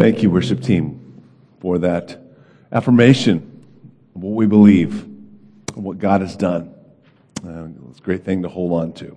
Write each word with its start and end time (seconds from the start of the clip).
Thank 0.00 0.22
you, 0.22 0.30
worship 0.30 0.62
team, 0.62 1.22
for 1.60 1.76
that 1.76 2.18
affirmation 2.72 3.66
of 4.16 4.22
what 4.22 4.34
we 4.34 4.46
believe, 4.46 5.02
and 5.02 5.84
what 5.84 5.98
God 5.98 6.22
has 6.22 6.34
done. 6.36 6.74
Uh, 7.46 7.66
it's 7.90 7.98
a 7.98 8.02
great 8.02 8.24
thing 8.24 8.40
to 8.44 8.48
hold 8.48 8.72
on 8.72 8.94
to. 8.94 9.14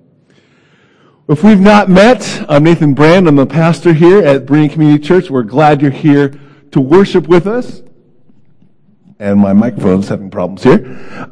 If 1.30 1.42
we've 1.42 1.62
not 1.62 1.88
met, 1.88 2.46
I'm 2.50 2.66
Nathan 2.66 2.94
Brand. 2.94 3.30
I'm 3.30 3.38
the 3.38 3.46
pastor 3.46 3.94
here 3.94 4.26
at 4.26 4.46
Berean 4.46 4.70
Community 4.70 5.02
Church. 5.02 5.30
We're 5.30 5.44
glad 5.44 5.82
you're 5.82 5.90
here 5.90 6.38
to 6.72 6.82
worship 6.82 7.30
with 7.30 7.48
us. 7.48 7.82
And 9.20 9.40
my 9.40 9.54
microphone's 9.54 10.10
having 10.10 10.30
problems 10.30 10.64
here. 10.64 11.32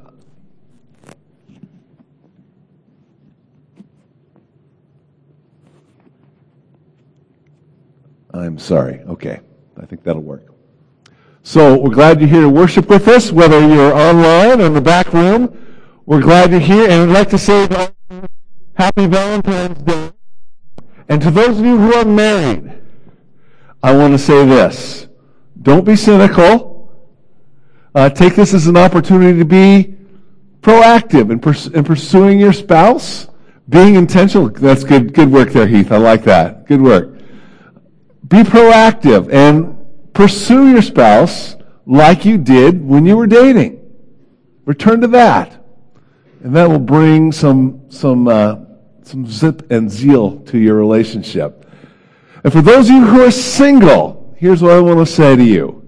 I'm 8.33 8.57
sorry. 8.57 9.01
Okay. 9.01 9.41
I 9.77 9.85
think 9.85 10.03
that'll 10.03 10.21
work. 10.21 10.47
So 11.43 11.77
we're 11.79 11.93
glad 11.93 12.19
you're 12.19 12.29
here 12.29 12.41
to 12.41 12.49
worship 12.49 12.87
with 12.87 13.07
us, 13.07 13.31
whether 13.31 13.59
you're 13.67 13.93
online 13.93 14.61
or 14.61 14.65
in 14.65 14.73
the 14.73 14.81
back 14.81 15.11
room. 15.11 15.57
We're 16.05 16.21
glad 16.21 16.51
you're 16.51 16.59
here, 16.59 16.89
and 16.89 17.07
we'd 17.07 17.13
like 17.13 17.29
to 17.29 17.37
say 17.37 17.67
Happy 18.75 19.07
Valentine's 19.07 19.81
Day. 19.81 20.11
And 21.09 21.21
to 21.21 21.31
those 21.31 21.59
of 21.59 21.65
you 21.65 21.77
who 21.77 21.93
are 21.95 22.05
married, 22.05 22.71
I 23.83 23.95
want 23.95 24.13
to 24.13 24.19
say 24.19 24.45
this. 24.45 25.07
Don't 25.61 25.83
be 25.83 25.95
cynical. 25.95 26.93
Uh, 27.93 28.09
take 28.09 28.35
this 28.35 28.53
as 28.53 28.67
an 28.67 28.77
opportunity 28.77 29.37
to 29.39 29.45
be 29.45 29.95
proactive 30.61 31.31
in, 31.31 31.39
pers- 31.39 31.67
in 31.67 31.83
pursuing 31.83 32.39
your 32.39 32.53
spouse, 32.53 33.27
being 33.67 33.95
intentional. 33.95 34.49
That's 34.49 34.83
good, 34.83 35.13
good 35.13 35.31
work 35.31 35.49
there, 35.49 35.67
Heath. 35.67 35.91
I 35.91 35.97
like 35.97 36.23
that. 36.23 36.67
Good 36.67 36.81
work. 36.81 37.10
Be 38.31 38.43
proactive 38.43 39.29
and 39.29 39.77
pursue 40.13 40.69
your 40.69 40.81
spouse 40.81 41.57
like 41.85 42.23
you 42.23 42.37
did 42.37 42.81
when 42.81 43.05
you 43.05 43.17
were 43.17 43.27
dating. 43.27 43.77
Return 44.63 45.01
to 45.01 45.07
that. 45.09 45.61
And 46.41 46.55
that 46.55 46.69
will 46.69 46.79
bring 46.79 47.33
some, 47.33 47.91
some, 47.91 48.29
uh, 48.29 48.55
some 49.03 49.27
zip 49.27 49.69
and 49.69 49.91
zeal 49.91 50.39
to 50.45 50.57
your 50.57 50.75
relationship. 50.75 51.69
And 52.45 52.53
for 52.53 52.61
those 52.61 52.87
of 52.87 52.95
you 52.95 53.05
who 53.05 53.21
are 53.21 53.31
single, 53.31 54.33
here's 54.37 54.61
what 54.61 54.71
I 54.71 54.79
want 54.79 54.99
to 54.99 55.05
say 55.05 55.35
to 55.35 55.43
you. 55.43 55.85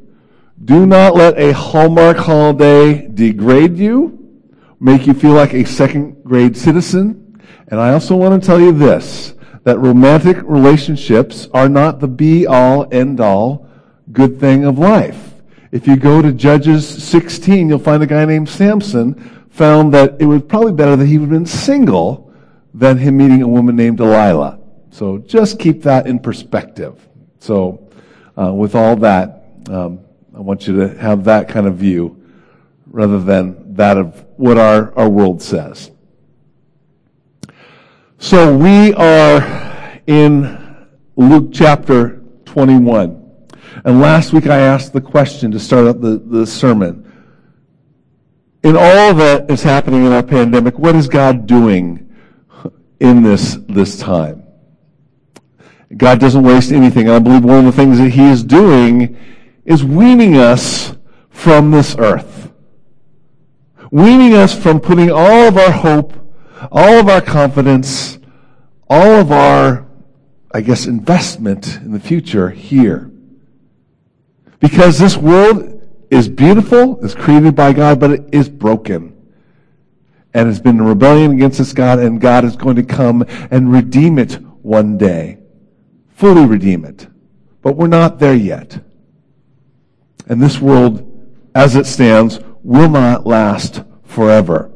Do 0.65 0.85
not 0.85 1.15
let 1.15 1.39
a 1.39 1.53
Hallmark 1.53 2.17
holiday 2.17 3.07
degrade 3.07 3.77
you, 3.77 4.43
make 4.81 5.07
you 5.07 5.13
feel 5.13 5.31
like 5.31 5.53
a 5.53 5.63
second 5.63 6.21
grade 6.25 6.57
citizen. 6.57 7.41
And 7.69 7.79
I 7.79 7.93
also 7.93 8.17
want 8.17 8.41
to 8.41 8.45
tell 8.45 8.59
you 8.59 8.73
this 8.73 9.33
that 9.63 9.79
romantic 9.79 10.37
relationships 10.43 11.47
are 11.53 11.69
not 11.69 11.99
the 11.99 12.07
be 12.07 12.45
all, 12.45 12.87
end 12.91 13.19
all 13.19 13.67
good 14.11 14.39
thing 14.39 14.65
of 14.65 14.77
life. 14.77 15.33
If 15.71 15.87
you 15.87 15.95
go 15.95 16.21
to 16.21 16.31
Judges 16.31 16.87
16, 17.03 17.69
you'll 17.69 17.79
find 17.79 18.03
a 18.03 18.07
guy 18.07 18.25
named 18.25 18.49
Samson 18.49 19.15
found 19.49 19.93
that 19.93 20.17
it 20.19 20.25
was 20.25 20.41
probably 20.43 20.73
better 20.73 20.95
that 20.95 21.05
he 21.05 21.17
would 21.17 21.29
have 21.29 21.39
been 21.39 21.45
single 21.45 22.31
than 22.73 22.97
him 22.97 23.17
meeting 23.17 23.41
a 23.41 23.47
woman 23.47 23.75
named 23.75 23.97
Delilah. 23.97 24.59
So 24.91 25.19
just 25.19 25.59
keep 25.59 25.83
that 25.83 26.07
in 26.07 26.19
perspective. 26.19 27.07
So, 27.39 27.89
uh, 28.37 28.53
with 28.53 28.75
all 28.75 28.95
that, 28.97 29.45
um, 29.69 29.99
I 30.35 30.39
want 30.39 30.67
you 30.67 30.77
to 30.77 30.97
have 30.97 31.23
that 31.25 31.49
kind 31.49 31.67
of 31.67 31.75
view 31.75 32.23
rather 32.87 33.19
than 33.19 33.75
that 33.75 33.97
of 33.97 34.25
what 34.37 34.57
our, 34.57 34.95
our 34.97 35.09
world 35.09 35.41
says. 35.41 35.91
So 38.23 38.55
we 38.55 38.93
are 38.93 39.99
in 40.07 40.87
Luke 41.17 41.49
chapter 41.51 42.21
21. 42.45 43.49
And 43.83 43.99
last 43.99 44.31
week 44.31 44.47
I 44.47 44.59
asked 44.59 44.93
the 44.93 45.01
question 45.01 45.51
to 45.51 45.59
start 45.59 45.87
up 45.87 45.99
the, 45.99 46.19
the 46.19 46.47
sermon. 46.47 47.11
In 48.63 48.77
all 48.77 49.13
that 49.13 49.51
is 49.51 49.61
happening 49.61 50.05
in 50.05 50.13
our 50.13 50.23
pandemic, 50.23 50.79
what 50.79 50.95
is 50.95 51.09
God 51.09 51.47
doing 51.47 52.15
in 53.01 53.23
this, 53.23 53.57
this 53.67 53.99
time? 53.99 54.45
God 55.97 56.21
doesn't 56.21 56.43
waste 56.43 56.71
anything. 56.71 57.09
I 57.09 57.19
believe 57.19 57.43
one 57.43 57.59
of 57.59 57.65
the 57.65 57.73
things 57.73 57.97
that 57.97 58.11
He 58.11 58.29
is 58.29 58.41
doing 58.41 59.17
is 59.65 59.83
weaning 59.83 60.37
us 60.37 60.95
from 61.29 61.71
this 61.71 61.93
earth. 61.97 62.53
Weaning 63.91 64.33
us 64.33 64.57
from 64.57 64.79
putting 64.79 65.11
all 65.11 65.49
of 65.49 65.57
our 65.57 65.71
hope 65.71 66.23
all 66.71 66.99
of 66.99 67.09
our 67.09 67.21
confidence, 67.21 68.19
all 68.89 69.19
of 69.19 69.31
our, 69.31 69.85
I 70.53 70.61
guess, 70.61 70.85
investment 70.85 71.77
in 71.77 71.91
the 71.91 71.99
future 71.99 72.49
here. 72.49 73.11
Because 74.59 74.97
this 74.97 75.17
world 75.17 75.81
is 76.09 76.29
beautiful, 76.29 77.03
is 77.03 77.15
created 77.15 77.55
by 77.55 77.73
God, 77.73 77.99
but 77.99 78.11
it 78.11 78.29
is 78.31 78.49
broken. 78.49 79.09
And 80.33 80.49
it's 80.49 80.59
been 80.59 80.77
in 80.77 80.85
rebellion 80.85 81.31
against 81.31 81.57
this 81.57 81.73
God, 81.73 81.99
and 81.99 82.19
God 82.19 82.45
is 82.45 82.55
going 82.55 82.75
to 82.77 82.83
come 82.83 83.25
and 83.51 83.71
redeem 83.71 84.17
it 84.17 84.33
one 84.63 84.97
day. 84.97 85.39
Fully 86.15 86.45
redeem 86.45 86.85
it. 86.85 87.07
But 87.61 87.75
we're 87.75 87.87
not 87.87 88.19
there 88.19 88.35
yet. 88.35 88.79
And 90.27 90.41
this 90.41 90.59
world, 90.59 91.09
as 91.53 91.75
it 91.75 91.85
stands, 91.85 92.39
will 92.63 92.89
not 92.89 93.27
last 93.27 93.83
forever. 94.03 94.72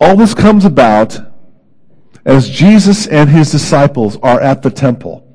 All 0.00 0.16
this 0.16 0.34
comes 0.34 0.64
about 0.64 1.18
as 2.24 2.48
Jesus 2.48 3.06
and 3.06 3.28
his 3.28 3.50
disciples 3.50 4.16
are 4.22 4.40
at 4.40 4.62
the 4.62 4.70
temple. 4.70 5.26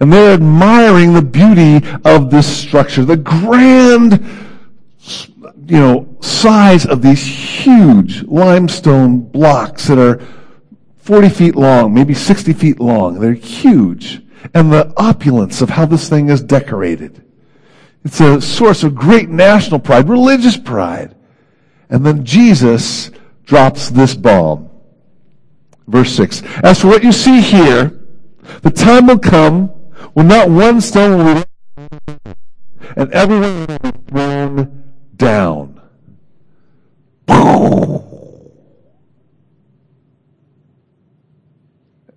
And 0.00 0.12
they're 0.12 0.34
admiring 0.34 1.14
the 1.14 1.22
beauty 1.22 1.80
of 2.04 2.30
this 2.30 2.46
structure, 2.46 3.04
the 3.04 3.16
grand, 3.16 4.12
you 5.66 5.78
know, 5.78 6.16
size 6.20 6.86
of 6.86 7.02
these 7.02 7.24
huge 7.24 8.22
limestone 8.24 9.20
blocks 9.20 9.86
that 9.86 9.98
are 9.98 10.22
40 10.98 11.28
feet 11.30 11.56
long, 11.56 11.94
maybe 11.94 12.14
60 12.14 12.52
feet 12.52 12.80
long. 12.80 13.18
They're 13.18 13.32
huge. 13.32 14.22
And 14.54 14.72
the 14.72 14.92
opulence 14.96 15.62
of 15.62 15.70
how 15.70 15.86
this 15.86 16.08
thing 16.08 16.28
is 16.28 16.42
decorated. 16.42 17.24
It's 18.04 18.20
a 18.20 18.40
source 18.40 18.84
of 18.84 18.94
great 18.94 19.28
national 19.28 19.80
pride, 19.80 20.08
religious 20.08 20.56
pride. 20.56 21.16
And 21.90 22.04
then 22.04 22.24
Jesus 22.24 23.10
drops 23.48 23.88
this 23.88 24.14
bomb. 24.14 24.68
Verse 25.86 26.12
6. 26.12 26.42
As 26.62 26.80
for 26.82 26.88
what 26.88 27.02
you 27.02 27.12
see 27.12 27.40
here, 27.40 27.98
the 28.60 28.70
time 28.70 29.06
will 29.06 29.18
come 29.18 29.68
when 30.12 30.28
not 30.28 30.50
one 30.50 30.82
stone 30.82 31.18
will 31.18 31.34
be 31.34 31.40
left, 31.40 32.36
and 32.96 33.10
everyone 33.12 33.66
will 33.66 33.78
be 33.78 33.98
thrown 34.10 34.84
down. 35.16 35.80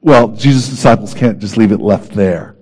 Well, 0.04 0.30
Jesus' 0.30 0.68
disciples 0.68 1.14
can't 1.14 1.40
just 1.40 1.58
leave 1.58 1.72
it 1.72 1.80
left 1.80 2.12
there. 2.14 2.58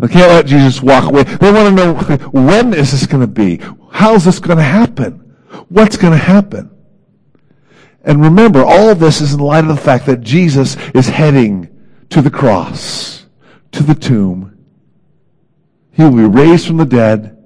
They 0.00 0.08
can't 0.08 0.32
let 0.32 0.46
Jesus 0.46 0.82
walk 0.82 1.04
away. 1.04 1.22
They 1.22 1.52
want 1.52 1.68
to 1.68 1.84
know 1.84 1.94
when 2.32 2.74
is 2.74 2.90
this 2.90 3.06
going 3.06 3.20
to 3.20 3.26
be? 3.28 3.60
How's 3.90 4.24
this 4.24 4.40
going 4.40 4.56
to 4.56 4.64
happen? 4.64 5.36
What's 5.68 5.96
going 5.96 6.14
to 6.14 6.18
happen? 6.18 6.71
And 8.04 8.20
remember, 8.20 8.64
all 8.64 8.94
this 8.94 9.20
is 9.20 9.34
in 9.34 9.40
light 9.40 9.64
of 9.64 9.68
the 9.68 9.76
fact 9.76 10.06
that 10.06 10.22
Jesus 10.22 10.76
is 10.94 11.08
heading 11.08 11.68
to 12.10 12.20
the 12.20 12.30
cross, 12.30 13.26
to 13.70 13.82
the 13.82 13.94
tomb. 13.94 14.58
He 15.92 16.02
will 16.02 16.16
be 16.16 16.24
raised 16.24 16.66
from 16.66 16.78
the 16.78 16.84
dead. 16.84 17.38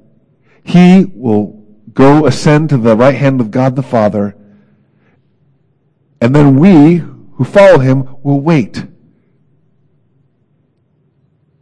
He 0.64 1.04
will 1.14 1.62
go 1.92 2.26
ascend 2.26 2.70
to 2.70 2.78
the 2.78 2.96
right 2.96 3.14
hand 3.14 3.40
of 3.40 3.50
God 3.50 3.76
the 3.76 3.82
Father. 3.82 4.36
And 6.20 6.34
then 6.34 6.58
we 6.58 6.96
who 6.96 7.44
follow 7.44 7.78
him 7.78 8.16
will 8.22 8.40
wait 8.40 8.84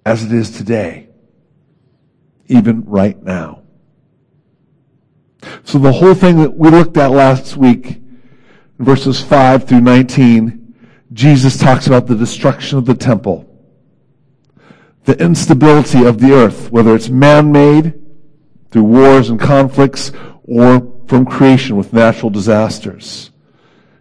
as 0.07 0.23
it 0.23 0.33
is 0.33 0.51
today, 0.51 1.09
even 2.47 2.85
right 2.85 3.21
now. 3.23 3.63
So 5.65 5.79
the 5.79 5.93
whole 5.93 6.15
thing 6.15 6.41
that 6.43 6.57
we 6.57 6.71
looked 6.71 6.97
at 6.97 7.11
last 7.11 7.57
week 7.57 8.04
verses 8.79 9.21
5 9.21 9.69
through 9.69 9.81
19, 9.81 10.75
Jesus 11.13 11.59
talks 11.59 11.87
about 11.87 12.07
the 12.07 12.17
destruction 12.17 12.79
of 12.79 12.87
the 12.87 12.95
temple, 12.95 13.49
the 15.05 15.19
instability 15.23 16.05
of 16.05 16.19
the 16.19 16.33
earth, 16.33 16.71
whether 16.71 16.95
it's 16.95 17.09
man-made 17.09 18.01
through 18.71 18.85
wars 18.85 19.31
and 19.31 19.39
conflicts 19.39 20.13
or 20.45 20.93
from 21.07 21.25
creation 21.25 21.77
with 21.77 21.93
natural 21.93 22.31
disasters. 22.31 23.31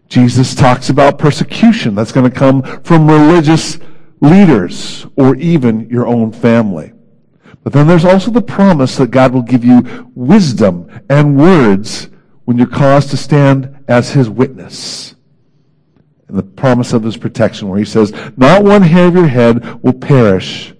Jesus 0.07 0.55
talks 0.55 0.89
about 0.89 1.17
persecution 1.17 1.95
that's 1.95 2.11
going 2.11 2.29
to 2.29 2.35
come 2.35 2.61
from 2.83 3.07
religious 3.07 3.79
leaders 4.21 5.05
or 5.17 5.35
even 5.35 5.89
your 5.89 6.07
own 6.07 6.31
family. 6.31 6.93
But 7.63 7.73
then 7.73 7.87
there's 7.87 8.05
also 8.05 8.31
the 8.31 8.41
promise 8.41 8.97
that 8.97 9.11
God 9.11 9.33
will 9.33 9.41
give 9.41 9.63
you 9.63 10.11
wisdom 10.15 10.89
and 11.09 11.37
words 11.37 12.09
when 12.45 12.57
you're 12.57 12.67
caused 12.67 13.09
to 13.11 13.17
stand 13.17 13.83
as 13.87 14.11
his 14.11 14.29
witness. 14.29 15.15
and 16.27 16.37
the 16.37 16.43
promise 16.43 16.93
of 16.93 17.03
his 17.03 17.17
protection, 17.17 17.67
where 17.67 17.79
he 17.79 17.85
says, 17.85 18.11
Not 18.37 18.63
one 18.63 18.81
hair 18.81 19.07
of 19.07 19.15
your 19.15 19.27
head 19.27 19.83
will 19.83 19.93
perish. 19.93 20.73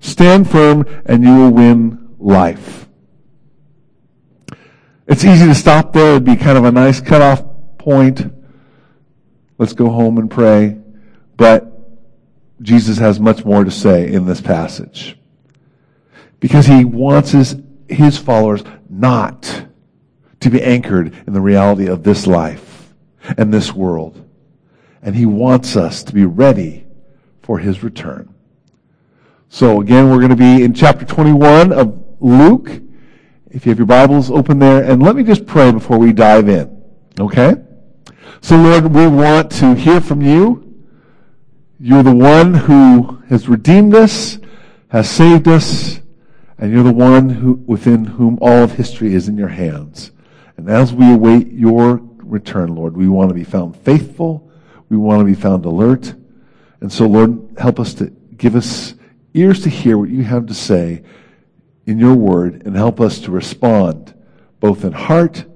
Stand 0.00 0.50
firm, 0.50 0.86
and 1.06 1.24
you 1.24 1.34
will 1.34 1.50
win 1.50 2.14
life. 2.18 2.88
It's 5.06 5.24
easy 5.24 5.46
to 5.46 5.54
stop 5.54 5.92
there. 5.92 6.12
It'd 6.12 6.24
be 6.24 6.36
kind 6.36 6.56
of 6.56 6.64
a 6.64 6.72
nice 6.72 7.00
cutoff 7.00 7.42
point. 7.78 8.32
Let's 9.58 9.72
go 9.72 9.90
home 9.90 10.18
and 10.18 10.30
pray. 10.30 10.78
But 11.36 11.70
Jesus 12.62 12.98
has 12.98 13.18
much 13.18 13.44
more 13.44 13.64
to 13.64 13.70
say 13.70 14.12
in 14.12 14.26
this 14.26 14.40
passage. 14.40 15.18
Because 16.38 16.66
he 16.66 16.84
wants 16.84 17.32
his, 17.32 17.56
his 17.88 18.16
followers 18.16 18.62
not 18.88 19.66
to 20.40 20.50
be 20.50 20.62
anchored 20.62 21.14
in 21.26 21.32
the 21.32 21.40
reality 21.40 21.86
of 21.86 22.02
this 22.02 22.26
life 22.26 22.92
and 23.36 23.52
this 23.52 23.72
world. 23.72 24.26
And 25.02 25.14
he 25.14 25.26
wants 25.26 25.76
us 25.76 26.02
to 26.04 26.14
be 26.14 26.24
ready 26.24 26.86
for 27.42 27.58
his 27.58 27.82
return. 27.82 28.34
So 29.48 29.80
again, 29.80 30.10
we're 30.10 30.18
going 30.18 30.30
to 30.30 30.36
be 30.36 30.62
in 30.62 30.74
chapter 30.74 31.04
21 31.04 31.72
of 31.72 32.04
Luke. 32.20 32.70
If 33.50 33.66
you 33.66 33.70
have 33.70 33.78
your 33.78 33.86
Bibles 33.86 34.30
open 34.30 34.58
there, 34.58 34.84
and 34.84 35.02
let 35.02 35.16
me 35.16 35.24
just 35.24 35.46
pray 35.46 35.72
before 35.72 35.98
we 35.98 36.12
dive 36.12 36.48
in. 36.48 36.82
Okay? 37.18 37.56
So 38.40 38.56
Lord, 38.56 38.86
we 38.86 39.06
want 39.06 39.50
to 39.52 39.74
hear 39.74 40.00
from 40.00 40.22
you. 40.22 40.66
You're 41.78 42.02
the 42.02 42.14
one 42.14 42.54
who 42.54 43.22
has 43.28 43.48
redeemed 43.48 43.94
us, 43.94 44.38
has 44.88 45.08
saved 45.08 45.48
us, 45.48 46.00
and 46.58 46.70
you're 46.70 46.84
the 46.84 46.92
one 46.92 47.28
who, 47.30 47.54
within 47.66 48.04
whom 48.04 48.38
all 48.40 48.64
of 48.64 48.72
history 48.72 49.14
is 49.14 49.28
in 49.28 49.36
your 49.36 49.48
hands. 49.48 50.12
And 50.60 50.68
as 50.68 50.92
we 50.92 51.10
await 51.10 51.50
your 51.50 52.02
return, 52.16 52.74
Lord, 52.74 52.94
we 52.94 53.08
want 53.08 53.30
to 53.30 53.34
be 53.34 53.44
found 53.44 53.74
faithful. 53.78 54.52
We 54.90 54.98
want 54.98 55.20
to 55.20 55.24
be 55.24 55.32
found 55.32 55.64
alert. 55.64 56.12
And 56.82 56.92
so, 56.92 57.06
Lord, 57.06 57.54
help 57.56 57.80
us 57.80 57.94
to 57.94 58.10
give 58.36 58.54
us 58.54 58.92
ears 59.32 59.62
to 59.62 59.70
hear 59.70 59.96
what 59.96 60.10
you 60.10 60.22
have 60.22 60.44
to 60.48 60.54
say 60.54 61.02
in 61.86 61.98
your 61.98 62.12
word 62.12 62.66
and 62.66 62.76
help 62.76 63.00
us 63.00 63.20
to 63.20 63.30
respond 63.30 64.12
both 64.60 64.84
in 64.84 64.92
heart, 64.92 65.46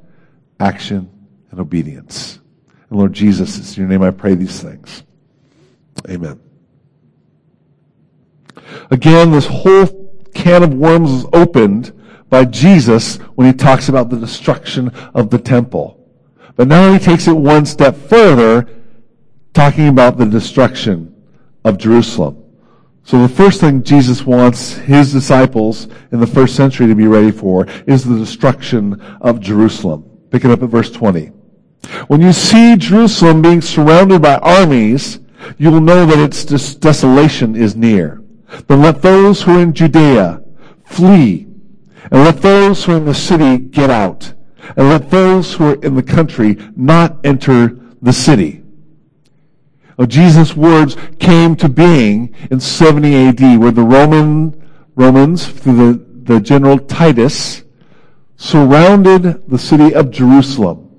action, 0.58 1.10
and 1.50 1.60
obedience. 1.60 2.40
And 2.88 2.98
Lord 2.98 3.12
Jesus, 3.12 3.58
it's 3.58 3.76
in 3.76 3.82
your 3.82 3.90
name 3.90 4.02
I 4.02 4.10
pray 4.10 4.34
these 4.34 4.62
things. 4.62 5.02
Amen. 6.08 6.40
Again, 8.90 9.32
this 9.32 9.46
whole 9.46 10.24
can 10.32 10.62
of 10.62 10.72
worms 10.72 11.10
is 11.10 11.26
opened 11.34 11.92
by 12.28 12.44
Jesus 12.44 13.16
when 13.36 13.46
he 13.46 13.52
talks 13.52 13.88
about 13.88 14.10
the 14.10 14.18
destruction 14.18 14.88
of 15.14 15.30
the 15.30 15.38
temple. 15.38 16.00
But 16.56 16.68
now 16.68 16.92
he 16.92 16.98
takes 16.98 17.26
it 17.26 17.32
one 17.32 17.66
step 17.66 17.96
further, 17.96 18.68
talking 19.52 19.88
about 19.88 20.16
the 20.18 20.26
destruction 20.26 21.14
of 21.64 21.78
Jerusalem. 21.78 22.44
So 23.02 23.20
the 23.20 23.28
first 23.28 23.60
thing 23.60 23.82
Jesus 23.82 24.24
wants 24.24 24.72
his 24.72 25.12
disciples 25.12 25.88
in 26.10 26.20
the 26.20 26.26
first 26.26 26.56
century 26.56 26.86
to 26.86 26.94
be 26.94 27.06
ready 27.06 27.30
for 27.30 27.66
is 27.86 28.02
the 28.02 28.16
destruction 28.16 29.00
of 29.20 29.40
Jerusalem. 29.40 30.04
Pick 30.30 30.44
it 30.44 30.50
up 30.50 30.62
at 30.62 30.70
verse 30.70 30.90
20. 30.90 31.26
When 32.08 32.22
you 32.22 32.32
see 32.32 32.76
Jerusalem 32.76 33.42
being 33.42 33.60
surrounded 33.60 34.22
by 34.22 34.36
armies, 34.36 35.20
you 35.58 35.70
will 35.70 35.82
know 35.82 36.06
that 36.06 36.18
its 36.18 36.44
desolation 36.74 37.54
is 37.54 37.76
near. 37.76 38.22
Then 38.68 38.80
let 38.80 39.02
those 39.02 39.42
who 39.42 39.58
are 39.58 39.60
in 39.60 39.74
Judea 39.74 40.42
flee, 40.86 41.46
and 42.10 42.24
let 42.24 42.42
those 42.42 42.84
who 42.84 42.92
are 42.92 42.96
in 42.96 43.04
the 43.04 43.14
city 43.14 43.58
get 43.58 43.90
out, 43.90 44.32
and 44.76 44.88
let 44.88 45.10
those 45.10 45.54
who 45.54 45.70
are 45.70 45.82
in 45.82 45.94
the 45.94 46.02
country 46.02 46.56
not 46.76 47.24
enter 47.24 47.78
the 48.02 48.12
city. 48.12 48.62
Now, 49.98 50.06
Jesus' 50.06 50.56
words 50.56 50.96
came 51.18 51.54
to 51.56 51.68
being 51.68 52.34
in 52.50 52.60
70 52.60 53.14
AD, 53.14 53.60
where 53.60 53.70
the 53.70 53.82
Roman 53.82 54.60
Romans, 54.96 55.46
through 55.46 55.76
the, 55.76 56.34
the 56.34 56.40
general 56.40 56.78
Titus, 56.78 57.62
surrounded 58.36 59.48
the 59.48 59.58
city 59.58 59.94
of 59.94 60.10
Jerusalem, 60.10 60.98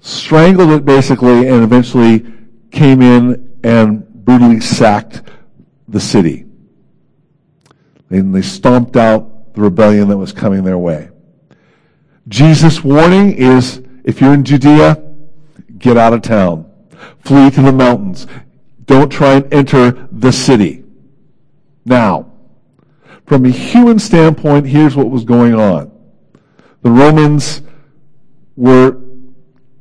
strangled 0.00 0.70
it 0.70 0.84
basically, 0.84 1.48
and 1.48 1.62
eventually 1.62 2.24
came 2.70 3.02
in 3.02 3.58
and 3.64 4.06
brutally 4.24 4.60
sacked 4.60 5.22
the 5.88 6.00
city. 6.00 6.46
And 8.10 8.34
they 8.34 8.42
stomped 8.42 8.96
out 8.96 9.33
the 9.54 9.60
rebellion 9.60 10.08
that 10.08 10.16
was 10.16 10.32
coming 10.32 10.64
their 10.64 10.78
way. 10.78 11.08
Jesus' 12.28 12.82
warning 12.82 13.32
is 13.32 13.82
if 14.04 14.20
you're 14.20 14.34
in 14.34 14.44
Judea, 14.44 15.02
get 15.78 15.96
out 15.96 16.12
of 16.12 16.22
town. 16.22 16.70
Flee 17.20 17.50
to 17.50 17.62
the 17.62 17.72
mountains. 17.72 18.26
Don't 18.84 19.10
try 19.10 19.34
and 19.34 19.52
enter 19.52 20.08
the 20.12 20.32
city. 20.32 20.84
Now, 21.84 22.32
from 23.26 23.46
a 23.46 23.50
human 23.50 23.98
standpoint, 23.98 24.66
here's 24.66 24.96
what 24.96 25.10
was 25.10 25.24
going 25.24 25.54
on. 25.54 25.90
The 26.82 26.90
Romans 26.90 27.62
were 28.56 29.00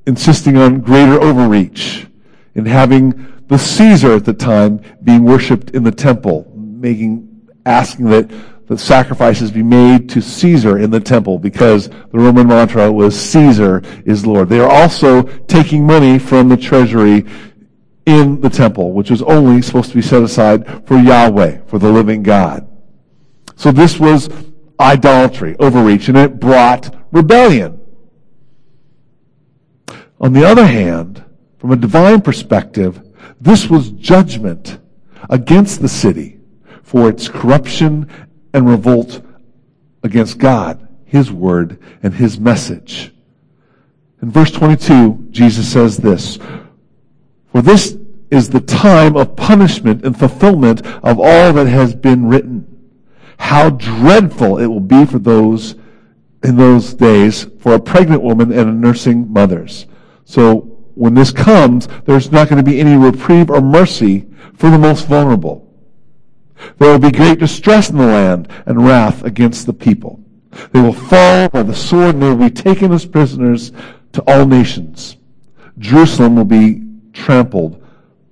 insisting 0.05 0.57
on 0.57 0.79
greater 0.79 1.21
overreach 1.21 2.07
in 2.55 2.65
having 2.65 3.33
the 3.47 3.57
Caesar 3.57 4.13
at 4.13 4.25
the 4.25 4.33
time 4.33 4.81
being 5.03 5.23
worshipped 5.23 5.71
in 5.71 5.83
the 5.83 5.91
temple, 5.91 6.51
making, 6.55 7.49
asking 7.65 8.05
that 8.05 8.31
the 8.73 8.79
sacrifices 8.79 9.51
be 9.51 9.61
made 9.61 10.09
to 10.09 10.19
Caesar 10.19 10.79
in 10.79 10.89
the 10.89 10.99
temple 10.99 11.37
because 11.37 11.89
the 11.89 12.17
Roman 12.17 12.47
mantra 12.47 12.91
was 12.91 13.19
Caesar 13.19 13.83
is 14.03 14.25
Lord. 14.25 14.49
They 14.49 14.59
are 14.59 14.71
also 14.71 15.21
taking 15.45 15.85
money 15.85 16.17
from 16.17 16.49
the 16.49 16.57
treasury 16.57 17.23
in 18.07 18.41
the 18.41 18.49
temple, 18.49 18.91
which 18.93 19.11
was 19.11 19.21
only 19.21 19.61
supposed 19.61 19.89
to 19.89 19.95
be 19.95 20.01
set 20.01 20.23
aside 20.23 20.87
for 20.87 20.97
Yahweh, 20.97 21.59
for 21.67 21.77
the 21.77 21.91
living 21.91 22.23
God. 22.23 22.67
So 23.55 23.71
this 23.71 23.99
was 23.99 24.27
idolatry, 24.79 25.55
overreach, 25.59 26.09
and 26.09 26.17
it 26.17 26.39
brought 26.39 26.95
rebellion. 27.11 27.79
On 30.19 30.33
the 30.33 30.45
other 30.45 30.65
hand, 30.65 31.23
from 31.59 31.71
a 31.71 31.75
divine 31.75 32.21
perspective, 32.21 32.99
this 33.39 33.69
was 33.69 33.91
judgment 33.91 34.79
against 35.29 35.79
the 35.79 35.87
city 35.87 36.39
for 36.81 37.09
its 37.09 37.27
corruption 37.27 38.09
and 38.53 38.69
revolt 38.69 39.21
against 40.03 40.37
God, 40.37 40.87
His 41.05 41.31
word, 41.31 41.79
and 42.01 42.13
His 42.13 42.39
message. 42.39 43.13
In 44.21 44.31
verse 44.31 44.51
22, 44.51 45.27
Jesus 45.31 45.71
says 45.71 45.97
this, 45.97 46.37
For 47.51 47.61
this 47.61 47.97
is 48.31 48.49
the 48.49 48.61
time 48.61 49.15
of 49.15 49.35
punishment 49.35 50.05
and 50.05 50.17
fulfillment 50.17 50.85
of 51.03 51.19
all 51.19 51.53
that 51.53 51.67
has 51.67 51.93
been 51.93 52.27
written. 52.27 52.67
How 53.37 53.69
dreadful 53.69 54.59
it 54.59 54.67
will 54.67 54.79
be 54.79 55.05
for 55.05 55.19
those 55.19 55.75
in 56.43 56.57
those 56.57 56.93
days 56.93 57.47
for 57.59 57.75
a 57.75 57.79
pregnant 57.79 58.21
woman 58.21 58.51
and 58.51 58.69
a 58.69 58.73
nursing 58.73 59.31
mothers. 59.31 59.87
So 60.25 60.73
when 60.95 61.13
this 61.13 61.31
comes, 61.31 61.87
there's 62.05 62.31
not 62.31 62.49
going 62.49 62.63
to 62.63 62.69
be 62.69 62.79
any 62.79 62.97
reprieve 62.97 63.49
or 63.49 63.61
mercy 63.61 64.27
for 64.55 64.69
the 64.69 64.77
most 64.77 65.07
vulnerable. 65.07 65.62
There 66.77 66.91
will 66.91 66.99
be 66.99 67.11
great 67.11 67.39
distress 67.39 67.89
in 67.89 67.97
the 67.97 68.05
land 68.05 68.47
and 68.65 68.85
wrath 68.85 69.23
against 69.23 69.65
the 69.65 69.73
people. 69.73 70.23
They 70.71 70.81
will 70.81 70.93
fall 70.93 71.49
by 71.49 71.63
the 71.63 71.75
sword 71.75 72.15
and 72.15 72.23
they 72.23 72.29
will 72.29 72.49
be 72.49 72.49
taken 72.49 72.91
as 72.91 73.05
prisoners 73.05 73.71
to 74.13 74.21
all 74.27 74.45
nations. 74.45 75.17
Jerusalem 75.79 76.35
will 76.35 76.45
be 76.45 76.83
trampled 77.13 77.83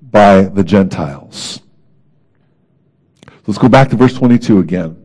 by 0.01 0.43
the 0.43 0.63
Gentiles. 0.63 1.61
Let's 3.47 3.57
go 3.57 3.69
back 3.69 3.89
to 3.89 3.95
verse 3.95 4.13
22 4.13 4.59
again. 4.59 4.97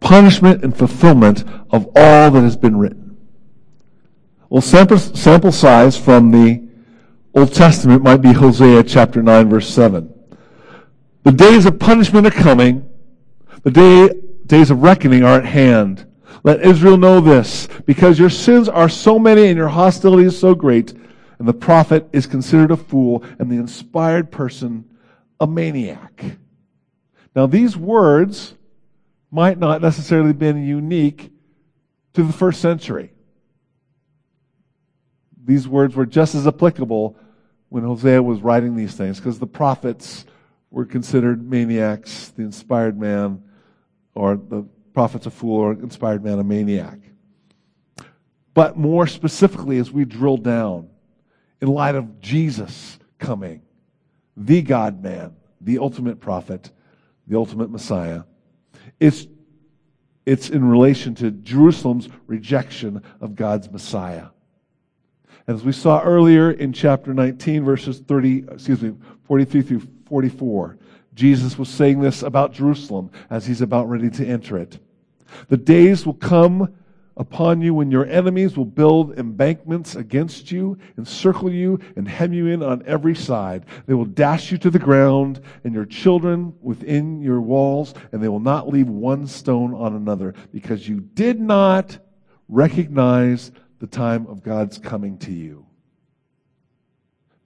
Punishment 0.00 0.62
and 0.62 0.76
fulfillment 0.76 1.44
of 1.70 1.86
all 1.96 2.30
that 2.30 2.42
has 2.42 2.56
been 2.56 2.76
written. 2.76 3.16
Well, 4.48 4.62
sample, 4.62 4.98
sample 4.98 5.52
size 5.52 5.98
from 5.98 6.30
the 6.30 6.68
Old 7.34 7.52
Testament 7.52 8.02
might 8.02 8.18
be 8.18 8.32
Hosea 8.32 8.82
chapter 8.84 9.22
9, 9.22 9.48
verse 9.48 9.68
7. 9.68 10.15
The 11.26 11.32
days 11.32 11.66
of 11.66 11.78
punishment 11.78 12.26
are 12.26 12.30
coming. 12.30 12.88
The 13.64 13.70
day, 13.70 14.10
days 14.46 14.70
of 14.70 14.82
reckoning 14.82 15.24
are 15.24 15.38
at 15.38 15.44
hand. 15.44 16.06
Let 16.44 16.62
Israel 16.62 16.96
know 16.96 17.20
this, 17.20 17.68
because 17.84 18.18
your 18.18 18.30
sins 18.30 18.68
are 18.68 18.88
so 18.88 19.18
many 19.18 19.48
and 19.48 19.56
your 19.56 19.68
hostility 19.68 20.24
is 20.24 20.38
so 20.38 20.54
great, 20.54 20.94
and 21.38 21.48
the 21.48 21.52
prophet 21.52 22.08
is 22.12 22.26
considered 22.26 22.70
a 22.70 22.76
fool, 22.76 23.24
and 23.38 23.50
the 23.50 23.56
inspired 23.56 24.30
person 24.30 24.88
a 25.40 25.46
maniac. 25.46 26.24
Now, 27.34 27.46
these 27.46 27.76
words 27.76 28.54
might 29.30 29.58
not 29.58 29.82
necessarily 29.82 30.28
have 30.28 30.38
been 30.38 30.64
unique 30.64 31.32
to 32.14 32.22
the 32.22 32.32
first 32.32 32.60
century 32.60 33.12
these 35.46 35.68
words 35.68 35.94
were 35.94 36.06
just 36.06 36.34
as 36.34 36.46
applicable 36.46 37.16
when 37.68 37.84
Hosea 37.84 38.22
was 38.22 38.40
writing 38.40 38.76
these 38.76 38.94
things 38.94 39.18
because 39.18 39.38
the 39.38 39.46
prophets 39.46 40.26
were 40.76 40.84
considered 40.84 41.48
maniacs, 41.48 42.28
the 42.36 42.42
inspired 42.42 43.00
man, 43.00 43.42
or 44.14 44.36
the 44.36 44.62
prophet's 44.92 45.24
a 45.24 45.30
fool, 45.30 45.56
or 45.56 45.72
inspired 45.72 46.22
man 46.22 46.38
a 46.38 46.44
maniac. 46.44 46.98
But 48.52 48.76
more 48.76 49.06
specifically, 49.06 49.78
as 49.78 49.90
we 49.90 50.04
drill 50.04 50.36
down 50.36 50.90
in 51.62 51.68
light 51.68 51.94
of 51.94 52.20
Jesus 52.20 52.98
coming, 53.18 53.62
the 54.36 54.60
God 54.60 55.02
man, 55.02 55.34
the 55.62 55.78
ultimate 55.78 56.20
prophet, 56.20 56.70
the 57.26 57.38
ultimate 57.38 57.70
Messiah. 57.70 58.24
It's, 59.00 59.26
it's 60.26 60.50
in 60.50 60.62
relation 60.62 61.14
to 61.14 61.30
Jerusalem's 61.30 62.10
rejection 62.26 63.02
of 63.22 63.34
God's 63.34 63.70
Messiah. 63.70 64.26
As 65.48 65.62
we 65.62 65.70
saw 65.70 66.02
earlier 66.02 66.50
in 66.50 66.72
chapter 66.72 67.14
19, 67.14 67.64
verses 67.64 68.00
30, 68.00 68.46
excuse 68.50 68.82
me, 68.82 68.94
43 69.24 69.62
through 69.62 69.82
44, 70.08 70.76
Jesus 71.14 71.56
was 71.56 71.68
saying 71.68 72.00
this 72.00 72.24
about 72.24 72.52
Jerusalem 72.52 73.10
as 73.30 73.46
he's 73.46 73.60
about 73.60 73.88
ready 73.88 74.10
to 74.10 74.26
enter 74.26 74.58
it. 74.58 74.80
The 75.48 75.56
days 75.56 76.04
will 76.04 76.14
come 76.14 76.74
upon 77.16 77.60
you 77.60 77.74
when 77.74 77.92
your 77.92 78.06
enemies 78.06 78.56
will 78.56 78.64
build 78.64 79.18
embankments 79.18 79.94
against 79.94 80.50
you, 80.50 80.78
encircle 80.98 81.50
you, 81.50 81.78
and 81.94 82.08
hem 82.08 82.32
you 82.32 82.48
in 82.48 82.62
on 82.62 82.82
every 82.84 83.14
side. 83.14 83.66
They 83.86 83.94
will 83.94 84.04
dash 84.04 84.50
you 84.50 84.58
to 84.58 84.70
the 84.70 84.80
ground 84.80 85.40
and 85.62 85.72
your 85.72 85.86
children 85.86 86.54
within 86.60 87.22
your 87.22 87.40
walls, 87.40 87.94
and 88.10 88.20
they 88.20 88.28
will 88.28 88.40
not 88.40 88.68
leave 88.68 88.88
one 88.88 89.28
stone 89.28 89.72
on 89.74 89.94
another 89.94 90.34
because 90.52 90.88
you 90.88 91.00
did 91.00 91.40
not 91.40 91.98
recognize 92.48 93.52
the 93.90 93.96
time 93.96 94.26
of 94.26 94.42
God's 94.42 94.78
coming 94.78 95.16
to 95.18 95.32
you. 95.32 95.64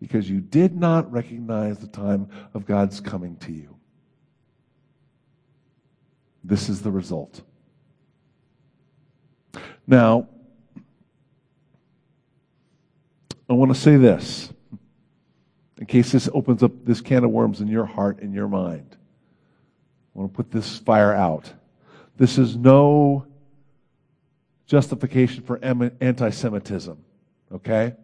Because 0.01 0.31
you 0.31 0.41
did 0.41 0.75
not 0.75 1.11
recognize 1.13 1.79
the 1.79 1.87
time 1.87 2.31
of 2.55 2.65
God's 2.65 2.99
coming 3.01 3.37
to 3.39 3.53
you. 3.53 3.77
This 6.43 6.71
is 6.71 6.81
the 6.81 6.91
result. 6.91 7.43
Now, 9.87 10.29
I 13.49 13.53
want 13.53 13.75
to 13.75 13.79
say 13.79 13.97
this 13.97 14.51
in 15.79 15.85
case 15.85 16.13
this 16.13 16.31
opens 16.33 16.63
up 16.63 16.73
this 16.85 17.03
can 17.03 17.25
of 17.25 17.31
worms 17.31 17.61
in 17.61 17.69
your 17.69 17.85
heart 17.85 18.21
and 18.23 18.33
your 18.33 18.49
mind. 18.49 18.97
I 20.15 20.19
want 20.19 20.33
to 20.33 20.37
put 20.37 20.51
this 20.51 20.79
fire 20.79 21.13
out. 21.13 21.53
This 22.17 22.39
is 22.39 22.57
no 22.57 23.27
justification 24.71 25.43
for 25.43 25.59
anti 25.65 26.31
Semitism, 26.31 26.97
okay? 27.51 27.95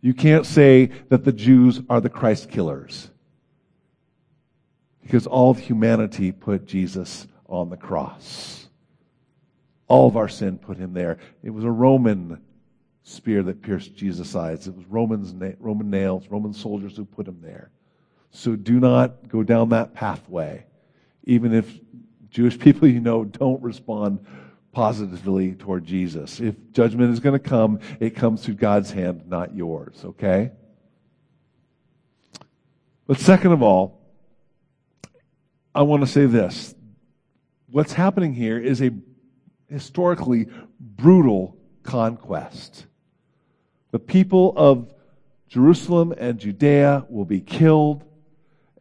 You 0.00 0.14
can't 0.14 0.46
say 0.46 0.86
that 1.10 1.24
the 1.24 1.32
Jews 1.32 1.82
are 1.90 2.00
the 2.00 2.08
Christ 2.08 2.50
killers 2.50 3.10
because 5.02 5.26
all 5.26 5.50
of 5.50 5.58
humanity 5.58 6.32
put 6.32 6.64
Jesus 6.64 7.26
on 7.46 7.68
the 7.68 7.76
cross. 7.76 8.68
All 9.86 10.08
of 10.08 10.16
our 10.16 10.30
sin 10.30 10.56
put 10.56 10.78
him 10.78 10.94
there. 10.94 11.18
It 11.42 11.50
was 11.50 11.64
a 11.64 11.70
Roman 11.70 12.40
spear 13.02 13.42
that 13.42 13.60
pierced 13.60 13.94
Jesus' 13.94 14.34
eyes. 14.34 14.66
It 14.66 14.74
was 14.74 14.86
Romans, 14.86 15.34
Roman 15.60 15.90
nails, 15.90 16.26
Roman 16.30 16.54
soldiers 16.54 16.96
who 16.96 17.04
put 17.04 17.28
him 17.28 17.40
there. 17.42 17.70
So 18.30 18.56
do 18.56 18.80
not 18.80 19.28
go 19.28 19.42
down 19.42 19.68
that 19.68 19.92
pathway, 19.92 20.64
even 21.24 21.52
if 21.52 21.78
Jewish 22.32 22.58
people 22.58 22.88
you 22.88 22.98
know 22.98 23.24
don't 23.24 23.62
respond 23.62 24.24
positively 24.72 25.52
toward 25.52 25.84
Jesus. 25.84 26.40
If 26.40 26.54
judgment 26.72 27.12
is 27.12 27.20
going 27.20 27.34
to 27.34 27.48
come, 27.48 27.78
it 28.00 28.16
comes 28.16 28.42
through 28.42 28.54
God's 28.54 28.90
hand, 28.90 29.28
not 29.28 29.54
yours, 29.54 30.00
okay? 30.02 30.50
But 33.06 33.18
second 33.18 33.52
of 33.52 33.62
all, 33.62 34.00
I 35.74 35.82
want 35.82 36.02
to 36.02 36.06
say 36.06 36.24
this. 36.24 36.74
What's 37.70 37.92
happening 37.92 38.32
here 38.32 38.58
is 38.58 38.80
a 38.80 38.90
historically 39.68 40.48
brutal 40.80 41.56
conquest. 41.82 42.86
The 43.90 43.98
people 43.98 44.54
of 44.56 44.94
Jerusalem 45.48 46.14
and 46.16 46.38
Judea 46.38 47.04
will 47.10 47.26
be 47.26 47.40
killed 47.40 48.04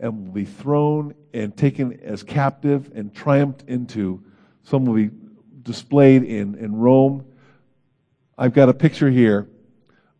and 0.01 0.25
will 0.25 0.33
be 0.33 0.45
thrown 0.45 1.13
and 1.33 1.55
taken 1.55 1.97
as 2.01 2.23
captive 2.23 2.91
and 2.95 3.13
triumphed 3.13 3.63
into. 3.67 4.21
Some 4.63 4.85
will 4.85 4.95
be 4.95 5.11
displayed 5.61 6.23
in, 6.23 6.55
in 6.55 6.75
Rome. 6.75 7.25
I've 8.37 8.53
got 8.53 8.67
a 8.67 8.73
picture 8.73 9.09
here 9.09 9.47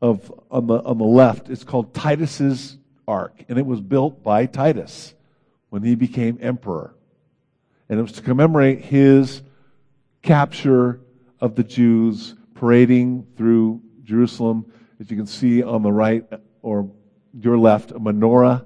of 0.02 0.32
on 0.50 0.68
the 0.68 0.82
on 0.84 0.98
the 0.98 1.04
left. 1.04 1.50
It's 1.50 1.64
called 1.64 1.94
Titus's 1.94 2.78
Arch, 3.08 3.36
and 3.50 3.58
it 3.58 3.66
was 3.66 3.82
built 3.82 4.24
by 4.24 4.46
Titus 4.46 5.16
when 5.70 5.84
he 5.84 5.96
became 5.96 6.38
emperor. 6.42 6.96
And 7.90 8.00
it 8.00 8.02
was 8.02 8.14
to 8.14 8.22
commemorate 8.22 8.86
his 8.86 9.42
capture 10.22 11.02
of 11.40 11.56
the 11.56 11.64
Jews 11.64 12.36
parading 12.54 13.26
through 13.36 13.82
Jerusalem. 14.04 14.72
As 15.00 15.10
you 15.10 15.18
can 15.18 15.26
see 15.26 15.64
on 15.64 15.82
the 15.82 15.92
right 15.92 16.24
or 16.62 16.92
your 17.34 17.58
left, 17.58 17.92
a 17.92 18.00
menorah 18.00 18.66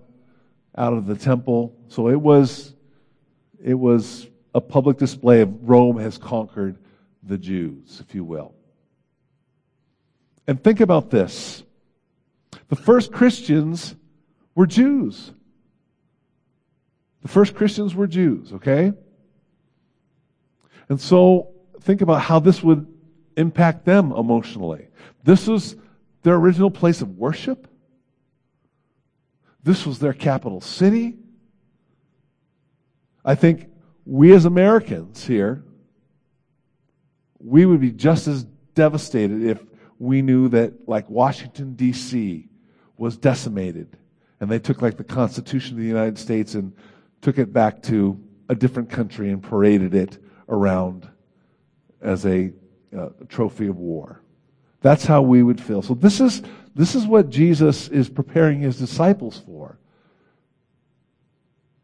out 0.78 0.94
of 0.94 1.06
the 1.06 1.16
temple. 1.16 1.76
So 1.88 2.10
it 2.10 2.20
was, 2.20 2.74
it 3.64 3.74
was 3.74 4.28
a 4.54 4.62
public 4.62 4.98
display 4.98 5.42
of 5.42 5.68
Rome 5.68 5.98
has 5.98 6.18
conquered 6.18 6.78
the 7.24 7.38
Jews, 7.38 8.02
if 8.06 8.16
you 8.16 8.24
will. 8.24 8.54
And 10.48 10.64
think 10.64 10.80
about 10.80 11.10
this. 11.10 11.64
The 12.70 12.76
first 12.76 13.12
Christians 13.12 13.96
were 14.54 14.66
Jews. 14.66 15.32
The 17.22 17.28
first 17.28 17.56
Christians 17.56 17.96
were 17.96 18.08
Jews, 18.08 18.54
okay? 18.54 18.94
And 20.90 21.02
so 21.02 21.54
think 21.82 22.02
about 22.02 22.22
how 22.22 22.40
this 22.40 22.62
would 22.64 22.86
impact 23.36 23.86
them 23.86 24.12
emotionally. 24.12 24.88
This 25.24 25.48
was 25.48 25.76
their 26.22 26.36
original 26.36 26.72
place 26.72 27.02
of 27.02 27.18
worship. 27.18 27.68
This 29.66 29.84
was 29.84 29.98
their 29.98 30.14
capital 30.14 30.62
city. 30.62 31.18
I 33.26 33.34
think 33.34 33.68
we 34.06 34.32
as 34.32 34.46
Americans 34.46 35.26
here, 35.26 35.64
we 37.40 37.66
would 37.66 37.82
be 37.82 37.92
just 37.92 38.28
as 38.28 38.44
devastated 38.76 39.42
if 39.42 39.60
we 39.98 40.22
knew 40.22 40.50
that, 40.50 40.88
like, 40.88 41.10
Washington, 41.10 41.74
D.C. 41.74 42.48
was 42.96 43.18
decimated 43.18 43.98
and 44.40 44.52
they 44.52 44.60
took, 44.60 44.84
like, 44.84 44.98
the 44.98 45.04
Constitution 45.04 45.78
of 45.78 45.82
the 45.82 45.88
United 45.88 46.20
States 46.20 46.54
and 46.54 46.72
took 47.22 47.40
it 47.40 47.52
back 47.52 47.82
to 47.84 48.22
a 48.50 48.54
different 48.54 48.92
country 48.92 49.32
and 49.32 49.42
paraded 49.42 49.96
it 49.96 50.20
around 50.48 51.10
as 52.02 52.24
a 52.28 52.54
uh, 52.96 53.10
trophy 53.30 53.66
of 53.66 53.78
war. 53.78 54.22
That's 54.82 55.06
how 55.06 55.24
we 55.24 55.42
would 55.42 55.60
feel. 55.60 55.82
So 55.82 55.96
this 55.96 56.22
is 56.22 56.44
this 56.76 56.94
is 56.96 57.06
what 57.06 57.30
Jesus 57.30 57.88
is 57.88 58.10
preparing 58.10 58.60
his 58.60 58.78
disciples 58.78 59.42
for. 59.46 59.78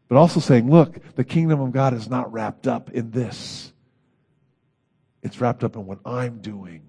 But 0.08 0.18
also 0.18 0.40
saying, 0.40 0.70
look, 0.70 1.14
the 1.14 1.24
kingdom 1.24 1.60
of 1.60 1.72
God 1.72 1.94
is 1.94 2.08
not 2.08 2.30
wrapped 2.32 2.68
up 2.68 2.90
in 2.90 3.10
this. 3.10 3.72
It's 5.22 5.40
wrapped 5.40 5.64
up 5.64 5.76
in 5.76 5.86
what 5.86 5.98
I'm 6.04 6.38
doing. 6.40 6.82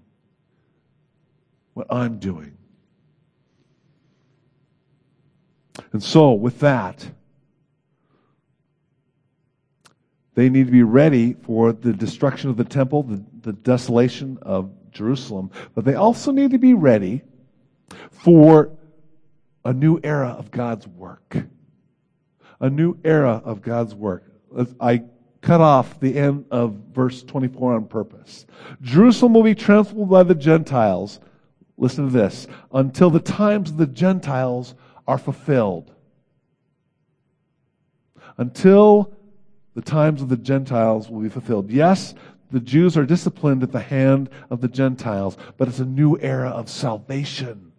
What 1.72 1.86
I'm 1.90 2.18
doing. 2.18 2.56
And 5.92 6.02
so, 6.02 6.32
with 6.32 6.60
that, 6.60 7.08
They 10.34 10.48
need 10.48 10.66
to 10.66 10.72
be 10.72 10.82
ready 10.82 11.34
for 11.34 11.72
the 11.72 11.92
destruction 11.92 12.50
of 12.50 12.56
the 12.56 12.64
temple, 12.64 13.04
the, 13.04 13.24
the 13.42 13.52
desolation 13.52 14.38
of 14.42 14.70
Jerusalem, 14.90 15.50
but 15.74 15.84
they 15.84 15.94
also 15.94 16.32
need 16.32 16.50
to 16.50 16.58
be 16.58 16.74
ready 16.74 17.22
for 18.10 18.70
a 19.64 19.72
new 19.72 19.98
era 20.02 20.30
of 20.38 20.50
God's 20.50 20.86
work. 20.86 21.36
A 22.60 22.70
new 22.70 22.96
era 23.04 23.42
of 23.44 23.62
God's 23.62 23.94
work. 23.94 24.24
I 24.80 25.04
cut 25.40 25.60
off 25.60 26.00
the 26.00 26.16
end 26.16 26.46
of 26.50 26.72
verse 26.92 27.22
24 27.22 27.74
on 27.74 27.86
purpose. 27.86 28.46
Jerusalem 28.80 29.34
will 29.34 29.42
be 29.42 29.54
trampled 29.54 30.08
by 30.08 30.22
the 30.22 30.34
Gentiles. 30.34 31.20
Listen 31.76 32.06
to 32.06 32.12
this. 32.12 32.46
Until 32.72 33.10
the 33.10 33.20
times 33.20 33.70
of 33.70 33.76
the 33.76 33.86
Gentiles 33.86 34.74
are 35.06 35.18
fulfilled. 35.18 35.92
Until 38.38 39.12
the 39.74 39.82
times 39.82 40.22
of 40.22 40.28
the 40.28 40.36
Gentiles 40.36 41.10
will 41.10 41.20
be 41.20 41.28
fulfilled. 41.28 41.70
Yes, 41.70 42.14
the 42.50 42.60
Jews 42.60 42.96
are 42.96 43.04
disciplined 43.04 43.62
at 43.62 43.72
the 43.72 43.80
hand 43.80 44.30
of 44.48 44.60
the 44.60 44.68
Gentiles, 44.68 45.36
but 45.56 45.68
it's 45.68 45.80
a 45.80 45.84
new 45.84 46.16
era 46.20 46.50
of 46.50 46.70
salvation. 46.70 47.72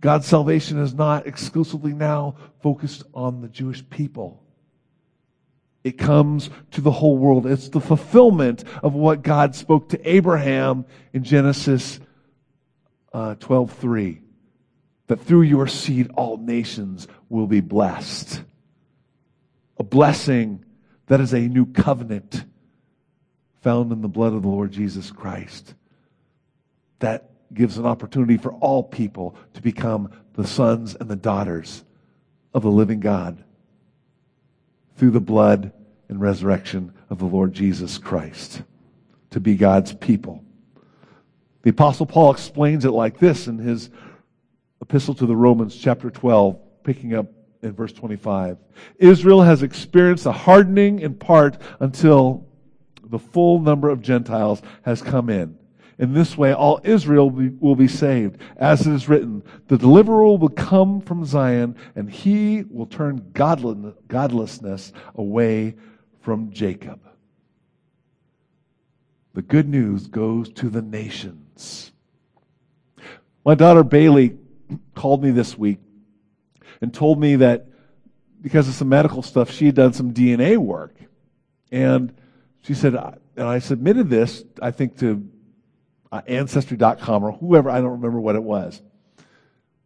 God's 0.00 0.26
salvation 0.26 0.78
is 0.78 0.94
not 0.94 1.26
exclusively 1.26 1.92
now 1.92 2.36
focused 2.62 3.04
on 3.14 3.40
the 3.40 3.48
Jewish 3.48 3.88
people. 3.88 4.42
It 5.84 5.98
comes 5.98 6.50
to 6.72 6.80
the 6.80 6.90
whole 6.90 7.16
world. 7.16 7.46
It's 7.46 7.68
the 7.68 7.80
fulfillment 7.80 8.64
of 8.82 8.94
what 8.94 9.22
God 9.22 9.54
spoke 9.54 9.90
to 9.90 10.08
Abraham 10.08 10.84
in 11.12 11.22
Genesis 11.22 12.00
uh, 13.12 13.36
12:3 13.36 14.20
that 15.06 15.20
through 15.20 15.42
your 15.42 15.68
seed 15.68 16.10
all 16.14 16.36
nations 16.36 17.06
will 17.28 17.46
be 17.46 17.60
blessed 17.60 18.42
a 19.78 19.84
blessing 19.84 20.64
that 21.06 21.20
is 21.20 21.32
a 21.32 21.40
new 21.40 21.66
covenant 21.66 22.44
found 23.60 23.92
in 23.92 24.00
the 24.00 24.08
blood 24.08 24.32
of 24.32 24.42
the 24.42 24.48
Lord 24.48 24.72
Jesus 24.72 25.10
Christ 25.10 25.74
that 26.98 27.30
gives 27.54 27.78
an 27.78 27.86
opportunity 27.86 28.36
for 28.36 28.52
all 28.54 28.82
people 28.82 29.36
to 29.54 29.62
become 29.62 30.10
the 30.34 30.46
sons 30.46 30.94
and 30.94 31.08
the 31.08 31.16
daughters 31.16 31.84
of 32.52 32.62
the 32.62 32.70
living 32.70 33.00
God 33.00 33.42
through 34.96 35.10
the 35.10 35.20
blood 35.20 35.72
and 36.08 36.20
resurrection 36.20 36.92
of 37.10 37.18
the 37.18 37.24
Lord 37.24 37.52
Jesus 37.52 37.98
Christ 37.98 38.62
to 39.30 39.40
be 39.40 39.56
God's 39.56 39.92
people. 39.92 40.42
The 41.62 41.70
Apostle 41.70 42.06
Paul 42.06 42.30
explains 42.30 42.84
it 42.84 42.92
like 42.92 43.18
this 43.18 43.48
in 43.48 43.58
his 43.58 43.90
epistle 44.80 45.14
to 45.14 45.26
the 45.26 45.36
Romans, 45.36 45.76
chapter 45.76 46.10
12, 46.10 46.58
picking 46.84 47.14
up 47.14 47.26
in 47.62 47.72
verse 47.72 47.92
25. 47.92 48.58
Israel 48.98 49.42
has 49.42 49.62
experienced 49.62 50.26
a 50.26 50.32
hardening 50.32 51.00
in 51.00 51.14
part 51.14 51.60
until 51.80 52.46
the 53.02 53.18
full 53.18 53.58
number 53.58 53.88
of 53.88 54.00
Gentiles 54.00 54.62
has 54.82 55.02
come 55.02 55.28
in. 55.28 55.58
In 55.98 56.12
this 56.12 56.36
way, 56.36 56.52
all 56.52 56.80
Israel 56.84 57.30
will 57.30 57.74
be 57.74 57.88
saved. 57.88 58.38
As 58.56 58.86
it 58.86 58.92
is 58.92 59.08
written, 59.08 59.42
the 59.68 59.78
deliverer 59.78 60.36
will 60.36 60.50
come 60.50 61.00
from 61.00 61.24
Zion, 61.24 61.74
and 61.94 62.10
he 62.10 62.64
will 62.68 62.86
turn 62.86 63.30
godlessness 63.32 64.92
away 65.14 65.74
from 66.20 66.50
Jacob. 66.50 67.00
The 69.32 69.42
good 69.42 69.68
news 69.68 70.06
goes 70.06 70.50
to 70.54 70.68
the 70.68 70.82
nations. 70.82 71.92
My 73.44 73.54
daughter 73.54 73.84
Bailey 73.84 74.36
called 74.94 75.22
me 75.22 75.30
this 75.30 75.56
week 75.56 75.78
and 76.80 76.92
told 76.92 77.20
me 77.20 77.36
that 77.36 77.66
because 78.42 78.68
of 78.68 78.74
some 78.74 78.88
medical 78.88 79.22
stuff, 79.22 79.50
she 79.50 79.66
had 79.66 79.74
done 79.74 79.92
some 79.92 80.12
DNA 80.12 80.56
work. 80.56 80.96
And 81.70 82.14
she 82.62 82.74
said, 82.74 82.94
and 82.94 83.46
I 83.46 83.60
submitted 83.60 84.10
this, 84.10 84.44
I 84.60 84.70
think, 84.70 84.98
to 84.98 85.26
uh, 86.16 86.22
Ancestry.com 86.26 87.24
or 87.24 87.32
whoever, 87.32 87.70
I 87.70 87.80
don't 87.80 87.92
remember 87.92 88.20
what 88.20 88.36
it 88.36 88.42
was. 88.42 88.80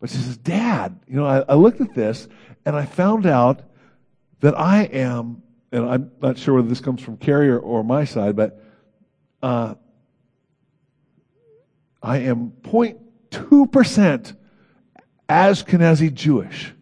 But 0.01 0.11
she 0.11 0.17
says, 0.17 0.37
Dad, 0.37 0.99
you 1.07 1.17
know, 1.17 1.27
I, 1.27 1.41
I 1.49 1.55
looked 1.55 1.81
at 1.81 1.95
this 1.95 2.29
and 2.65 2.77
I 2.77 2.87
found 2.87 3.27
out 3.27 3.63
that 4.41 4.59
I 4.59 4.85
am, 4.85 5.43
and 5.73 5.89
I'm 5.89 6.13
not 6.23 6.39
sure 6.39 6.55
whether 6.55 6.69
this 6.69 6.81
comes 6.81 7.03
from 7.03 7.17
Carrie 7.17 7.51
or, 7.51 7.59
or 7.59 7.85
my 7.85 8.05
side, 8.05 8.37
but 8.37 8.63
uh, 9.43 9.75
I 12.03 12.19
am 12.19 12.53
0.2% 12.63 14.37
Ashkenazi 15.29 16.15
Jewish. 16.15 16.73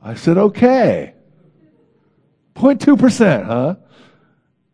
I 0.00 0.14
said, 0.14 0.38
okay. 0.38 1.14
0.2%, 2.56 3.46
huh? 3.46 3.76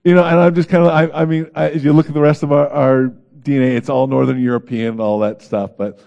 You 0.08 0.14
know, 0.14 0.24
and 0.24 0.40
I'm 0.40 0.54
just 0.54 0.70
kind 0.70 0.86
of, 0.86 0.90
I, 0.90 1.20
I 1.20 1.24
mean, 1.26 1.50
I, 1.54 1.72
you 1.72 1.92
look 1.92 2.06
at 2.06 2.14
the 2.14 2.20
rest 2.22 2.42
of 2.42 2.50
our, 2.50 2.66
our 2.70 3.12
DNA, 3.40 3.76
it's 3.76 3.90
all 3.90 4.06
Northern 4.06 4.42
European 4.42 4.92
and 4.92 5.00
all 5.02 5.18
that 5.18 5.42
stuff, 5.42 5.72
but 5.76 6.00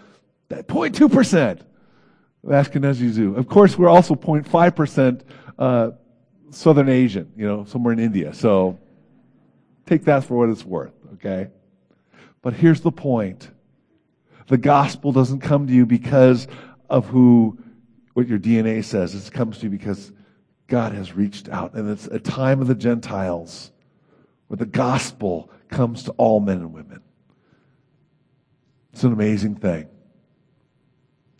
that 0.49 0.67
0.2% 0.67 1.59
of 1.59 2.49
Ashkenazi 2.49 3.13
Jew. 3.13 3.35
Of 3.35 3.47
course, 3.47 3.77
we're 3.77 3.89
also 3.89 4.15
0.5% 4.15 5.21
uh, 5.59 5.91
Southern 6.49 6.89
Asian, 6.89 7.31
you 7.37 7.45
know, 7.45 7.63
somewhere 7.65 7.93
in 7.93 7.99
India. 7.99 8.33
So 8.33 8.79
take 9.85 10.05
that 10.05 10.23
for 10.23 10.35
what 10.35 10.49
it's 10.49 10.65
worth, 10.65 10.95
okay? 11.13 11.49
But 12.41 12.53
here's 12.53 12.81
the 12.81 12.91
point. 12.91 13.51
The 14.47 14.57
gospel 14.57 15.11
doesn't 15.11 15.41
come 15.41 15.67
to 15.67 15.73
you 15.73 15.85
because 15.85 16.47
of 16.89 17.05
who, 17.05 17.55
what 18.15 18.27
your 18.27 18.39
DNA 18.39 18.83
says. 18.83 19.13
It 19.13 19.31
comes 19.31 19.59
to 19.59 19.65
you 19.65 19.69
because 19.69 20.11
God 20.65 20.91
has 20.93 21.13
reached 21.13 21.49
out. 21.49 21.75
And 21.75 21.87
it's 21.87 22.07
a 22.07 22.17
time 22.17 22.61
of 22.61 22.67
the 22.67 22.73
Gentiles 22.73 23.70
where 24.51 24.57
the 24.57 24.65
gospel 24.65 25.49
comes 25.69 26.03
to 26.03 26.11
all 26.17 26.41
men 26.41 26.57
and 26.57 26.73
women. 26.73 26.99
It's 28.91 29.01
an 29.05 29.13
amazing 29.13 29.55
thing. 29.55 29.87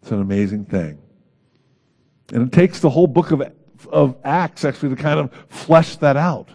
It's 0.01 0.11
an 0.11 0.21
amazing 0.21 0.63
thing. 0.63 0.97
And 2.31 2.47
it 2.47 2.53
takes 2.53 2.79
the 2.79 2.89
whole 2.89 3.07
book 3.07 3.31
of, 3.31 3.43
of 3.91 4.15
Acts 4.23 4.63
actually 4.63 4.95
to 4.95 5.01
kind 5.01 5.19
of 5.19 5.29
flesh 5.49 5.97
that 5.97 6.15
out 6.15 6.51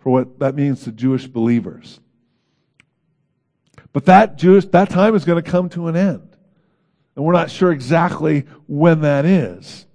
for 0.00 0.10
what 0.10 0.40
that 0.40 0.56
means 0.56 0.82
to 0.82 0.90
Jewish 0.90 1.28
believers. 1.28 2.00
But 3.92 4.06
that 4.06 4.36
Jewish, 4.36 4.64
that 4.64 4.90
time 4.90 5.14
is 5.14 5.24
going 5.24 5.40
to 5.40 5.48
come 5.48 5.68
to 5.68 5.86
an 5.86 5.94
end. 5.94 6.36
And 7.14 7.24
we're 7.24 7.34
not 7.34 7.52
sure 7.52 7.70
exactly 7.70 8.46
when 8.66 9.02
that 9.02 9.24
is. 9.24 9.86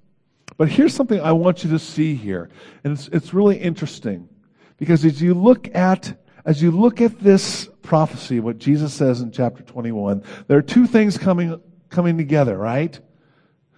But 0.55 0.69
here's 0.69 0.93
something 0.93 1.19
I 1.19 1.33
want 1.33 1.65
you 1.65 1.71
to 1.71 1.79
see 1.79 2.15
here. 2.15 2.49
And 2.85 2.93
it's, 2.93 3.09
it's 3.09 3.33
really 3.33 3.57
interesting. 3.57 4.29
Because 4.77 5.05
as 5.05 5.21
you 5.21 5.33
look 5.33 5.73
at, 5.75 6.17
as 6.45 6.61
you 6.61 6.71
look 6.71 7.01
at 7.01 7.19
this 7.19 7.69
prophecy, 7.81 8.39
what 8.39 8.57
Jesus 8.57 8.93
says 8.93 9.21
in 9.21 9.31
chapter 9.31 9.63
21, 9.63 10.23
there 10.47 10.57
are 10.57 10.63
two 10.63 10.87
things 10.87 11.17
coming, 11.17 11.61
coming 11.89 12.17
together, 12.17 12.57
right? 12.57 12.99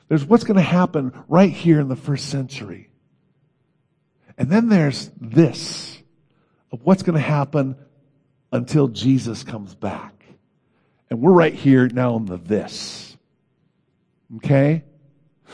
There's 0.08 0.26
what's 0.26 0.44
going 0.44 0.58
to 0.58 0.64
happen 0.64 1.12
right 1.28 1.52
here 1.52 1.80
in 1.80 1.88
the 1.88 1.96
first 1.96 2.30
century. 2.30 2.90
And 4.38 4.50
then 4.50 4.70
there's 4.70 5.12
this 5.20 5.98
of 6.72 6.84
what's 6.84 7.04
going 7.04 7.16
to 7.16 7.22
happen 7.22 7.76
until 8.52 8.88
Jesus 8.88 9.44
comes 9.44 9.76
back. 9.76 10.14
And 11.10 11.22
we're 11.22 11.34
right 11.34 11.54
here 11.54 11.88
now 11.88 12.16
in 12.18 12.26
the 12.26 12.38
this. 12.38 13.18
Okay? 14.38 14.84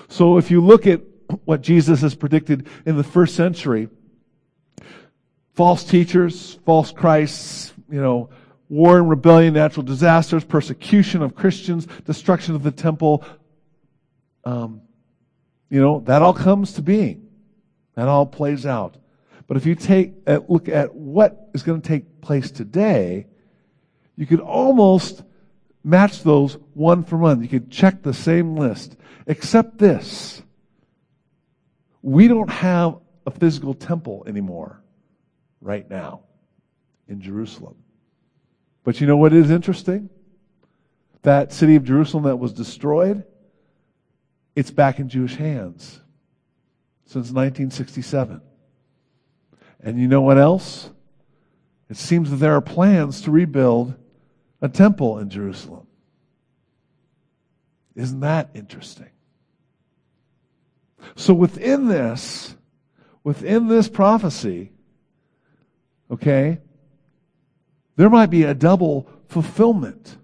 So 0.10 0.38
if 0.38 0.51
you 0.51 0.62
look 0.62 0.88
at 0.88 1.01
what 1.45 1.62
Jesus 1.62 2.01
has 2.01 2.15
predicted 2.15 2.67
in 2.86 2.97
the 2.97 3.03
first 3.03 3.36
century, 3.36 3.89
false 5.53 5.83
teachers, 5.83 6.59
false 6.65 6.91
Christs, 6.91 7.73
you 7.89 8.01
know, 8.01 8.29
war 8.69 8.97
and 8.97 9.09
rebellion, 9.09 9.53
natural 9.53 9.83
disasters, 9.83 10.43
persecution 10.43 11.21
of 11.21 11.35
Christians, 11.35 11.87
destruction 12.05 12.55
of 12.55 12.63
the 12.63 12.71
temple. 12.71 13.23
Um, 14.43 14.81
you 15.69 15.79
know, 15.79 16.01
that 16.01 16.21
all 16.21 16.33
comes 16.33 16.73
to 16.73 16.81
being. 16.81 17.27
That 17.95 18.07
all 18.07 18.25
plays 18.25 18.65
out. 18.65 18.97
But 19.47 19.57
if 19.57 19.65
you 19.65 19.75
take 19.75 20.13
a 20.25 20.41
look 20.47 20.69
at 20.69 20.95
what 20.95 21.49
is 21.53 21.63
going 21.63 21.81
to 21.81 21.87
take 21.87 22.21
place 22.21 22.49
today, 22.49 23.27
you 24.15 24.25
could 24.25 24.39
almost 24.39 25.23
match 25.83 26.23
those 26.23 26.57
one 26.73 27.03
for 27.03 27.17
one. 27.17 27.41
You 27.41 27.47
could 27.47 27.69
check 27.69 28.01
the 28.01 28.13
same 28.13 28.55
list, 28.55 28.95
except 29.27 29.77
this. 29.77 30.41
We 32.01 32.27
don't 32.27 32.49
have 32.49 32.99
a 33.25 33.31
physical 33.31 33.73
temple 33.73 34.23
anymore 34.27 34.82
right 35.63 35.89
now 35.89 36.21
in 37.08 37.21
Jerusalem. 37.21 37.76
But 38.84 38.99
you 38.99 39.08
know 39.08 39.17
what 39.17 39.34
is 39.34 39.49
interesting? 39.49 40.10
That 41.23 41.54
city 41.54 41.76
of 41.76 41.86
Jerusalem 41.86 42.26
that 42.26 42.36
was 42.36 42.52
destroyed, 42.52 43.23
it's 44.56 44.71
back 44.71 44.99
in 44.99 45.10
Jewish 45.10 45.36
hands 45.36 46.02
since 47.06 47.32
1967. 47.32 48.41
And 49.80 49.99
you 49.99 50.08
know 50.08 50.21
what 50.21 50.38
else? 50.38 50.89
It 51.89 51.97
seems 51.97 52.30
that 52.30 52.38
there 52.38 52.54
are 52.54 52.62
plans 52.62 53.21
to 53.21 53.32
rebuild 53.32 53.95
a 54.62 54.69
temple 54.69 55.19
in 55.19 55.30
Jerusalem. 55.30 55.88
Isn't 57.95 58.21
that 58.21 58.49
interesting? 58.54 59.10
So 61.15 61.34
within 61.34 61.88
this, 61.88 62.56
within 63.23 63.67
this 63.67 63.88
prophecy, 63.88 64.72
Okay? 66.11 66.59
There 67.95 68.09
might 68.09 68.29
be 68.29 68.43
a 68.43 68.53
double 68.53 69.07
fulfillment. 69.27 70.17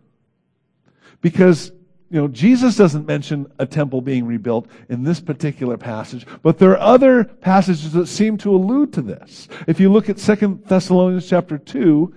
Because, 1.22 1.72
you 2.10 2.22
know, 2.22 2.28
Jesus 2.28 2.76
doesn't 2.76 3.06
mention 3.06 3.52
a 3.60 3.66
temple 3.66 4.02
being 4.02 4.26
rebuilt 4.26 4.68
in 4.88 5.04
this 5.04 5.20
particular 5.20 5.78
passage, 5.78 6.26
but 6.42 6.58
there 6.58 6.72
are 6.72 6.80
other 6.80 7.26
passages 7.26 7.92
that 7.94 8.08
seem 8.08 8.38
to 8.38 8.56
allude 8.56 8.94
to 8.94 9.02
this. 9.02 9.48
If 9.68 9.80
you 9.80 9.92
look 9.92 10.10
at 10.10 10.18
2 10.18 10.62
Thessalonians 10.66 11.28
chapter 11.28 11.58
2, 11.58 12.14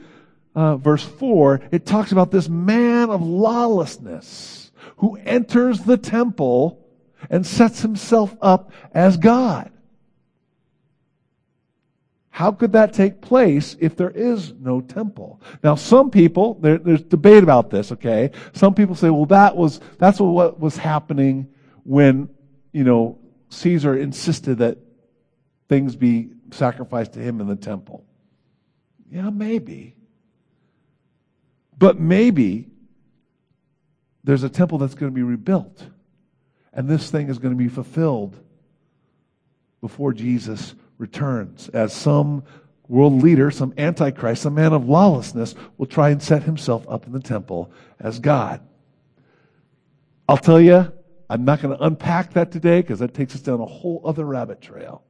uh, 0.55 0.77
verse 0.77 1.05
4, 1.05 1.63
it 1.73 1.87
talks 1.87 2.13
about 2.13 2.31
this 2.31 2.49
man 2.49 3.11
of 3.11 3.23
lawlessness 3.23 4.71
who 4.99 5.17
enters 5.25 5.81
the 5.81 5.97
temple 5.97 6.79
and 7.31 7.47
sets 7.47 7.81
himself 7.81 8.37
up 8.41 8.73
as 8.95 9.17
God. 9.17 9.71
How 12.35 12.51
could 12.51 12.73
that 12.73 12.95
take 12.95 13.21
place 13.21 13.77
if 13.79 13.95
there 13.95 14.11
is 14.11 14.55
no 14.55 14.81
temple? 14.81 15.43
Now, 15.63 15.75
some 15.75 16.11
people, 16.11 16.55
there, 16.55 16.79
there's 16.79 17.03
debate 17.03 17.43
about 17.43 17.69
this, 17.69 17.93
okay? 17.93 18.31
Some 18.55 18.75
people 18.75 18.95
say, 18.95 19.11
well, 19.11 19.27
that 19.27 19.55
was, 19.55 19.81
that's 19.99 20.19
what 20.19 20.59
was 20.59 20.79
happening 20.79 21.53
when, 21.85 22.31
you 22.73 22.85
know, 22.85 23.19
Caesar 23.51 23.99
insisted 23.99 24.59
that 24.59 24.79
things 25.69 25.95
be 25.95 26.31
sacrificed 26.53 27.13
to 27.13 27.19
him 27.21 27.39
in 27.43 27.49
the 27.49 27.55
temple. 27.55 28.03
Yeah, 29.11 29.29
maybe. 29.29 29.95
But 31.77 32.01
maybe 32.01 32.67
there's 34.25 34.43
a 34.43 34.49
temple 34.49 34.79
that's 34.79 34.95
going 34.95 35.13
to 35.13 35.15
be 35.15 35.23
rebuilt. 35.23 35.85
And 36.73 36.89
this 36.89 37.11
thing 37.11 37.29
is 37.29 37.39
going 37.39 37.53
to 37.53 37.63
be 37.63 37.69
fulfilled 37.69 38.39
before 39.83 40.15
Jesus 40.15 40.75
returns, 41.03 41.69
as 41.71 41.93
some 41.93 42.45
world 42.89 43.23
leader, 43.23 43.51
some 43.51 43.75
antichrist, 43.77 44.43
some 44.43 44.55
man 44.55 44.73
of 44.73 44.89
lawlessness, 44.89 45.55
will 45.77 45.87
try 45.87 46.09
and 46.11 46.23
set 46.23 46.45
himself 46.45 46.87
up 46.89 47.07
in 47.07 47.13
the 47.13 47.21
temple 47.21 47.71
as 48.01 48.19
God. 48.19 48.61
I'll 50.29 50.39
tell 50.39 50.61
you, 50.61 50.91
I'm 51.29 51.45
not 51.45 51.61
going 51.61 51.77
to 51.77 51.85
unpack 51.85 52.35
that 52.35 52.53
today 52.53 52.81
because 52.81 53.01
that 53.01 53.13
takes 53.13 53.35
us 53.35 53.41
down 53.41 53.61
a 53.61 53.67
whole 53.67 54.01
other 54.05 54.25
rabbit 54.25 54.63
trail. 54.63 55.03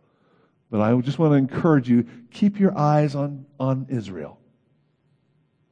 But 0.70 0.80
I 0.80 0.98
just 1.00 1.18
want 1.18 1.32
to 1.32 1.36
encourage 1.36 1.88
you 1.88 2.06
keep 2.30 2.58
your 2.58 2.76
eyes 2.76 3.14
on, 3.14 3.44
on 3.60 3.86
Israel. 3.90 4.38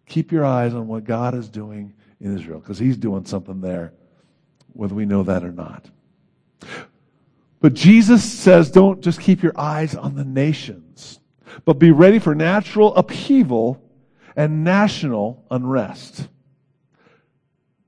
Keep 0.07 0.31
your 0.31 0.45
eyes 0.45 0.75
on 0.75 0.87
what 0.89 1.05
God 1.05 1.35
is 1.35 1.49
doing 1.49 1.95
in 2.21 2.37
Israel 2.37 2.59
because 2.59 2.79
He's 2.79 2.99
doing 2.99 3.25
something 3.25 3.61
there, 3.61 3.95
whether 4.75 4.95
we 4.95 5.07
know 5.07 5.23
that 5.23 5.43
or 5.43 5.53
not. 5.53 5.87
But 7.61 7.75
Jesus 7.75 8.25
says 8.25 8.71
don't 8.71 9.01
just 9.01 9.21
keep 9.21 9.43
your 9.43 9.59
eyes 9.59 9.95
on 9.95 10.15
the 10.15 10.25
nations, 10.25 11.21
but 11.65 11.75
be 11.79 11.91
ready 11.91 12.19
for 12.19 12.35
natural 12.35 12.95
upheaval 12.95 13.83
and 14.35 14.65
national 14.65 15.45
unrest. 15.51 16.29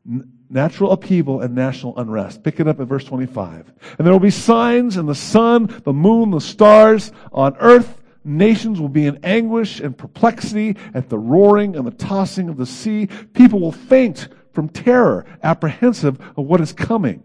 N- 0.06 0.30
natural 0.50 0.92
upheaval 0.92 1.40
and 1.40 1.54
national 1.54 1.98
unrest. 1.98 2.42
Pick 2.42 2.60
it 2.60 2.68
up 2.68 2.78
at 2.80 2.86
verse 2.86 3.04
25. 3.04 3.72
And 3.98 4.06
there 4.06 4.12
will 4.12 4.20
be 4.20 4.30
signs 4.30 4.98
in 4.98 5.06
the 5.06 5.14
sun, 5.14 5.74
the 5.84 5.92
moon, 5.94 6.30
the 6.30 6.40
stars 6.40 7.10
on 7.32 7.56
earth. 7.58 8.00
Nations 8.24 8.78
will 8.78 8.90
be 8.90 9.06
in 9.06 9.18
anguish 9.24 9.80
and 9.80 9.96
perplexity 9.96 10.76
at 10.94 11.08
the 11.08 11.18
roaring 11.18 11.74
and 11.74 11.86
the 11.86 11.92
tossing 11.92 12.48
of 12.48 12.56
the 12.56 12.66
sea. 12.66 13.08
People 13.32 13.60
will 13.60 13.72
faint 13.72 14.28
from 14.52 14.68
terror, 14.68 15.24
apprehensive 15.42 16.20
of 16.36 16.44
what 16.44 16.60
is 16.60 16.72
coming 16.72 17.22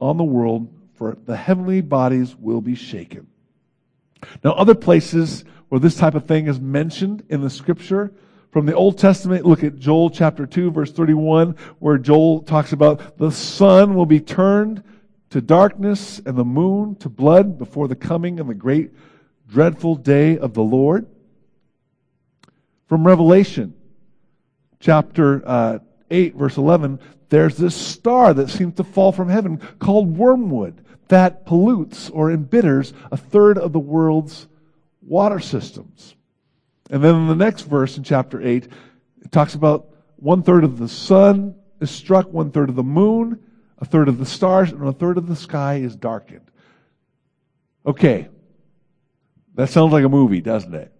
on 0.00 0.16
the 0.16 0.24
world, 0.24 0.72
for 1.02 1.18
the 1.24 1.34
heavenly 1.34 1.80
bodies 1.80 2.36
will 2.36 2.60
be 2.60 2.76
shaken. 2.76 3.26
Now, 4.44 4.52
other 4.52 4.76
places 4.76 5.44
where 5.68 5.80
this 5.80 5.96
type 5.96 6.14
of 6.14 6.26
thing 6.26 6.46
is 6.46 6.60
mentioned 6.60 7.24
in 7.28 7.40
the 7.40 7.50
scripture, 7.50 8.12
from 8.52 8.66
the 8.66 8.74
Old 8.76 8.98
Testament, 8.98 9.44
look 9.44 9.64
at 9.64 9.80
Joel 9.80 10.10
chapter 10.10 10.46
2, 10.46 10.70
verse 10.70 10.92
31, 10.92 11.56
where 11.80 11.98
Joel 11.98 12.42
talks 12.42 12.72
about 12.72 13.18
the 13.18 13.32
sun 13.32 13.94
will 13.94 14.06
be 14.06 14.20
turned 14.20 14.84
to 15.30 15.40
darkness 15.40 16.20
and 16.24 16.38
the 16.38 16.44
moon 16.44 16.94
to 16.96 17.08
blood 17.08 17.58
before 17.58 17.88
the 17.88 17.96
coming 17.96 18.38
of 18.38 18.46
the 18.46 18.54
great 18.54 18.92
dreadful 19.48 19.96
day 19.96 20.38
of 20.38 20.54
the 20.54 20.62
Lord. 20.62 21.08
From 22.86 23.04
Revelation 23.04 23.74
chapter 24.78 25.42
uh, 25.44 25.78
8, 26.12 26.36
verse 26.36 26.56
11, 26.58 27.00
there's 27.28 27.56
this 27.56 27.74
star 27.74 28.34
that 28.34 28.50
seems 28.50 28.74
to 28.76 28.84
fall 28.84 29.10
from 29.10 29.30
heaven 29.30 29.56
called 29.80 30.16
wormwood 30.16 30.81
that 31.08 31.44
pollutes 31.46 32.10
or 32.10 32.30
embitters 32.30 32.92
a 33.10 33.16
third 33.16 33.58
of 33.58 33.72
the 33.72 33.78
world's 33.78 34.46
water 35.02 35.40
systems. 35.40 36.14
And 36.90 37.02
then 37.02 37.14
in 37.14 37.26
the 37.26 37.36
next 37.36 37.62
verse 37.62 37.96
in 37.96 38.04
chapter 38.04 38.40
8, 38.40 38.68
it 39.22 39.32
talks 39.32 39.54
about 39.54 39.88
one 40.16 40.42
third 40.42 40.64
of 40.64 40.78
the 40.78 40.88
sun 40.88 41.54
is 41.80 41.90
struck, 41.90 42.32
one 42.32 42.50
third 42.50 42.68
of 42.68 42.76
the 42.76 42.82
moon, 42.82 43.40
a 43.78 43.84
third 43.84 44.08
of 44.08 44.18
the 44.18 44.26
stars, 44.26 44.70
and 44.70 44.86
a 44.86 44.92
third 44.92 45.18
of 45.18 45.26
the 45.26 45.36
sky 45.36 45.76
is 45.76 45.96
darkened. 45.96 46.50
Okay. 47.84 48.28
That 49.54 49.68
sounds 49.68 49.92
like 49.92 50.04
a 50.04 50.08
movie, 50.08 50.40
doesn't 50.40 50.74
it? 50.74 50.92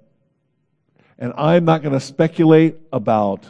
And 1.19 1.33
I'm 1.37 1.65
not 1.65 1.83
going 1.83 1.93
to 1.93 2.01
speculate 2.01 2.77
about 2.93 3.47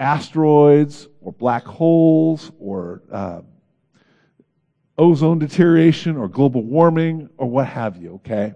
asteroids 0.00 1.08
or 1.20 1.32
black 1.32 1.64
holes 1.64 2.50
or 2.58 3.02
uh, 3.10 3.42
ozone 4.98 5.38
deterioration 5.38 6.16
or 6.16 6.28
global 6.28 6.62
warming 6.62 7.28
or 7.36 7.48
what 7.48 7.66
have 7.66 7.96
you, 7.96 8.14
okay? 8.14 8.54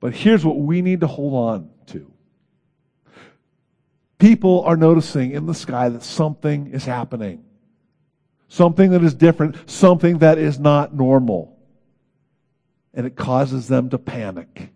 But 0.00 0.14
here's 0.14 0.44
what 0.44 0.58
we 0.58 0.82
need 0.82 1.00
to 1.00 1.06
hold 1.06 1.34
on 1.34 1.70
to. 1.86 2.12
People 4.18 4.62
are 4.64 4.76
noticing 4.76 5.32
in 5.32 5.46
the 5.46 5.54
sky 5.54 5.88
that 5.88 6.02
something 6.02 6.68
is 6.68 6.84
happening. 6.84 7.44
Something 8.48 8.90
that 8.90 9.04
is 9.04 9.14
different, 9.14 9.56
something 9.70 10.18
that 10.18 10.38
is 10.38 10.58
not 10.58 10.94
normal. 10.94 11.56
And 12.94 13.06
it 13.06 13.14
causes 13.16 13.68
them 13.68 13.90
to 13.90 13.98
panic. 13.98 14.70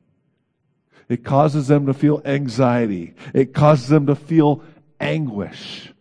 It 1.08 1.24
causes 1.24 1.68
them 1.68 1.86
to 1.86 1.94
feel 1.94 2.22
anxiety. 2.24 3.14
It 3.34 3.52
causes 3.52 3.88
them 3.88 4.06
to 4.06 4.14
feel 4.14 4.62
anguish 5.00 5.92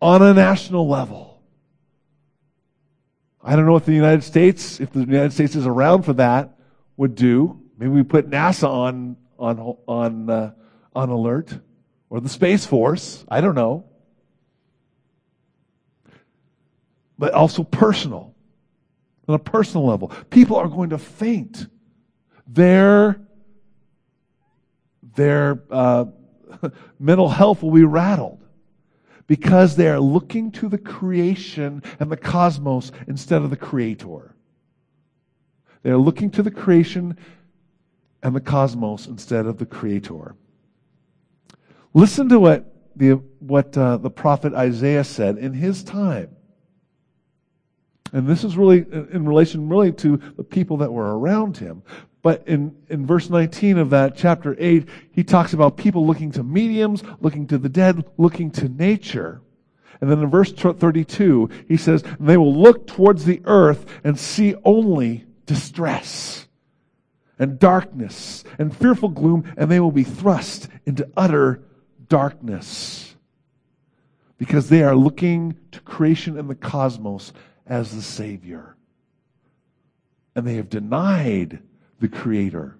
on 0.00 0.22
a 0.22 0.32
national 0.32 0.88
level. 0.88 1.33
I 3.44 3.56
don't 3.56 3.66
know 3.66 3.72
what 3.72 3.84
the 3.84 3.92
United 3.92 4.24
States, 4.24 4.80
if 4.80 4.90
the 4.92 5.00
United 5.00 5.34
States 5.34 5.54
is 5.54 5.66
around 5.66 6.04
for 6.04 6.14
that, 6.14 6.56
would 6.96 7.14
do. 7.14 7.60
Maybe 7.76 7.90
we 7.90 8.02
put 8.02 8.30
NASA 8.30 8.68
on 8.68 9.16
on 9.38 9.76
on 9.86 10.30
uh, 10.30 10.52
on 10.94 11.10
alert 11.10 11.58
or 12.08 12.20
the 12.20 12.28
Space 12.28 12.64
Force. 12.64 13.24
I 13.28 13.42
don't 13.42 13.54
know. 13.54 13.84
But 17.18 17.34
also 17.34 17.64
personal. 17.64 18.34
On 19.26 19.34
a 19.34 19.38
personal 19.38 19.86
level, 19.86 20.08
people 20.30 20.56
are 20.56 20.68
going 20.68 20.90
to 20.90 20.98
faint. 20.98 21.66
Their 22.46 23.20
their 25.14 25.62
uh, 25.70 26.06
mental 26.98 27.28
health 27.28 27.62
will 27.62 27.72
be 27.72 27.84
rattled 27.84 28.43
because 29.26 29.76
they 29.76 29.88
are 29.88 30.00
looking 30.00 30.50
to 30.52 30.68
the 30.68 30.78
creation 30.78 31.82
and 31.98 32.10
the 32.10 32.16
cosmos 32.16 32.92
instead 33.06 33.42
of 33.42 33.50
the 33.50 33.56
creator. 33.56 34.34
They 35.82 35.90
are 35.90 35.98
looking 35.98 36.30
to 36.32 36.42
the 36.42 36.50
creation 36.50 37.16
and 38.22 38.34
the 38.34 38.40
cosmos 38.40 39.06
instead 39.06 39.46
of 39.46 39.58
the 39.58 39.66
creator. 39.66 40.34
Listen 41.92 42.28
to 42.28 42.40
what 42.40 42.74
the, 42.96 43.12
what, 43.40 43.76
uh, 43.76 43.96
the 43.98 44.10
prophet 44.10 44.54
Isaiah 44.54 45.04
said 45.04 45.36
in 45.38 45.52
his 45.52 45.82
time. 45.82 46.34
And 48.12 48.26
this 48.28 48.44
is 48.44 48.56
really 48.56 48.86
in 49.12 49.26
relation 49.26 49.68
really 49.68 49.92
to 49.92 50.16
the 50.36 50.44
people 50.44 50.76
that 50.78 50.92
were 50.92 51.18
around 51.18 51.56
him. 51.56 51.82
But 52.24 52.48
in, 52.48 52.74
in 52.88 53.06
verse 53.06 53.28
19 53.28 53.76
of 53.76 53.90
that 53.90 54.16
chapter 54.16 54.56
8, 54.58 54.88
he 55.12 55.22
talks 55.22 55.52
about 55.52 55.76
people 55.76 56.06
looking 56.06 56.32
to 56.32 56.42
mediums, 56.42 57.02
looking 57.20 57.46
to 57.48 57.58
the 57.58 57.68
dead, 57.68 58.02
looking 58.16 58.50
to 58.52 58.66
nature. 58.70 59.42
And 60.00 60.10
then 60.10 60.22
in 60.22 60.30
verse 60.30 60.50
32, 60.50 61.50
he 61.68 61.76
says, 61.76 62.02
They 62.18 62.38
will 62.38 62.58
look 62.58 62.86
towards 62.86 63.26
the 63.26 63.42
earth 63.44 63.84
and 64.04 64.18
see 64.18 64.54
only 64.64 65.26
distress 65.44 66.48
and 67.38 67.58
darkness 67.58 68.42
and 68.58 68.74
fearful 68.74 69.10
gloom, 69.10 69.44
and 69.58 69.70
they 69.70 69.80
will 69.80 69.92
be 69.92 70.02
thrust 70.02 70.68
into 70.86 71.06
utter 71.18 71.62
darkness 72.08 73.16
because 74.38 74.70
they 74.70 74.82
are 74.82 74.96
looking 74.96 75.58
to 75.72 75.80
creation 75.80 76.38
and 76.38 76.48
the 76.48 76.54
cosmos 76.54 77.34
as 77.66 77.94
the 77.94 78.00
Savior. 78.00 78.76
And 80.34 80.46
they 80.46 80.54
have 80.54 80.70
denied 80.70 81.62
the 82.04 82.08
Creator 82.18 82.76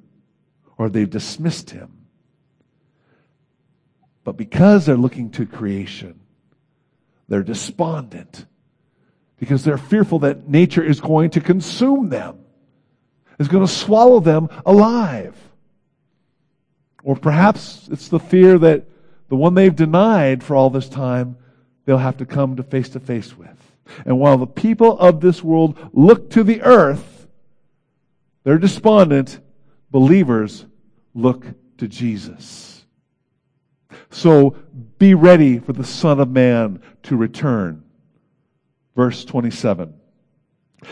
or 0.77 0.91
they've 0.91 1.09
dismissed 1.09 1.71
Him. 1.71 1.91
But 4.23 4.37
because 4.37 4.85
they're 4.85 4.99
looking 4.99 5.31
to 5.31 5.47
creation, 5.47 6.21
they're 7.29 7.43
despondent 7.43 8.45
because 9.39 9.65
they're 9.65 9.79
fearful 9.79 10.19
that 10.21 10.47
nature 10.47 10.83
is 10.83 11.01
going 11.01 11.31
to 11.31 11.41
consume 11.41 12.11
them 12.11 12.39
is 13.39 13.49
going 13.49 13.67
to 13.67 13.73
swallow 13.73 14.21
them 14.21 14.49
alive. 14.67 15.35
Or 17.03 17.17
perhaps 17.17 17.89
it's 17.91 18.09
the 18.09 18.21
fear 18.21 18.59
that 18.59 18.85
the 19.29 19.37
one 19.37 19.55
they've 19.55 19.75
denied 19.75 20.45
for 20.45 20.55
all 20.55 20.71
this 20.71 20.89
time, 20.89 21.37
they'll 21.85 21.99
have 21.99 22.19
to 22.19 22.27
come 22.27 22.57
to 22.57 22.63
face 22.63 22.91
to 22.91 23.01
face 23.01 23.37
with. 23.37 23.73
And 24.05 24.21
while 24.21 24.37
the 24.37 24.47
people 24.47 24.99
of 24.99 25.21
this 25.21 25.43
world 25.43 25.79
look 25.93 26.31
to 26.31 26.45
the 26.45 26.63
earth, 26.63 27.14
they're 28.45 28.59
despondent, 28.59 29.41
believers 29.91 30.67
look 31.15 31.47
to 31.79 31.89
Jesus. 31.89 32.85
So 34.11 34.57
be 34.99 35.15
ready 35.15 35.59
for 35.59 35.73
the 35.73 35.85
Son 35.85 36.21
of 36.21 36.31
Man 36.31 36.81
to 37.05 37.17
return. 37.17 37.83
Verse 38.95 39.25
27. 39.25 39.95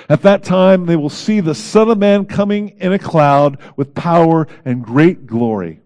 At 0.09 0.23
that 0.23 0.43
time, 0.43 0.87
they 0.87 0.97
will 0.97 1.11
see 1.11 1.41
the 1.41 1.55
Son 1.55 1.89
of 1.91 1.99
Man 1.99 2.25
coming 2.25 2.71
in 2.81 2.93
a 2.93 2.99
cloud 2.99 3.59
with 3.77 3.95
power 3.95 4.49
and 4.65 4.83
great 4.83 5.27
glory. 5.27 5.81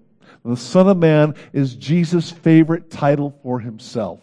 The 0.45 0.57
Son 0.57 0.89
of 0.89 0.97
Man 0.97 1.35
is 1.53 1.75
Jesus' 1.75 2.31
favorite 2.31 2.91
title 2.91 3.39
for 3.43 3.59
himself. 3.59 4.21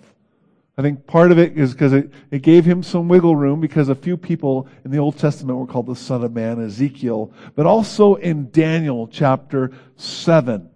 I 0.77 0.81
think 0.81 1.05
part 1.05 1.31
of 1.31 1.37
it 1.37 1.55
is 1.55 1.73
because 1.73 1.93
it, 1.93 2.11
it 2.31 2.41
gave 2.41 2.65
him 2.65 2.81
some 2.81 3.07
wiggle 3.07 3.35
room 3.35 3.61
because 3.61 3.89
a 3.89 3.95
few 3.95 4.17
people 4.17 4.67
in 4.83 4.89
the 4.89 4.97
Old 4.97 5.19
Testament 5.19 5.59
were 5.59 5.67
called 5.67 5.85
the 5.85 5.95
Son 5.95 6.23
of 6.23 6.33
Man, 6.33 6.59
Ezekiel, 6.63 7.31
but 7.55 7.67
also 7.67 8.15
in 8.15 8.49
Daniel 8.49 9.07
chapter 9.07 9.71
7. 9.97 10.67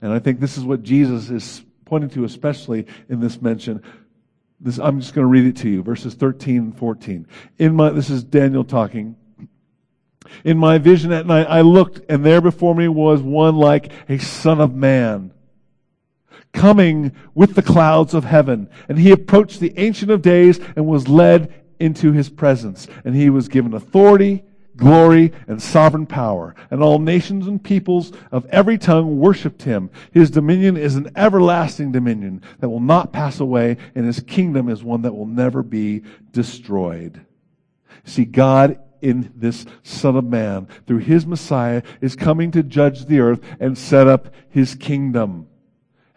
And 0.00 0.12
I 0.12 0.20
think 0.20 0.38
this 0.38 0.56
is 0.56 0.64
what 0.64 0.84
Jesus 0.84 1.30
is 1.30 1.64
pointing 1.84 2.10
to, 2.10 2.24
especially 2.24 2.86
in 3.08 3.18
this 3.18 3.42
mention. 3.42 3.82
This, 4.60 4.78
I'm 4.78 5.00
just 5.00 5.12
going 5.12 5.24
to 5.24 5.28
read 5.28 5.46
it 5.46 5.56
to 5.62 5.68
you, 5.68 5.82
verses 5.82 6.14
13 6.14 6.56
and 6.58 6.78
14. 6.78 7.26
In 7.58 7.74
my, 7.74 7.90
this 7.90 8.10
is 8.10 8.22
Daniel 8.22 8.64
talking. 8.64 9.16
In 10.44 10.56
my 10.56 10.78
vision 10.78 11.12
at 11.12 11.26
night, 11.26 11.46
I 11.48 11.62
looked, 11.62 12.00
and 12.08 12.24
there 12.24 12.40
before 12.40 12.74
me 12.74 12.86
was 12.88 13.22
one 13.22 13.56
like 13.56 13.92
a 14.08 14.18
son 14.18 14.60
of 14.60 14.74
man, 14.74 15.32
coming 16.56 17.12
with 17.34 17.54
the 17.54 17.62
clouds 17.62 18.14
of 18.14 18.24
heaven. 18.24 18.68
And 18.88 18.98
he 18.98 19.12
approached 19.12 19.60
the 19.60 19.78
Ancient 19.78 20.10
of 20.10 20.22
Days 20.22 20.58
and 20.74 20.86
was 20.86 21.06
led 21.06 21.52
into 21.78 22.12
his 22.12 22.30
presence. 22.30 22.88
And 23.04 23.14
he 23.14 23.28
was 23.30 23.48
given 23.48 23.74
authority, 23.74 24.42
glory, 24.76 25.32
and 25.46 25.62
sovereign 25.62 26.06
power. 26.06 26.54
And 26.70 26.82
all 26.82 26.98
nations 26.98 27.46
and 27.46 27.62
peoples 27.62 28.12
of 28.32 28.46
every 28.46 28.78
tongue 28.78 29.20
worshipped 29.20 29.62
him. 29.62 29.90
His 30.12 30.30
dominion 30.30 30.78
is 30.78 30.96
an 30.96 31.10
everlasting 31.14 31.92
dominion 31.92 32.42
that 32.60 32.70
will 32.70 32.80
not 32.80 33.12
pass 33.12 33.38
away, 33.38 33.76
and 33.94 34.06
his 34.06 34.20
kingdom 34.20 34.70
is 34.70 34.82
one 34.82 35.02
that 35.02 35.14
will 35.14 35.26
never 35.26 35.62
be 35.62 36.04
destroyed. 36.32 37.20
See, 38.04 38.24
God 38.24 38.80
in 39.02 39.30
this 39.36 39.66
Son 39.82 40.16
of 40.16 40.24
Man, 40.24 40.68
through 40.86 40.98
his 40.98 41.26
Messiah, 41.26 41.82
is 42.00 42.16
coming 42.16 42.50
to 42.52 42.62
judge 42.62 43.04
the 43.04 43.20
earth 43.20 43.42
and 43.60 43.76
set 43.76 44.06
up 44.06 44.34
his 44.48 44.74
kingdom. 44.74 45.48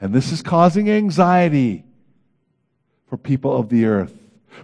And 0.02 0.14
this 0.14 0.32
is 0.32 0.42
causing 0.42 0.90
anxiety 0.90 1.84
for 3.08 3.18
people 3.18 3.56
of 3.58 3.70
the 3.70 3.86
earth, 3.86 4.16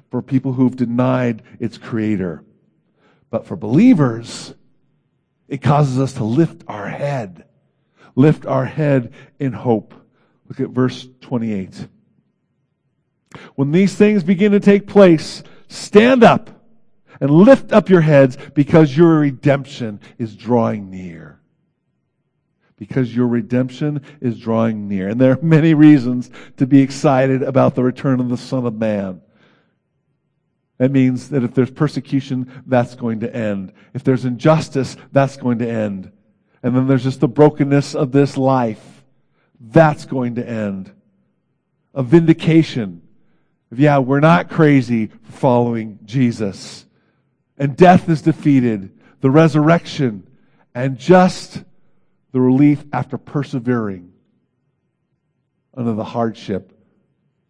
for 0.10 0.22
people 0.22 0.54
who've 0.54 0.76
denied 0.76 1.44
its 1.60 1.78
creator. 1.78 2.44
But 3.30 3.46
for 3.46 3.56
believers, 3.56 4.54
it 5.48 5.62
causes 5.62 6.00
us 6.00 6.14
to 6.14 6.24
lift 6.24 6.64
our 6.68 6.88
head, 6.88 7.46
lift 8.16 8.46
our 8.46 8.66
head 8.66 9.14
in 9.40 9.52
hope. 9.52 9.94
Look 10.48 10.60
at 10.60 10.70
verse 10.70 11.08
28. 11.22 11.88
When 13.56 13.72
these 13.72 13.96
things 13.96 14.24
begin 14.24 14.54
to 14.54 14.60
take 14.60 14.88
place, 14.88 15.44
stand 15.68 16.24
up 16.24 16.50
and 17.20 17.30
lift 17.32 17.74
up 17.74 17.90
your 17.90 18.02
heads 18.02 18.38
because 18.54 18.96
your 18.96 19.20
redemption 19.20 20.00
is 20.18 20.36
drawing 20.36 20.90
near. 20.90 21.35
Because 22.78 23.16
your 23.16 23.28
redemption 23.28 24.02
is 24.20 24.40
drawing 24.40 24.88
near. 24.88 25.08
And 25.08 25.20
there 25.20 25.32
are 25.32 25.42
many 25.42 25.74
reasons 25.74 26.30
to 26.58 26.68
be 26.68 26.82
excited 26.82 27.42
about 27.42 27.76
the 27.76 27.84
return 27.84 28.20
of 28.20 28.30
the 28.30 28.38
Son 28.38 28.66
of 28.66 28.76
Man. 28.76 29.22
That 30.78 30.92
means 30.92 31.30
that 31.30 31.44
if 31.44 31.54
there's 31.54 31.72
persecution, 31.72 32.52
that's 32.66 32.96
going 32.96 33.22
to 33.22 33.34
end. 33.34 33.72
If 33.94 34.04
there's 34.04 34.26
injustice, 34.26 34.98
that's 35.14 35.38
going 35.38 35.60
to 35.60 35.70
end. 35.70 36.12
And 36.64 36.76
then 36.76 36.88
there's 36.88 37.04
just 37.04 37.22
the 37.22 37.30
brokenness 37.30 37.96
of 37.96 38.12
this 38.12 38.36
life. 38.36 39.06
That's 39.60 40.04
going 40.04 40.36
to 40.36 40.48
end. 40.48 40.92
A 41.94 42.04
vindication. 42.04 43.04
Yeah, 43.72 44.00
we're 44.00 44.20
not 44.20 44.50
crazy 44.50 45.08
for 45.08 45.32
following 45.32 46.00
Jesus 46.04 46.86
and 47.58 47.78
death 47.78 48.10
is 48.10 48.22
defeated, 48.22 48.92
the 49.22 49.32
resurrection, 49.32 50.28
and 50.74 50.98
just 50.98 51.64
the 52.36 52.42
relief 52.42 52.84
after 52.92 53.18
persevering 53.18 54.12
under 55.74 55.94
the 55.94 56.04
hardship 56.04 56.78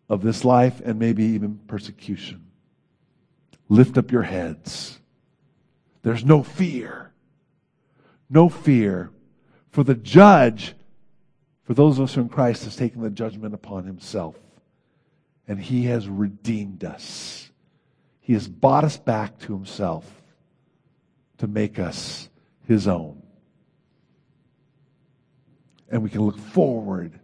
of 0.09 0.21
this 0.21 0.45
life 0.45 0.79
and 0.85 0.99
maybe 0.99 1.23
even 1.23 1.57
persecution. 1.65 2.45
Lift 3.67 3.97
up 3.97 4.11
your 4.11 4.21
heads. 4.21 4.99
There's 6.03 6.23
no 6.23 6.43
fear. 6.43 7.11
No 8.29 8.47
fear. 8.47 9.09
For 9.71 9.83
the 9.83 9.95
judge, 9.95 10.75
for 11.63 11.73
those 11.73 11.97
of 11.97 12.03
us 12.03 12.13
who 12.13 12.21
are 12.21 12.25
in 12.25 12.29
Christ, 12.29 12.65
has 12.65 12.75
taken 12.75 13.01
the 13.01 13.09
judgment 13.09 13.55
upon 13.55 13.85
himself. 13.85 14.35
And 15.47 15.59
he 15.59 15.85
has 15.85 16.07
redeemed 16.07 16.83
us. 16.83 17.49
He 18.19 18.33
has 18.33 18.47
bought 18.47 18.83
us 18.83 18.97
back 18.97 19.39
to 19.39 19.53
himself 19.53 20.21
to 21.39 21.47
make 21.47 21.79
us 21.79 22.29
his 22.67 22.87
own. 22.87 23.24
And 25.89 26.01
we 26.01 26.09
can 26.09 26.21
look 26.21 26.37
forward, 26.37 27.19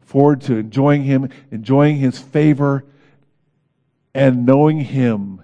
forward 0.00 0.42
to 0.42 0.56
enjoying 0.56 1.04
him, 1.04 1.30
enjoying 1.50 1.96
his 1.96 2.18
favor, 2.18 2.84
and 4.14 4.46
knowing 4.46 4.80
him 4.80 5.42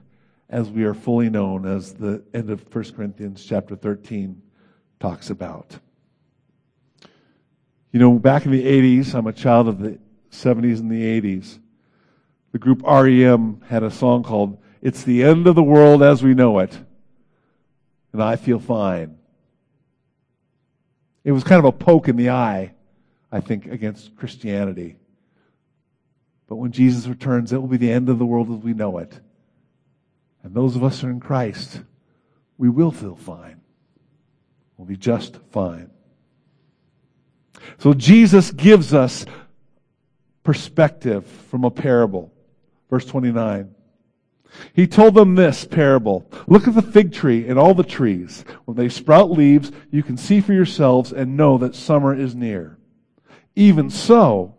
as 0.49 0.69
we 0.69 0.85
are 0.85 0.95
fully 0.95 1.31
known, 1.31 1.65
as 1.65 1.95
the 1.95 2.23
end 2.35 2.51
of 2.51 2.75
1 2.75 2.93
Corinthians 2.93 3.45
chapter 3.45 3.77
13 3.77 4.43
talks 4.99 5.31
about. 5.31 5.79
You 7.93 8.01
know, 8.01 8.19
back 8.19 8.45
in 8.45 8.53
the 8.53 8.65
80s, 8.65 9.15
I'm 9.15 9.27
a 9.27 9.33
child 9.33 9.69
of 9.69 9.79
the 9.79 9.99
70s 10.31 10.79
and 10.79 10.91
the 10.91 11.21
80s. 11.21 11.59
The 12.53 12.59
group 12.59 12.83
REM 12.83 13.63
had 13.69 13.83
a 13.83 13.91
song 13.91 14.23
called 14.23 14.61
it's 14.83 15.03
the 15.03 15.23
end 15.23 15.47
of 15.47 15.55
the 15.55 15.63
world 15.63 16.03
as 16.03 16.23
we 16.23 16.35
know 16.35 16.59
it. 16.59 16.79
And 18.13 18.23
I 18.23 18.37
feel 18.37 18.59
fine. 18.59 19.19
It 21.25 21.33
was 21.33 21.45
kind 21.45 21.59
of 21.59 21.65
a 21.65 21.73
poke 21.73 22.09
in 22.09 22.17
the 22.17 22.31
eye, 22.31 22.73
I 23.31 23.41
think, 23.41 23.67
against 23.67 24.17
Christianity. 24.17 24.97
But 26.49 26.57
when 26.57 26.73
Jesus 26.73 27.07
returns, 27.07 27.53
it 27.53 27.61
will 27.61 27.69
be 27.69 27.77
the 27.77 27.93
end 27.93 28.09
of 28.09 28.19
the 28.19 28.27
world 28.27 28.51
as 28.51 28.59
we 28.59 28.75
know 28.75 28.99
it. 28.99 29.21
And 30.43 30.55
those 30.55 30.77
of 30.77 30.83
us 30.83 31.01
who 31.01 31.09
are 31.09 31.11
in 31.11 31.21
Christ, 31.21 31.83
we 32.59 32.69
will 32.69 32.91
feel 32.91 33.17
fine. 33.17 33.61
We'll 34.77 34.87
be 34.87 34.97
just 34.97 35.37
fine. 35.51 35.91
So 37.79 37.93
Jesus 37.93 38.51
gives 38.51 38.95
us 38.95 39.27
perspective 40.43 41.27
from 41.27 41.65
a 41.65 41.71
parable. 41.71 42.33
Verse 42.89 43.05
29. 43.05 43.75
He 44.73 44.87
told 44.87 45.15
them 45.15 45.35
this 45.35 45.65
parable. 45.65 46.31
Look 46.47 46.67
at 46.67 46.75
the 46.75 46.83
fig 46.83 47.13
tree 47.13 47.47
and 47.47 47.59
all 47.59 47.75
the 47.75 47.85
trees. 47.85 48.45
When 48.65 48.77
they 48.77 48.89
sprout 48.89 49.31
leaves, 49.31 49.71
you 49.91 50.03
can 50.03 50.17
see 50.17 50.41
for 50.41 50.53
yourselves 50.53 51.13
and 51.13 51.37
know 51.37 51.59
that 51.59 51.75
summer 51.75 52.15
is 52.15 52.35
near. 52.35 52.79
Even 53.57 53.91
so, 53.91 54.55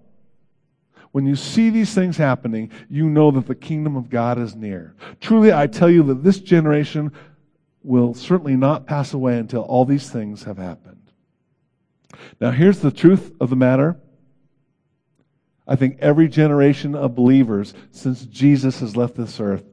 when 1.12 1.26
you 1.26 1.36
see 1.36 1.70
these 1.70 1.94
things 1.94 2.18
happening, 2.18 2.72
you 2.90 3.10
know 3.10 3.32
that 3.32 3.48
the 3.48 3.56
kingdom 3.56 3.96
of 3.96 4.10
God 4.10 4.40
is 4.40 4.56
near. 4.56 4.96
Truly, 5.20 5.52
I 5.52 5.68
tell 5.68 5.90
you 5.90 6.04
that 6.04 6.24
this 6.24 6.40
generation 6.40 7.12
will 7.84 8.14
certainly 8.14 8.56
not 8.56 8.86
pass 8.86 9.14
away 9.14 9.38
until 9.38 9.62
all 9.62 9.86
these 9.86 10.10
things 10.10 10.44
have 10.44 10.58
happened. 10.58 11.12
Now, 12.40 12.52
here's 12.52 12.80
the 12.80 12.92
truth 12.92 13.34
of 13.42 13.50
the 13.50 13.56
matter. 13.56 14.00
I 15.68 15.76
think 15.76 15.98
every 16.00 16.28
generation 16.28 16.96
of 16.96 17.16
believers 17.16 17.74
since 17.92 18.26
Jesus 18.26 18.80
has 18.80 18.96
left 18.96 19.16
this 19.16 19.40
earth 19.40 19.64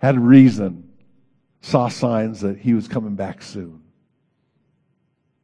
had 0.00 0.18
reason, 0.18 0.88
saw 1.60 1.88
signs 1.88 2.40
that 2.40 2.58
he 2.58 2.74
was 2.74 2.88
coming 2.88 3.14
back 3.14 3.42
soon. 3.42 3.82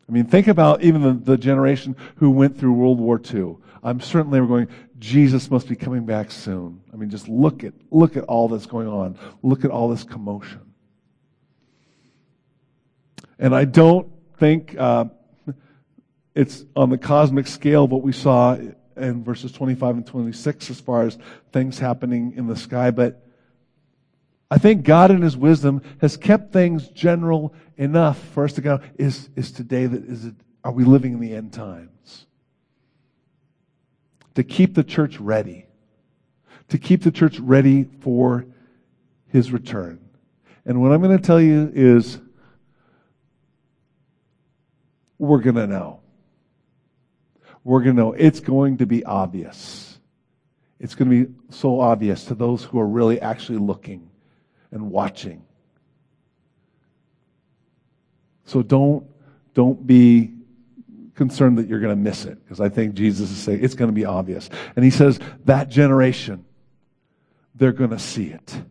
I 0.09 0.13
mean, 0.13 0.27
think 0.27 0.49
about 0.49 0.83
even 0.83 1.03
the, 1.03 1.13
the 1.13 1.37
generation 1.37 1.97
who 2.17 2.31
went 2.31 2.59
through 2.59 2.73
World 2.73 2.99
War 2.99 3.21
II. 3.33 3.57
I'm 3.83 4.01
certain 4.01 4.31
they 4.31 4.41
were 4.41 4.47
going, 4.47 4.69
Jesus 4.99 5.51
must 5.51 5.69
be 5.69 5.77
coming 5.77 6.07
back 6.07 6.31
soon. 6.31 6.81
I 6.93 6.97
mean, 6.97 7.11
just 7.11 7.29
look 7.29 7.65
at, 7.65 7.75
look 7.91 8.17
at 8.17 8.25
all 8.25 8.49
that's 8.49 8.67
going 8.67 8.89
on. 8.89 9.19
Look 9.43 9.65
at 9.65 9.71
all 9.71 9.89
this 9.89 10.05
commotion. 10.05 10.61
And 13.39 13.55
I 13.55 13.65
don't 13.65 14.09
think 14.39 14.75
uh, 14.79 15.07
it's 16.35 16.65
on 16.75 16.89
the 16.89 16.99
cosmic 16.99 17.47
scale 17.47 17.87
what 17.87 18.03
we 18.03 18.13
saw 18.13 18.57
in 18.97 19.25
verses 19.25 19.53
25 19.53 19.97
and 19.97 20.07
26 20.07 20.71
as 20.71 20.81
far 20.81 21.03
as 21.03 21.19
things 21.53 21.79
happening 21.79 22.33
in 22.37 22.47
the 22.47 22.57
sky, 22.57 22.91
but 22.91 23.26
I 24.51 24.59
think 24.59 24.85
God 24.85 25.11
in 25.11 25.23
His 25.23 25.37
wisdom 25.37 25.83
has 26.01 26.17
kept 26.17 26.53
things 26.53 26.89
general 26.89 27.53
enough 27.77 28.19
for 28.29 28.45
us 28.45 28.53
to 28.55 28.61
go, 28.61 28.81
is, 28.97 29.29
is 29.35 29.51
today 29.51 29.87
that, 29.87 30.05
is 30.05 30.27
it, 30.27 30.35
are 30.63 30.73
we 30.73 30.85
living 30.85 31.15
in 31.15 31.21
the 31.21 31.35
end 31.35 31.53
times? 31.53 32.27
To 34.35 34.45
keep 34.45 34.75
the 34.75 34.85
church 34.85 35.19
ready. 35.19 35.67
To 36.69 36.79
keep 36.79 37.03
the 37.03 37.11
church 37.11 37.39
ready 37.41 37.89
for 38.01 38.47
His 39.29 39.51
return. 39.51 40.01
And 40.65 40.81
what 40.81 40.93
I'm 40.93 41.01
going 41.01 41.17
to 41.17 41.23
tell 41.23 41.41
you 41.41 41.71
is, 41.75 42.19
we're 45.19 45.41
going 45.41 45.57
to 45.57 45.67
know. 45.67 46.01
We're 47.65 47.83
going 47.83 47.97
to 47.97 48.03
know. 48.03 48.13
It's 48.13 48.39
going 48.39 48.77
to 48.79 48.87
be 48.87 49.05
obvious. 49.05 49.99
It's 50.79 50.95
going 50.95 51.11
to 51.11 51.27
be 51.27 51.35
so 51.51 51.81
obvious 51.81 52.27
to 52.27 52.35
those 52.35 52.63
who 52.63 52.79
are 52.79 52.87
really 52.87 53.21
actually 53.21 53.59
looking 53.59 54.06
and 54.77 54.91
watching. 54.91 55.43
So 58.45 58.63
don't, 58.63 59.05
don't 59.55 59.85
be 59.85 60.33
concerned 61.15 61.59
that 61.59 61.67
you're 61.67 61.81
going 61.81 61.97
to 61.97 62.01
miss 62.01 62.27
it, 62.27 62.45
because 62.45 62.61
I 62.61 62.69
think 62.69 62.95
Jesus 62.95 63.31
is 63.31 63.39
saying 63.39 63.65
it's 63.65 63.75
going 63.75 63.89
to 63.89 63.95
be 63.95 64.05
obvious. 64.05 64.49
And 64.77 64.85
he 64.85 64.91
says, 64.91 65.19
that 65.47 65.69
generation, 65.69 66.45
they're 67.55 67.73
going 67.73 67.91
to 67.91 67.99
see 67.99 68.27
it. 68.27 68.63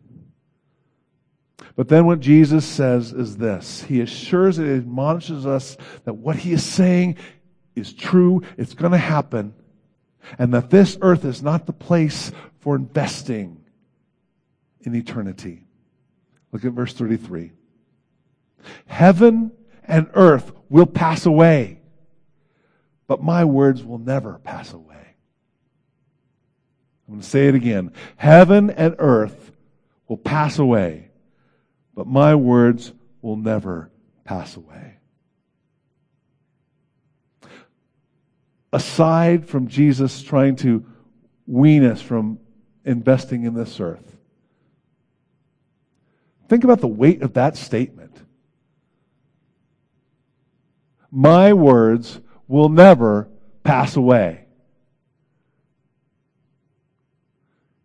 But 1.76 1.90
then 1.90 2.06
what 2.06 2.22
Jesus 2.22 2.64
says 2.66 3.12
is 3.12 3.36
this 3.36 3.82
He 3.82 4.00
assures 4.00 4.60
and 4.60 4.70
admonishes 4.70 5.46
us 5.46 5.76
that 6.06 6.14
what 6.14 6.38
He 6.38 6.54
is 6.54 6.64
saying 6.64 7.18
is 7.76 7.92
true, 7.92 8.44
it's 8.58 8.74
going 8.74 8.94
to 8.94 8.98
happen, 8.98 9.54
and 10.40 10.54
that 10.54 10.70
this 10.70 10.98
earth 11.02 11.26
is 11.26 11.44
not 11.44 11.66
the 11.66 11.74
place 11.74 12.32
for 12.60 12.76
investing 12.76 13.62
in 14.82 14.96
eternity. 14.96 15.65
Look 16.56 16.64
at 16.64 16.72
verse 16.72 16.94
33. 16.94 17.52
Heaven 18.86 19.52
and 19.84 20.10
earth 20.14 20.54
will 20.70 20.86
pass 20.86 21.26
away, 21.26 21.82
but 23.08 23.22
my 23.22 23.44
words 23.44 23.84
will 23.84 23.98
never 23.98 24.40
pass 24.40 24.72
away. 24.72 25.16
I'm 27.06 27.16
going 27.16 27.20
to 27.20 27.28
say 27.28 27.50
it 27.50 27.56
again. 27.56 27.92
Heaven 28.16 28.70
and 28.70 28.96
earth 29.00 29.52
will 30.08 30.16
pass 30.16 30.58
away, 30.58 31.10
but 31.94 32.08
my 32.08 32.36
words 32.36 32.94
will 33.22 33.36
never 33.36 33.92
pass 34.24 34.56
away. 34.56 35.00
Aside 38.72 39.50
from 39.50 39.68
Jesus 39.68 40.24
trying 40.24 40.56
to 40.58 40.86
wean 41.48 41.84
us 41.84 42.02
from 42.02 42.40
investing 42.86 43.44
in 43.44 43.56
this 43.56 43.78
earth, 43.82 44.15
think 46.48 46.64
about 46.64 46.82
the 46.82 46.88
weight 46.88 47.22
of 47.22 47.34
that 47.34 47.58
statement. 47.58 48.12
My 51.12 51.54
words 51.54 52.20
will 52.48 52.70
never 52.70 53.30
pass 53.64 53.96
away. 53.96 54.46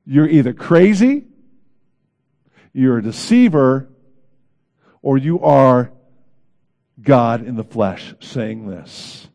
You're 0.05 0.29
either 0.29 0.53
crazy, 0.53 1.27
you're 2.73 2.99
a 2.99 3.03
deceiver, 3.03 3.89
or 5.03 5.17
you 5.17 5.41
are 5.41 5.93
God 7.01 7.47
in 7.47 7.57
the 7.57 7.65
flesh 7.65 8.15
saying 8.21 8.69
this. 8.69 9.29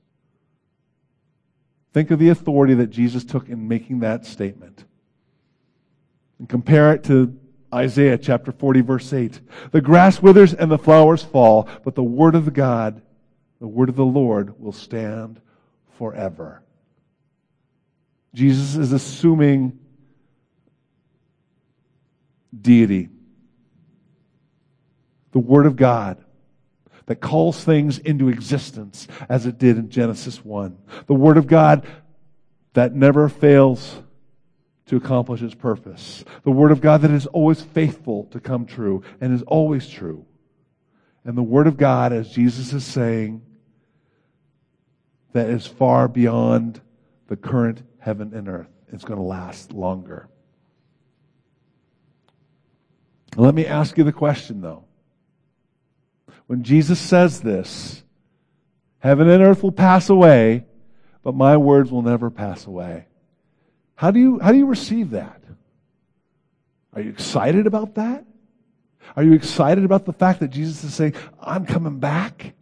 Think 1.93 2.11
of 2.11 2.19
the 2.19 2.29
authority 2.29 2.73
that 2.73 2.87
Jesus 2.87 3.23
took 3.23 3.47
in 3.47 3.69
making 3.69 4.01
that 4.01 4.25
statement. 4.25 4.83
And 6.39 6.49
compare 6.49 6.91
it 6.91 7.05
to 7.05 7.39
Isaiah 7.75 8.17
chapter 8.17 8.51
40, 8.51 8.81
verse 8.81 9.11
8. 9.11 9.41
The 9.71 9.81
grass 9.81 10.21
withers 10.21 10.53
and 10.53 10.71
the 10.71 10.77
flowers 10.77 11.23
fall, 11.23 11.69
but 11.83 11.95
the 11.95 12.03
word 12.03 12.33
of 12.33 12.53
God, 12.53 13.01
the 13.59 13.67
word 13.67 13.89
of 13.89 13.95
the 13.95 14.05
Lord, 14.05 14.59
will 14.59 14.71
stand 14.71 15.41
forever. 15.97 16.63
Jesus 18.33 18.75
is 18.75 18.91
assuming 18.91 19.79
deity. 22.61 23.09
The 25.31 25.39
Word 25.39 25.65
of 25.65 25.75
God 25.75 26.23
that 27.05 27.17
calls 27.17 27.63
things 27.63 27.97
into 27.99 28.29
existence 28.29 29.07
as 29.29 29.45
it 29.45 29.57
did 29.57 29.77
in 29.77 29.89
Genesis 29.89 30.43
1. 30.43 30.77
The 31.07 31.13
Word 31.13 31.37
of 31.37 31.47
God 31.47 31.85
that 32.73 32.93
never 32.93 33.29
fails 33.29 34.01
to 34.87 34.95
accomplish 34.95 35.41
its 35.41 35.55
purpose. 35.55 36.23
The 36.43 36.51
Word 36.51 36.71
of 36.71 36.81
God 36.81 37.01
that 37.01 37.11
is 37.11 37.25
always 37.27 37.61
faithful 37.61 38.25
to 38.25 38.39
come 38.39 38.65
true 38.65 39.03
and 39.19 39.33
is 39.33 39.41
always 39.43 39.89
true. 39.89 40.25
And 41.23 41.37
the 41.37 41.43
Word 41.43 41.67
of 41.67 41.77
God, 41.77 42.13
as 42.13 42.29
Jesus 42.29 42.71
is 42.71 42.85
saying, 42.85 43.41
that 45.33 45.49
is 45.49 45.65
far 45.65 46.07
beyond 46.07 46.81
the 47.27 47.35
current 47.35 47.81
heaven 47.99 48.33
and 48.33 48.47
earth. 48.47 48.69
It's 48.93 49.03
going 49.03 49.19
to 49.19 49.25
last 49.25 49.73
longer. 49.73 50.29
Let 53.35 53.53
me 53.53 53.65
ask 53.65 53.97
you 53.97 54.03
the 54.03 54.13
question, 54.13 54.61
though. 54.61 54.85
When 56.47 56.63
Jesus 56.63 56.99
says 56.99 57.41
this, 57.41 58.03
heaven 58.99 59.27
and 59.27 59.43
earth 59.43 59.63
will 59.63 59.71
pass 59.71 60.09
away, 60.09 60.65
but 61.23 61.35
my 61.35 61.57
words 61.57 61.91
will 61.91 62.03
never 62.03 62.29
pass 62.29 62.65
away. 62.67 63.07
How 63.95 64.11
do 64.11 64.19
you, 64.19 64.39
how 64.39 64.51
do 64.51 64.57
you 64.57 64.65
receive 64.65 65.11
that? 65.11 65.41
Are 66.93 67.01
you 67.01 67.09
excited 67.09 67.67
about 67.67 67.95
that? 67.95 68.25
Are 69.15 69.23
you 69.23 69.33
excited 69.33 69.85
about 69.85 70.05
the 70.05 70.13
fact 70.13 70.39
that 70.39 70.49
Jesus 70.49 70.83
is 70.83 70.93
saying, 70.93 71.13
I'm 71.41 71.65
coming 71.65 71.99
back? 71.99 72.53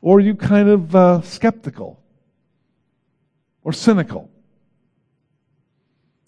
Or 0.00 0.18
are 0.18 0.20
you 0.20 0.34
kind 0.34 0.68
of 0.68 0.96
uh, 0.96 1.20
skeptical 1.22 2.00
or 3.62 3.72
cynical? 3.72 4.30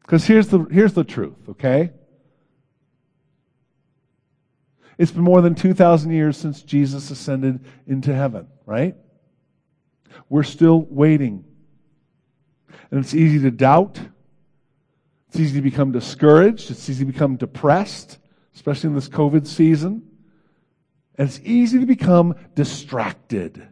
Because 0.00 0.26
here's 0.26 0.48
the, 0.48 0.64
here's 0.70 0.92
the 0.92 1.04
truth, 1.04 1.48
okay? 1.50 1.92
It's 4.98 5.10
been 5.10 5.22
more 5.22 5.40
than 5.40 5.54
2,000 5.54 6.10
years 6.10 6.36
since 6.36 6.62
Jesus 6.62 7.10
ascended 7.10 7.64
into 7.86 8.14
heaven, 8.14 8.48
right? 8.66 8.94
We're 10.28 10.42
still 10.42 10.82
waiting. 10.90 11.44
And 12.92 13.00
it's 13.00 13.14
easy 13.14 13.40
to 13.40 13.50
doubt. 13.50 13.98
It's 15.28 15.40
easy 15.40 15.54
to 15.54 15.62
become 15.62 15.92
discouraged. 15.92 16.70
It's 16.70 16.88
easy 16.90 17.06
to 17.06 17.10
become 17.10 17.36
depressed, 17.36 18.18
especially 18.54 18.88
in 18.88 18.94
this 18.94 19.08
COVID 19.08 19.46
season. 19.46 20.02
And 21.16 21.26
it's 21.26 21.40
easy 21.42 21.80
to 21.80 21.86
become 21.86 22.34
distracted. 22.54 23.66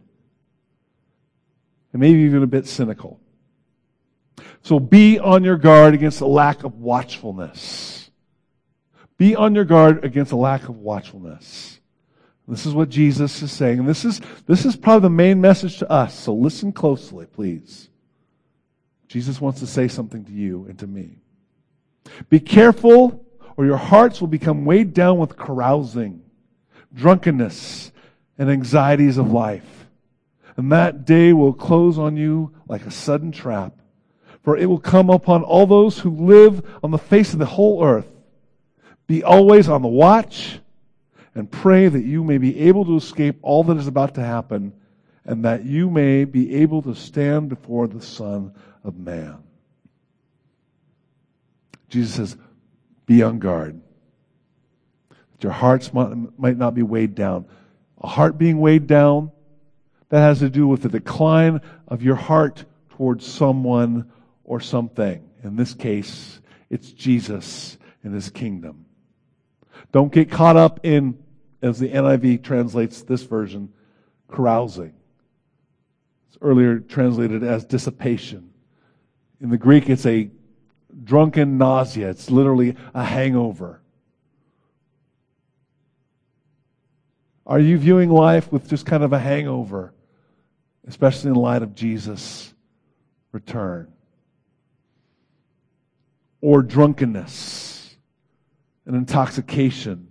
And 1.92 2.00
maybe 2.00 2.20
even 2.20 2.42
a 2.42 2.46
bit 2.46 2.66
cynical. 2.66 3.20
So 4.62 4.80
be 4.80 5.18
on 5.18 5.44
your 5.44 5.58
guard 5.58 5.92
against 5.92 6.22
a 6.22 6.26
lack 6.26 6.64
of 6.64 6.78
watchfulness. 6.78 8.10
Be 9.18 9.36
on 9.36 9.54
your 9.54 9.66
guard 9.66 10.02
against 10.02 10.32
a 10.32 10.36
lack 10.36 10.70
of 10.70 10.76
watchfulness. 10.76 11.78
This 12.48 12.64
is 12.64 12.72
what 12.72 12.88
Jesus 12.88 13.42
is 13.42 13.52
saying. 13.52 13.80
And 13.80 13.88
this 13.88 14.06
is, 14.06 14.22
this 14.46 14.64
is 14.64 14.76
probably 14.76 15.02
the 15.02 15.10
main 15.10 15.42
message 15.42 15.78
to 15.80 15.90
us. 15.90 16.18
So 16.18 16.32
listen 16.32 16.72
closely, 16.72 17.26
please. 17.26 17.89
Jesus 19.10 19.40
wants 19.40 19.58
to 19.58 19.66
say 19.66 19.88
something 19.88 20.24
to 20.24 20.32
you 20.32 20.66
and 20.68 20.78
to 20.78 20.86
me. 20.86 21.18
Be 22.28 22.38
careful 22.38 23.26
or 23.56 23.66
your 23.66 23.76
hearts 23.76 24.20
will 24.20 24.28
become 24.28 24.64
weighed 24.64 24.94
down 24.94 25.18
with 25.18 25.36
carousing, 25.36 26.22
drunkenness, 26.94 27.90
and 28.38 28.48
anxieties 28.48 29.18
of 29.18 29.32
life. 29.32 29.86
And 30.56 30.70
that 30.70 31.04
day 31.04 31.32
will 31.32 31.52
close 31.52 31.98
on 31.98 32.16
you 32.16 32.54
like 32.68 32.86
a 32.86 32.90
sudden 32.92 33.32
trap 33.32 33.80
for 34.42 34.56
it 34.56 34.66
will 34.66 34.78
come 34.78 35.10
upon 35.10 35.42
all 35.42 35.66
those 35.66 35.98
who 35.98 36.10
live 36.10 36.62
on 36.82 36.90
the 36.90 36.98
face 36.98 37.32
of 37.32 37.38
the 37.38 37.46
whole 37.46 37.84
earth. 37.84 38.08
Be 39.06 39.22
always 39.22 39.68
on 39.68 39.82
the 39.82 39.88
watch 39.88 40.60
and 41.34 41.50
pray 41.50 41.88
that 41.88 42.04
you 42.04 42.24
may 42.24 42.38
be 42.38 42.58
able 42.60 42.84
to 42.86 42.96
escape 42.96 43.38
all 43.42 43.64
that 43.64 43.76
is 43.76 43.86
about 43.86 44.14
to 44.14 44.22
happen 44.22 44.72
and 45.24 45.44
that 45.44 45.64
you 45.64 45.90
may 45.90 46.24
be 46.24 46.54
able 46.56 46.80
to 46.82 46.94
stand 46.94 47.48
before 47.48 47.86
the 47.86 48.00
Son 48.00 48.54
of 48.84 48.98
Man. 48.98 49.42
Jesus 51.88 52.14
says, 52.14 52.36
be 53.06 53.22
on 53.22 53.38
guard. 53.38 53.80
That 55.08 55.42
your 55.42 55.52
hearts 55.52 55.92
might 55.92 56.56
not 56.56 56.74
be 56.74 56.82
weighed 56.82 57.14
down. 57.14 57.46
A 58.00 58.06
heart 58.06 58.38
being 58.38 58.60
weighed 58.60 58.86
down, 58.86 59.32
that 60.08 60.20
has 60.20 60.38
to 60.38 60.48
do 60.48 60.66
with 60.66 60.82
the 60.82 60.88
decline 60.88 61.60
of 61.88 62.02
your 62.02 62.16
heart 62.16 62.64
towards 62.90 63.26
someone 63.26 64.10
or 64.44 64.60
something. 64.60 65.28
In 65.42 65.56
this 65.56 65.74
case, 65.74 66.40
it's 66.68 66.92
Jesus 66.92 67.78
and 68.02 68.14
his 68.14 68.30
kingdom. 68.30 68.86
Don't 69.92 70.12
get 70.12 70.30
caught 70.30 70.56
up 70.56 70.80
in, 70.84 71.18
as 71.62 71.78
the 71.78 71.88
NIV 71.88 72.42
translates 72.42 73.02
this 73.02 73.22
version, 73.22 73.72
carousing. 74.28 74.94
It's 76.28 76.38
earlier 76.40 76.78
translated 76.78 77.42
as 77.42 77.64
dissipation. 77.64 78.49
In 79.40 79.50
the 79.50 79.58
Greek, 79.58 79.88
it's 79.88 80.06
a 80.06 80.30
drunken 81.04 81.58
nausea. 81.58 82.10
It's 82.10 82.30
literally 82.30 82.76
a 82.94 83.04
hangover. 83.04 83.80
Are 87.46 87.58
you 87.58 87.78
viewing 87.78 88.10
life 88.10 88.52
with 88.52 88.68
just 88.68 88.86
kind 88.86 89.02
of 89.02 89.12
a 89.12 89.18
hangover, 89.18 89.92
especially 90.86 91.30
in 91.30 91.36
light 91.36 91.62
of 91.62 91.74
Jesus' 91.74 92.54
return? 93.32 93.92
or 96.40 96.62
drunkenness, 96.62 97.96
an 98.86 98.94
intoxication. 98.94 100.08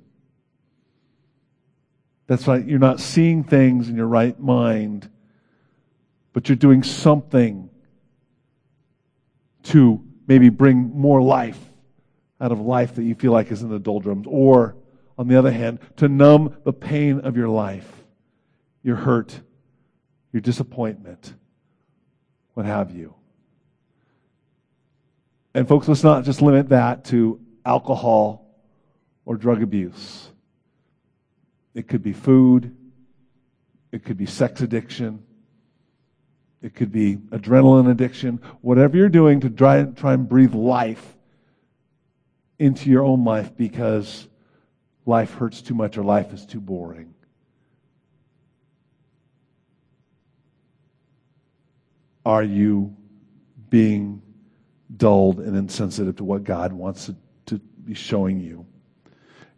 That's 2.28 2.48
right, 2.48 2.64
you're 2.64 2.80
not 2.80 3.00
seeing 3.00 3.44
things 3.44 3.90
in 3.90 3.96
your 3.96 4.08
right 4.08 4.40
mind, 4.40 5.10
but 6.34 6.48
you're 6.48 6.56
doing 6.56 6.84
something 6.84 7.69
to 9.70 10.04
maybe 10.28 10.50
bring 10.50 10.92
more 10.96 11.22
life 11.22 11.60
out 12.40 12.52
of 12.52 12.60
life 12.60 12.96
that 12.96 13.04
you 13.04 13.16
feel 13.16 13.32
like 13.32 13.52
is 13.52 13.62
in 13.62 13.70
the 13.70 13.80
doldrums. 13.80 14.26
Or, 14.30 14.76
on 15.18 15.28
the 15.28 15.38
other 15.38 15.52
hand, 15.52 15.80
to 15.98 16.08
numb 16.08 16.58
the 16.64 16.74
pain 16.74 17.22
of 17.22 17.36
your 17.36 17.50
life, 17.50 17.90
your 18.84 18.96
hurt, 18.96 19.40
your 20.32 20.42
disappointment, 20.42 21.34
what 22.54 22.66
have 22.66 22.92
you. 22.92 23.16
And 25.54 25.68
folks, 25.68 25.88
let's 25.88 26.04
not 26.04 26.24
just 26.24 26.42
limit 26.42 26.70
that 26.70 27.06
to 27.06 27.40
alcohol 27.66 28.46
or 29.26 29.36
drug 29.36 29.62
abuse. 29.62 30.30
It 31.74 31.88
could 31.88 32.04
be 32.04 32.14
food. 32.14 32.76
It 33.92 34.06
could 34.06 34.18
be 34.18 34.26
sex 34.26 34.62
addiction. 34.62 35.24
It 36.62 36.76
could 36.76 36.92
be 36.92 37.16
adrenaline 37.30 37.90
addiction. 37.90 38.42
Whatever 38.62 38.98
you're 38.98 39.10
doing 39.10 39.40
to 39.42 39.50
try, 39.50 39.84
try 39.84 40.14
and 40.14 40.28
breathe 40.28 40.54
life 40.54 41.16
into 42.58 42.90
your 42.90 43.04
own 43.04 43.24
life 43.24 43.56
because 43.56 44.28
life 45.06 45.34
hurts 45.34 45.62
too 45.62 45.74
much 45.74 45.98
or 45.98 46.04
life 46.04 46.34
is 46.34 46.46
too 46.46 46.60
boring. 46.60 47.14
Are 52.26 52.44
you 52.44 52.96
being 53.70 54.22
dulled 54.98 55.40
and 55.40 55.56
insensitive 55.56 56.18
to 56.18 56.24
what 56.26 56.44
God 56.44 56.74
wants 56.74 57.06
to, 57.06 57.16
to 57.46 57.60
be 57.60 57.94
showing 57.94 58.40
you? 58.42 58.66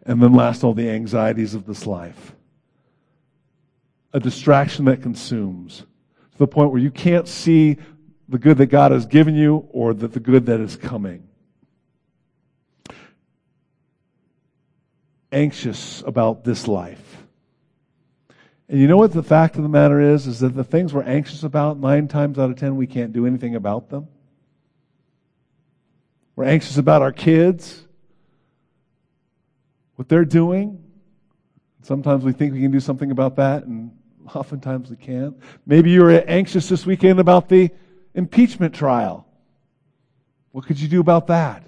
And 0.03 0.21
then 0.21 0.33
last, 0.33 0.63
all 0.63 0.73
the 0.73 0.89
anxieties 0.89 1.55
of 1.55 1.65
this 1.65 1.87
life. 1.87 2.35
A 4.13 4.19
distraction 4.19 4.85
that 4.85 5.01
consumes 5.01 5.83
the 6.41 6.47
point 6.47 6.71
where 6.71 6.81
you 6.81 6.89
can't 6.89 7.27
see 7.27 7.77
the 8.27 8.39
good 8.39 8.57
that 8.57 8.65
God 8.65 8.91
has 8.91 9.05
given 9.05 9.35
you 9.35 9.67
or 9.69 9.93
the, 9.93 10.07
the 10.07 10.19
good 10.19 10.47
that 10.47 10.59
is 10.59 10.75
coming. 10.75 11.27
Anxious 15.31 16.01
about 16.01 16.43
this 16.43 16.67
life. 16.67 17.17
And 18.67 18.79
you 18.79 18.87
know 18.87 18.97
what 18.97 19.13
the 19.13 19.21
fact 19.21 19.55
of 19.57 19.61
the 19.61 19.69
matter 19.69 20.01
is? 20.01 20.25
Is 20.25 20.39
that 20.39 20.55
the 20.55 20.63
things 20.63 20.95
we're 20.95 21.03
anxious 21.03 21.43
about, 21.43 21.77
nine 21.77 22.07
times 22.07 22.39
out 22.39 22.49
of 22.49 22.55
ten, 22.55 22.75
we 22.75 22.87
can't 22.87 23.13
do 23.13 23.27
anything 23.27 23.53
about 23.53 23.89
them. 23.89 24.07
We're 26.35 26.45
anxious 26.45 26.77
about 26.77 27.03
our 27.03 27.11
kids, 27.11 27.85
what 29.95 30.09
they're 30.09 30.25
doing. 30.25 30.83
Sometimes 31.83 32.23
we 32.23 32.31
think 32.31 32.53
we 32.53 32.61
can 32.61 32.71
do 32.71 32.79
something 32.79 33.11
about 33.11 33.35
that, 33.35 33.65
and 33.65 33.91
oftentimes 34.35 34.89
we 34.89 34.95
can't. 34.95 35.37
Maybe 35.65 35.91
you 35.91 36.01
were 36.01 36.11
anxious 36.11 36.69
this 36.69 36.85
weekend 36.85 37.19
about 37.19 37.49
the 37.49 37.71
impeachment 38.13 38.73
trial. 38.73 39.25
What 40.51 40.65
could 40.65 40.79
you 40.79 40.87
do 40.87 40.99
about 40.99 41.27
that? 41.27 41.63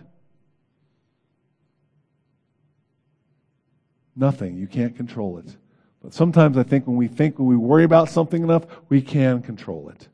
Nothing. 4.16 4.58
You 4.58 4.68
can't 4.68 4.96
control 4.96 5.38
it. 5.40 5.56
But 6.02 6.14
sometimes 6.14 6.58
I 6.58 6.64
think 6.64 6.86
when 6.86 6.98
we 6.98 7.08
think, 7.08 7.40
when 7.40 7.48
we 7.48 7.56
worry 7.56 7.86
about 7.86 8.10
something 8.10 8.44
enough, 8.44 8.66
we 8.90 9.02
can 9.02 9.42
control 9.42 9.90
it. 9.90 10.08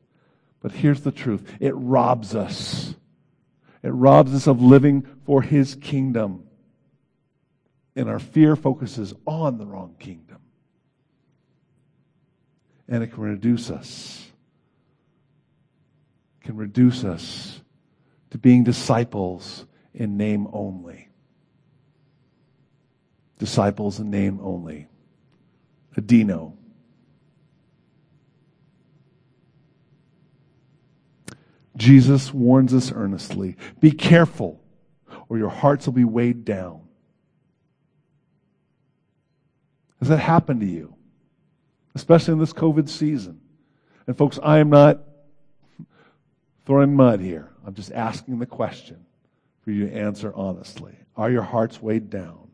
But 0.60 0.72
here's 0.72 1.00
the 1.00 1.12
truth 1.12 1.42
it 1.58 1.74
robs 1.74 2.34
us. 2.34 2.94
It 3.82 3.88
robs 3.88 4.34
us 4.34 4.46
of 4.46 4.62
living 4.62 5.06
for 5.24 5.42
His 5.42 5.74
kingdom. 5.74 6.44
And 7.96 8.08
our 8.08 8.20
fear 8.20 8.54
focuses 8.54 9.12
on 9.26 9.58
the 9.58 9.66
wrong 9.66 9.96
kingdom. 9.98 10.29
And 12.90 13.02
it 13.02 13.12
can 13.12 13.22
reduce 13.22 13.70
us. 13.70 14.30
Can 16.42 16.56
reduce 16.56 17.04
us 17.04 17.60
to 18.30 18.38
being 18.38 18.64
disciples 18.64 19.64
in 19.94 20.16
name 20.16 20.48
only. 20.52 21.08
Disciples 23.38 24.00
in 24.00 24.10
name 24.10 24.40
only. 24.42 24.88
Adino. 25.96 26.54
Jesus 31.76 32.34
warns 32.34 32.74
us 32.74 32.92
earnestly 32.92 33.56
be 33.78 33.90
careful, 33.90 34.60
or 35.28 35.38
your 35.38 35.48
hearts 35.48 35.86
will 35.86 35.94
be 35.94 36.04
weighed 36.04 36.44
down. 36.44 36.82
Has 40.00 40.08
that 40.08 40.18
happened 40.18 40.60
to 40.60 40.66
you? 40.66 40.94
Especially 41.94 42.32
in 42.32 42.38
this 42.38 42.52
COVID 42.52 42.88
season. 42.88 43.40
And, 44.06 44.16
folks, 44.16 44.38
I 44.42 44.58
am 44.58 44.70
not 44.70 45.00
throwing 46.66 46.94
mud 46.94 47.20
here. 47.20 47.50
I'm 47.66 47.74
just 47.74 47.92
asking 47.92 48.38
the 48.38 48.46
question 48.46 49.04
for 49.62 49.70
you 49.70 49.88
to 49.88 49.94
answer 49.94 50.32
honestly. 50.34 50.94
Are 51.16 51.30
your 51.30 51.42
hearts 51.42 51.82
weighed 51.82 52.10
down? 52.10 52.48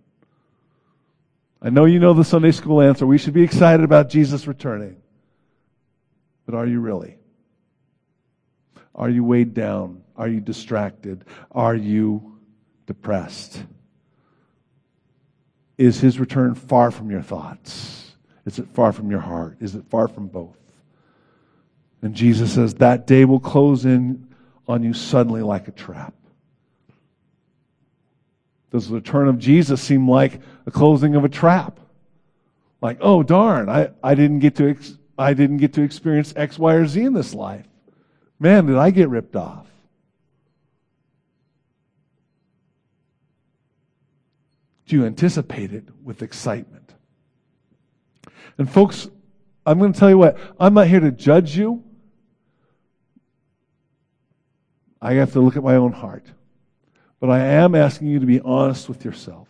I 1.60 1.70
know 1.70 1.84
you 1.84 1.98
know 1.98 2.14
the 2.14 2.24
Sunday 2.24 2.52
school 2.52 2.80
answer. 2.80 3.06
We 3.06 3.18
should 3.18 3.34
be 3.34 3.42
excited 3.42 3.84
about 3.84 4.08
Jesus 4.08 4.46
returning. 4.46 4.96
But 6.44 6.54
are 6.54 6.66
you 6.66 6.80
really? 6.80 7.18
Are 8.94 9.10
you 9.10 9.24
weighed 9.24 9.54
down? 9.54 10.02
Are 10.16 10.28
you 10.28 10.40
distracted? 10.40 11.24
Are 11.50 11.74
you 11.74 12.38
depressed? 12.86 13.62
Is 15.76 16.00
his 16.00 16.18
return 16.18 16.54
far 16.54 16.90
from 16.90 17.10
your 17.10 17.22
thoughts? 17.22 18.05
Is 18.46 18.58
it 18.60 18.68
far 18.72 18.92
from 18.92 19.10
your 19.10 19.20
heart? 19.20 19.58
Is 19.60 19.74
it 19.74 19.84
far 19.90 20.08
from 20.08 20.28
both? 20.28 20.56
And 22.00 22.14
Jesus 22.14 22.54
says 22.54 22.74
that 22.74 23.06
day 23.06 23.24
will 23.24 23.40
close 23.40 23.84
in 23.84 24.28
on 24.68 24.82
you 24.82 24.94
suddenly 24.94 25.42
like 25.42 25.68
a 25.68 25.72
trap. 25.72 26.14
Does 28.70 28.88
the 28.88 28.94
return 28.94 29.28
of 29.28 29.38
Jesus 29.38 29.82
seem 29.82 30.08
like 30.08 30.40
a 30.66 30.70
closing 30.70 31.16
of 31.16 31.24
a 31.24 31.28
trap? 31.28 31.80
Like, 32.80 32.98
oh 33.00 33.22
darn, 33.22 33.68
I, 33.68 33.90
I 34.02 34.14
didn't 34.14 34.40
get 34.40 34.56
to 34.56 34.70
ex- 34.70 34.96
I 35.18 35.32
didn't 35.32 35.56
get 35.58 35.72
to 35.74 35.82
experience 35.82 36.34
X, 36.36 36.58
Y, 36.58 36.74
or 36.74 36.86
Z 36.86 37.02
in 37.02 37.14
this 37.14 37.32
life. 37.32 37.66
Man, 38.38 38.66
did 38.66 38.76
I 38.76 38.90
get 38.90 39.08
ripped 39.08 39.34
off. 39.34 39.66
Do 44.86 44.96
you 44.96 45.06
anticipate 45.06 45.72
it 45.72 45.84
with 46.04 46.22
excitement? 46.22 46.92
And 48.58 48.70
folks, 48.70 49.08
I'm 49.64 49.78
going 49.78 49.92
to 49.92 49.98
tell 49.98 50.10
you 50.10 50.18
what, 50.18 50.38
I'm 50.58 50.74
not 50.74 50.86
here 50.86 51.00
to 51.00 51.10
judge 51.10 51.56
you. 51.56 51.82
I 55.00 55.14
have 55.14 55.32
to 55.32 55.40
look 55.40 55.56
at 55.56 55.62
my 55.62 55.76
own 55.76 55.92
heart. 55.92 56.24
But 57.20 57.30
I 57.30 57.40
am 57.40 57.74
asking 57.74 58.08
you 58.08 58.18
to 58.20 58.26
be 58.26 58.40
honest 58.40 58.88
with 58.88 59.04
yourself. 59.04 59.48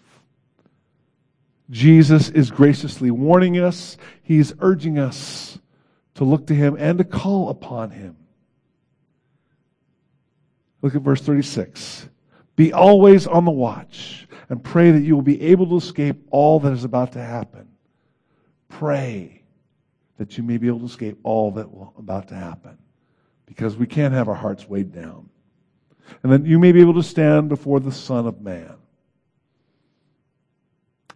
Jesus 1.71 2.29
is 2.31 2.51
graciously 2.51 3.11
warning 3.11 3.59
us, 3.59 3.97
He's 4.23 4.53
urging 4.61 4.99
us 4.99 5.59
to 6.15 6.25
look 6.25 6.47
to 6.47 6.55
Him 6.55 6.77
and 6.79 6.99
to 6.99 7.05
call 7.05 7.51
upon 7.51 7.91
Him. 7.91 8.17
Look 10.83 10.95
at 10.95 11.03
verse 11.03 11.21
36. 11.21 12.09
Be 12.55 12.73
always 12.73 13.27
on 13.27 13.45
the 13.45 13.51
watch 13.51 14.29
and 14.49 14.63
pray 14.63 14.93
that 14.93 15.01
you 15.01 15.15
will 15.15 15.23
be 15.23 15.43
able 15.43 15.67
to 15.67 15.77
escape 15.77 16.25
all 16.31 16.61
that 16.61 16.73
is 16.73 16.85
about 16.85 17.13
to 17.13 17.23
happen. 17.23 17.69
Pray 18.69 19.43
that 20.19 20.37
you 20.37 20.43
may 20.43 20.57
be 20.57 20.67
able 20.69 20.81
to 20.81 20.87
escape 20.87 21.19
all 21.23 21.53
that 21.53 21.73
will 21.73 21.93
about 21.99 22.29
to 22.29 22.35
happen 22.35 22.79
because 23.47 23.77
we 23.77 23.87
can't 23.87 24.15
have 24.15 24.29
our 24.29 24.35
hearts 24.35 24.69
weighed 24.69 24.93
down 24.93 25.29
and 26.23 26.33
that 26.33 26.47
you 26.47 26.59
may 26.59 26.73
be 26.73 26.81
able 26.81 26.95
to 26.95 27.03
stand 27.03 27.49
before 27.49 27.81
the 27.81 27.93
Son 27.93 28.27
of 28.27 28.41
Man. 28.41 28.75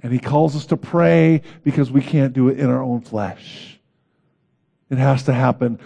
And 0.02 0.12
he 0.12 0.18
calls 0.18 0.56
us 0.56 0.66
to 0.66 0.76
pray 0.76 1.42
because 1.62 1.90
we 1.90 2.00
can't 2.00 2.32
do 2.32 2.48
it 2.48 2.58
in 2.58 2.70
our 2.70 2.82
own 2.82 3.02
flesh. 3.02 3.78
It 4.88 4.98
has 4.98 5.24
to 5.24 5.32
happen 5.32 5.78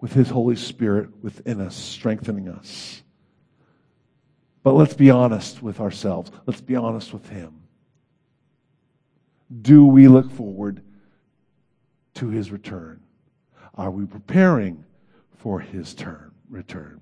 with 0.00 0.12
his 0.12 0.28
Holy 0.28 0.56
Spirit 0.56 1.10
within 1.22 1.60
us, 1.60 1.74
strengthening 1.74 2.48
us. 2.48 3.02
But 4.62 4.74
let's 4.74 4.94
be 4.94 5.10
honest 5.10 5.62
with 5.62 5.80
ourselves. 5.80 6.30
Let's 6.46 6.60
be 6.60 6.76
honest 6.76 7.12
with 7.12 7.28
him. 7.28 7.62
Do 9.60 9.86
we 9.86 10.06
look 10.06 10.30
forward 10.30 10.82
to 12.14 12.28
his 12.28 12.50
return? 12.50 13.00
Are 13.74 13.90
we 13.90 14.06
preparing 14.06 14.84
for 15.38 15.60
his 15.60 15.94
turn, 15.94 16.32
return? 16.48 17.00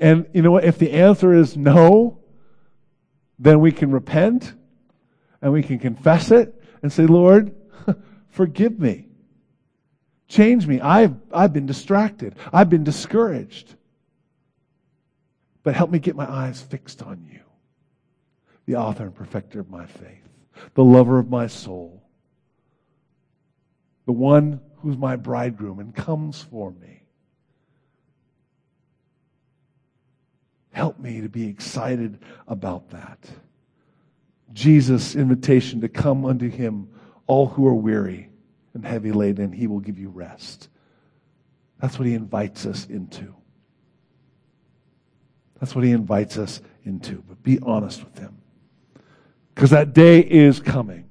And 0.00 0.26
you 0.32 0.42
know 0.42 0.50
what? 0.50 0.64
If 0.64 0.78
the 0.78 0.92
answer 0.92 1.32
is 1.32 1.56
no, 1.56 2.18
then 3.38 3.60
we 3.60 3.72
can 3.72 3.90
repent 3.90 4.52
and 5.40 5.52
we 5.52 5.62
can 5.62 5.78
confess 5.78 6.30
it 6.30 6.62
and 6.82 6.92
say, 6.92 7.06
Lord, 7.06 7.54
forgive 8.30 8.78
me. 8.78 9.08
Change 10.28 10.66
me. 10.66 10.80
I've, 10.80 11.14
I've 11.32 11.52
been 11.52 11.66
distracted. 11.66 12.34
I've 12.52 12.70
been 12.70 12.84
discouraged. 12.84 13.74
But 15.62 15.74
help 15.74 15.90
me 15.90 15.98
get 15.98 16.16
my 16.16 16.30
eyes 16.30 16.60
fixed 16.60 17.02
on 17.02 17.26
you, 17.30 17.40
the 18.66 18.76
author 18.76 19.04
and 19.04 19.14
perfecter 19.14 19.60
of 19.60 19.70
my 19.70 19.86
faith, 19.86 20.28
the 20.74 20.84
lover 20.84 21.18
of 21.18 21.30
my 21.30 21.46
soul, 21.46 22.03
the 24.06 24.12
one 24.12 24.60
who's 24.78 24.96
my 24.96 25.16
bridegroom 25.16 25.78
and 25.78 25.94
comes 25.94 26.40
for 26.40 26.70
me. 26.72 27.02
Help 30.72 30.98
me 30.98 31.20
to 31.20 31.28
be 31.28 31.48
excited 31.48 32.18
about 32.48 32.90
that. 32.90 33.18
Jesus' 34.52 35.14
invitation 35.14 35.80
to 35.80 35.88
come 35.88 36.24
unto 36.24 36.48
him, 36.50 36.88
all 37.26 37.46
who 37.46 37.66
are 37.66 37.74
weary 37.74 38.28
and 38.74 38.84
heavy 38.84 39.12
laden, 39.12 39.52
he 39.52 39.66
will 39.66 39.80
give 39.80 39.98
you 39.98 40.08
rest. 40.08 40.68
That's 41.80 41.98
what 41.98 42.06
he 42.06 42.14
invites 42.14 42.66
us 42.66 42.86
into. 42.86 43.34
That's 45.60 45.74
what 45.74 45.84
he 45.84 45.92
invites 45.92 46.36
us 46.36 46.60
into. 46.84 47.22
But 47.28 47.42
be 47.42 47.58
honest 47.60 48.04
with 48.04 48.18
him. 48.18 48.36
Because 49.54 49.70
that 49.70 49.92
day 49.92 50.20
is 50.20 50.60
coming. 50.60 51.03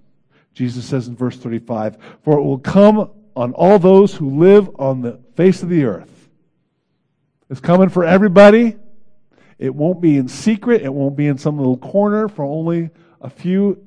Jesus 0.54 0.86
says 0.86 1.08
in 1.08 1.16
verse 1.16 1.38
35 1.38 1.98
For 2.24 2.38
it 2.38 2.44
will 2.44 2.60
come 2.60 3.12
on 3.36 3.54
all 3.54 3.80
those 3.80 4.14
who 4.14 4.40
live 4.40 4.70
on 4.78 5.02
the 5.02 5.20
face 5.36 5.64
of 5.64 5.70
the 5.70 5.86
earth. 5.86 6.30
It's 7.50 7.60
coming 7.60 7.90
for 7.90 8.04
everybody. 8.04 8.78
It 9.60 9.74
won't 9.74 10.02
be 10.02 10.18
in 10.18 10.28
secret. 10.28 10.82
It 10.82 10.94
won't 10.94 11.16
be 11.16 11.28
in 11.28 11.38
some 11.38 11.58
little 11.58 11.78
corner 11.78 12.28
for 12.28 12.44
only 12.44 12.90
a 13.22 13.30
few 13.30 13.84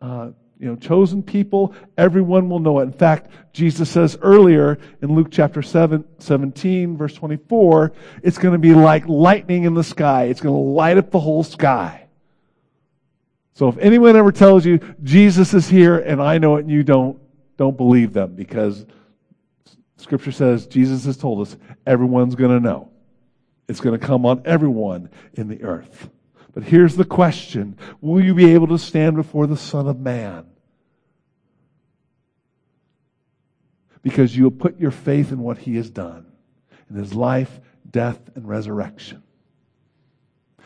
uh, 0.00 0.30
you 0.62 0.68
know, 0.68 0.76
chosen 0.76 1.24
people, 1.24 1.74
everyone 1.98 2.48
will 2.48 2.60
know 2.60 2.78
it. 2.78 2.84
In 2.84 2.92
fact, 2.92 3.32
Jesus 3.52 3.90
says 3.90 4.16
earlier 4.22 4.78
in 5.02 5.12
Luke 5.12 5.26
chapter 5.28 5.60
7, 5.60 6.04
17, 6.20 6.96
verse 6.96 7.14
24, 7.14 7.92
it's 8.22 8.38
going 8.38 8.52
to 8.52 8.60
be 8.60 8.72
like 8.72 9.08
lightning 9.08 9.64
in 9.64 9.74
the 9.74 9.82
sky. 9.82 10.24
It's 10.26 10.40
going 10.40 10.54
to 10.54 10.60
light 10.60 10.98
up 10.98 11.10
the 11.10 11.18
whole 11.18 11.42
sky. 11.42 12.01
So 13.54 13.68
if 13.68 13.76
anyone 13.78 14.16
ever 14.16 14.32
tells 14.32 14.64
you 14.64 14.80
Jesus 15.02 15.52
is 15.54 15.68
here 15.68 15.98
and 15.98 16.22
I 16.22 16.38
know 16.38 16.56
it 16.56 16.60
and 16.60 16.70
you 16.70 16.82
don't, 16.82 17.18
don't 17.56 17.76
believe 17.76 18.12
them 18.12 18.34
because 18.34 18.86
scripture 19.96 20.32
says 20.32 20.66
Jesus 20.66 21.04
has 21.04 21.16
told 21.16 21.46
us 21.46 21.56
everyone's 21.86 22.34
going 22.34 22.50
to 22.50 22.60
know. 22.60 22.90
It's 23.68 23.80
going 23.80 23.98
to 23.98 24.04
come 24.04 24.26
on 24.26 24.42
everyone 24.44 25.10
in 25.34 25.48
the 25.48 25.62
earth. 25.62 26.10
But 26.52 26.64
here's 26.64 26.96
the 26.96 27.04
question. 27.04 27.78
Will 28.00 28.22
you 28.22 28.34
be 28.34 28.52
able 28.52 28.68
to 28.68 28.78
stand 28.78 29.16
before 29.16 29.46
the 29.46 29.56
Son 29.56 29.86
of 29.88 29.98
Man? 29.98 30.46
Because 34.02 34.36
you 34.36 34.44
have 34.44 34.58
put 34.58 34.80
your 34.80 34.90
faith 34.90 35.30
in 35.30 35.38
what 35.38 35.58
he 35.58 35.76
has 35.76 35.88
done, 35.88 36.26
in 36.90 36.96
his 36.96 37.14
life, 37.14 37.60
death, 37.88 38.20
and 38.34 38.48
resurrection. 38.48 39.22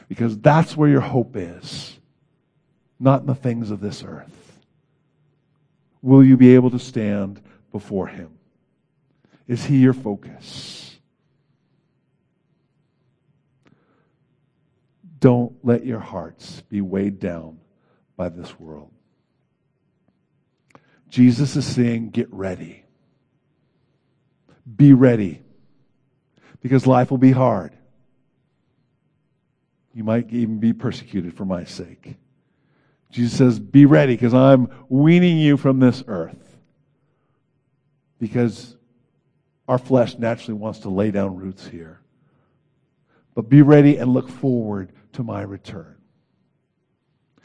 Because 0.08 0.38
that's 0.38 0.76
where 0.76 0.88
your 0.88 1.02
hope 1.02 1.36
is, 1.36 1.95
not 2.98 3.20
in 3.20 3.26
the 3.26 3.34
things 3.34 3.70
of 3.70 3.80
this 3.80 4.02
earth. 4.02 4.60
Will 6.02 6.24
you 6.24 6.36
be 6.36 6.54
able 6.54 6.70
to 6.70 6.78
stand 6.78 7.42
before 7.72 8.06
him? 8.06 8.30
Is 9.46 9.64
he 9.64 9.78
your 9.78 9.92
focus? 9.92 10.98
Don't 15.18 15.52
let 15.64 15.84
your 15.84 16.00
hearts 16.00 16.62
be 16.68 16.80
weighed 16.80 17.18
down 17.18 17.58
by 18.16 18.28
this 18.28 18.58
world. 18.58 18.90
Jesus 21.08 21.56
is 21.56 21.66
saying, 21.66 22.10
get 22.10 22.32
ready. 22.32 22.84
Be 24.76 24.92
ready. 24.92 25.42
Because 26.60 26.86
life 26.86 27.10
will 27.10 27.18
be 27.18 27.32
hard. 27.32 27.72
You 29.94 30.04
might 30.04 30.30
even 30.30 30.58
be 30.58 30.72
persecuted 30.72 31.34
for 31.34 31.44
my 31.44 31.64
sake. 31.64 32.16
Jesus 33.10 33.36
says, 33.36 33.58
Be 33.58 33.86
ready 33.86 34.14
because 34.14 34.34
I'm 34.34 34.68
weaning 34.88 35.38
you 35.38 35.56
from 35.56 35.80
this 35.80 36.02
earth. 36.06 36.56
Because 38.18 38.76
our 39.68 39.78
flesh 39.78 40.16
naturally 40.16 40.58
wants 40.58 40.80
to 40.80 40.88
lay 40.88 41.10
down 41.10 41.36
roots 41.36 41.66
here. 41.66 42.00
But 43.34 43.48
be 43.48 43.62
ready 43.62 43.98
and 43.98 44.12
look 44.12 44.28
forward 44.28 44.92
to 45.12 45.22
my 45.22 45.42
return. 45.42 45.96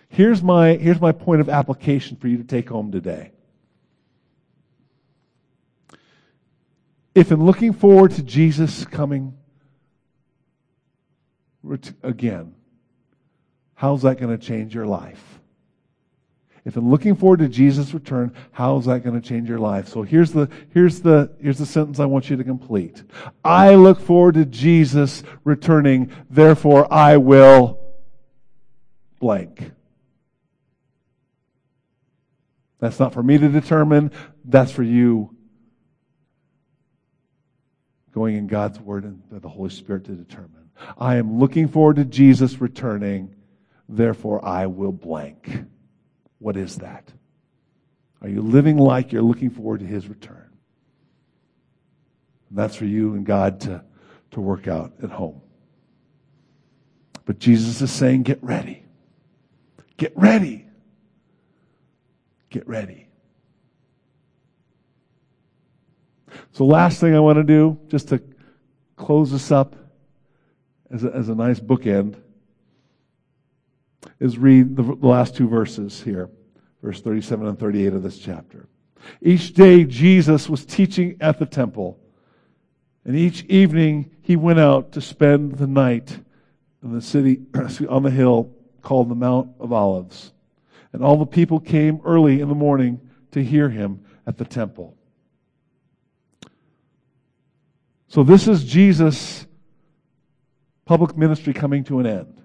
Here's 0.09 0.43
my, 0.43 0.73
here's 0.73 1.01
my 1.01 1.11
point 1.11 1.41
of 1.41 1.49
application 1.49 2.17
for 2.17 2.27
you 2.27 2.37
to 2.37 2.43
take 2.43 2.69
home 2.69 2.91
today. 2.91 3.31
If 7.13 7.31
in 7.31 7.43
looking 7.43 7.73
forward 7.73 8.11
to 8.11 8.23
Jesus 8.23 8.85
coming 8.85 9.37
again, 12.03 12.55
how's 13.73 14.03
that 14.03 14.19
going 14.19 14.37
to 14.37 14.43
change 14.43 14.73
your 14.73 14.85
life? 14.85 15.40
If 16.63 16.77
in 16.77 16.89
looking 16.89 17.15
forward 17.15 17.39
to 17.39 17.47
Jesus' 17.47 17.93
return, 17.93 18.33
how 18.51 18.77
is 18.77 18.85
that 18.85 19.03
going 19.03 19.19
to 19.19 19.27
change 19.27 19.49
your 19.49 19.57
life? 19.57 19.87
So 19.87 20.03
here's 20.03 20.31
the, 20.31 20.47
here's 20.73 21.01
the, 21.01 21.31
here's 21.41 21.57
the 21.57 21.65
sentence 21.65 21.99
I 21.99 22.05
want 22.05 22.29
you 22.29 22.37
to 22.37 22.43
complete. 22.43 23.03
I 23.43 23.75
look 23.75 23.99
forward 23.99 24.35
to 24.35 24.45
Jesus 24.45 25.23
returning, 25.43 26.11
therefore 26.29 26.91
I 26.93 27.17
will 27.17 27.79
blank. 29.19 29.71
That's 32.79 32.99
not 32.99 33.13
for 33.13 33.23
me 33.23 33.37
to 33.37 33.47
determine. 33.49 34.11
That's 34.45 34.71
for 34.71 34.83
you 34.83 35.35
going 38.11 38.35
in 38.35 38.47
God's 38.47 38.79
Word 38.79 39.03
and 39.03 39.21
the 39.31 39.49
Holy 39.49 39.69
Spirit 39.69 40.05
to 40.05 40.11
determine. 40.11 40.69
I 40.97 41.15
am 41.15 41.39
looking 41.39 41.67
forward 41.67 41.95
to 41.97 42.05
Jesus 42.05 42.59
returning, 42.59 43.35
therefore 43.87 44.43
I 44.43 44.67
will 44.67 44.91
blank. 44.91 45.65
What 46.41 46.57
is 46.57 46.77
that? 46.77 47.07
Are 48.23 48.27
you 48.27 48.41
living 48.41 48.77
like 48.77 49.11
you're 49.11 49.21
looking 49.21 49.51
forward 49.51 49.81
to 49.81 49.85
His 49.85 50.07
return? 50.07 50.49
And 52.49 52.57
that's 52.57 52.75
for 52.75 52.85
you 52.85 53.13
and 53.13 53.23
God 53.23 53.61
to, 53.61 53.83
to 54.31 54.41
work 54.41 54.67
out 54.67 54.91
at 55.03 55.11
home. 55.11 55.39
But 57.25 57.37
Jesus 57.37 57.79
is 57.83 57.91
saying, 57.91 58.23
get 58.23 58.43
ready. 58.43 58.83
Get 59.97 60.17
ready. 60.17 60.65
Get 62.49 62.67
ready. 62.67 63.07
So, 66.53 66.65
last 66.65 66.99
thing 66.99 67.13
I 67.13 67.19
want 67.19 67.37
to 67.37 67.43
do, 67.43 67.77
just 67.87 68.07
to 68.09 68.19
close 68.95 69.31
this 69.31 69.51
up 69.51 69.75
as 70.89 71.03
a, 71.03 71.11
as 71.15 71.29
a 71.29 71.35
nice 71.35 71.59
bookend, 71.59 72.19
is 74.19 74.37
read 74.37 74.75
the, 74.75 74.83
last 74.83 75.35
two 75.35 75.47
verses 75.47 76.01
here, 76.01 76.29
verse 76.81 77.01
37 77.01 77.47
and 77.47 77.59
38 77.59 77.93
of 77.93 78.03
this 78.03 78.19
chapter. 78.19 78.67
Each 79.21 79.53
day, 79.53 79.83
Jesus 79.83 80.49
was 80.49 80.65
teaching 80.65 81.17
at 81.19 81.39
the 81.39 81.45
temple, 81.45 81.99
and 83.05 83.15
each 83.15 83.43
evening 83.43 84.11
he 84.21 84.35
went 84.35 84.59
out 84.59 84.91
to 84.93 85.01
spend 85.01 85.57
the 85.57 85.67
night 85.67 86.19
in 86.83 86.93
the 86.93 87.01
city, 87.01 87.41
on 87.89 88.03
the 88.03 88.11
hill 88.11 88.53
called 88.81 89.09
the 89.09 89.15
Mount 89.15 89.49
of 89.59 89.71
Olives. 89.71 90.33
And 90.93 91.03
all 91.03 91.17
the 91.17 91.25
people 91.25 91.59
came 91.59 92.01
early 92.03 92.41
in 92.41 92.49
the 92.49 92.55
morning 92.55 92.99
to 93.31 93.43
hear 93.43 93.69
him 93.69 94.03
at 94.27 94.37
the 94.37 94.45
temple. 94.45 94.97
So 98.07 98.23
this 98.23 98.47
is 98.47 98.65
Jesus' 98.65 99.45
public 100.85 101.15
ministry 101.15 101.53
coming 101.53 101.83
to 101.85 101.99
an 101.99 102.05
end 102.05 102.40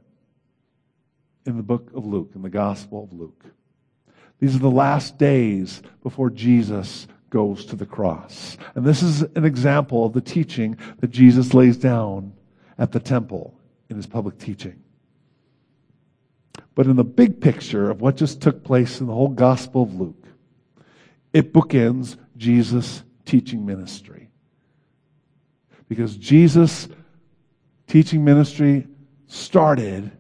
in 1.47 1.57
the 1.57 1.63
book 1.63 1.91
of 1.95 2.05
Luke, 2.05 2.33
in 2.35 2.43
the 2.43 2.51
Gospel 2.51 3.05
of 3.05 3.13
Luke. 3.13 3.45
These 4.39 4.55
are 4.55 4.61
the 4.61 4.71
last 4.71 5.17
days 5.17 5.83
before 6.03 6.31
Jesus 6.31 7.07
goes 7.31 7.65
to 7.67 7.77
the 7.77 7.87
cross. 7.87 8.57
And 8.75 8.85
this 8.85 9.03
is 9.03 9.23
an 9.23 9.45
example 9.45 10.05
of 10.05 10.13
the 10.13 10.21
teaching 10.21 10.77
that 11.01 11.11
Jesus 11.11 11.55
lays 11.55 11.77
down 11.77 12.33
at 12.79 12.93
the 12.93 13.01
temple 13.01 13.59
in 13.89 13.97
his 13.97 14.07
public 14.07 14.39
teaching. 14.39 14.83
But 16.75 16.87
in 16.87 16.97
the 16.97 17.05
big 17.05 17.41
picture 17.41 17.91
of 17.91 18.03
what 18.03 18.17
just 18.17 18.43
took 18.43 18.63
place 18.63 19.01
in 19.01 19.07
the 19.07 19.15
whole 19.15 19.29
Gospel 19.29 19.83
of 19.83 19.95
Luke, 19.95 20.27
it 21.33 21.53
bookends 21.53 22.17
Jesus' 22.37 23.03
teaching 23.25 23.65
ministry. 23.65 24.31
Because 25.89 26.17
Jesus' 26.17 26.89
teaching 27.87 28.25
ministry 28.25 28.87
started 29.27 30.16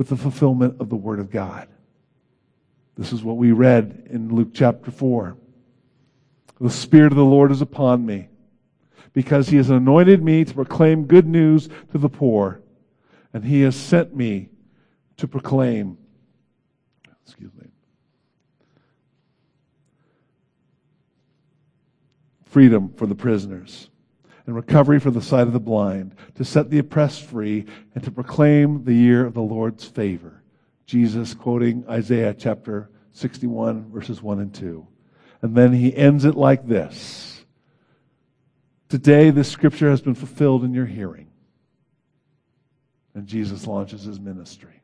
with 0.00 0.08
the 0.08 0.16
fulfillment 0.16 0.80
of 0.80 0.88
the 0.88 0.96
Word 0.96 1.20
of 1.20 1.30
God. 1.30 1.68
This 2.96 3.12
is 3.12 3.22
what 3.22 3.36
we 3.36 3.52
read 3.52 4.08
in 4.08 4.34
Luke 4.34 4.48
chapter 4.54 4.90
4. 4.90 5.36
The 6.58 6.70
Spirit 6.70 7.12
of 7.12 7.18
the 7.18 7.22
Lord 7.22 7.52
is 7.52 7.60
upon 7.60 8.06
me, 8.06 8.30
because 9.12 9.50
He 9.50 9.58
has 9.58 9.68
anointed 9.68 10.24
me 10.24 10.42
to 10.46 10.54
proclaim 10.54 11.04
good 11.04 11.26
news 11.26 11.68
to 11.92 11.98
the 11.98 12.08
poor, 12.08 12.62
and 13.34 13.44
He 13.44 13.60
has 13.60 13.76
sent 13.76 14.16
me 14.16 14.48
to 15.18 15.28
proclaim, 15.28 15.98
excuse 17.22 17.52
me, 17.52 17.66
freedom 22.46 22.94
for 22.96 23.04
the 23.04 23.14
prisoners 23.14 23.90
and 24.46 24.56
recovery 24.56 24.98
for 24.98 25.10
the 25.10 25.22
sight 25.22 25.46
of 25.46 25.52
the 25.52 25.60
blind, 25.60 26.14
to 26.34 26.44
set 26.44 26.70
the 26.70 26.78
oppressed 26.78 27.22
free, 27.22 27.66
and 27.94 28.02
to 28.04 28.10
proclaim 28.10 28.84
the 28.84 28.94
year 28.94 29.26
of 29.26 29.34
the 29.34 29.40
Lord's 29.40 29.84
favor. 29.84 30.42
Jesus 30.86 31.34
quoting 31.34 31.84
Isaiah 31.88 32.34
chapter 32.34 32.90
61, 33.12 33.90
verses 33.90 34.22
1 34.22 34.40
and 34.40 34.54
2. 34.54 34.86
And 35.42 35.54
then 35.54 35.72
he 35.72 35.94
ends 35.96 36.24
it 36.24 36.34
like 36.34 36.66
this 36.66 37.44
Today, 38.88 39.30
this 39.30 39.48
scripture 39.48 39.88
has 39.88 40.00
been 40.00 40.16
fulfilled 40.16 40.64
in 40.64 40.74
your 40.74 40.86
hearing. 40.86 41.28
And 43.14 43.26
Jesus 43.26 43.66
launches 43.66 44.02
his 44.02 44.18
ministry. 44.18 44.80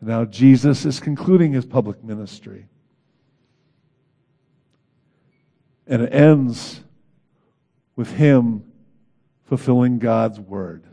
Now 0.00 0.24
Jesus 0.24 0.86
is 0.86 1.00
concluding 1.00 1.52
his 1.52 1.66
public 1.66 2.02
ministry. 2.02 2.66
And 5.86 6.02
it 6.02 6.14
ends 6.14 6.80
with 8.00 8.12
him 8.12 8.64
fulfilling 9.44 9.98
God's 9.98 10.40
word, 10.40 10.86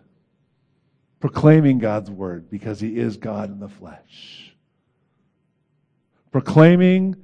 proclaiming 1.22 1.80
God's 1.80 2.12
word 2.12 2.49
because 2.49 2.82
he 2.82 2.99
is 2.99 3.16
God 3.16 3.49
in 3.49 3.62
the 3.62 3.70
flesh. 3.70 4.53
Proclaiming, 6.34 7.16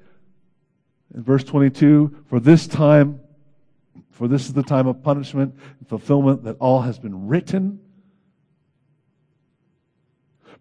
in 1.14 1.22
verse 1.22 1.44
22, 1.44 2.24
for 2.30 2.40
this 2.40 2.66
time, 2.66 3.20
for 4.12 4.30
this 4.30 4.46
is 4.46 4.54
the 4.54 4.64
time 4.64 4.88
of 4.88 5.04
punishment 5.04 5.54
and 5.80 5.90
fulfillment 5.90 6.46
that 6.46 6.56
all 6.62 6.84
has 6.84 6.98
been 6.98 7.28
written. 7.28 7.82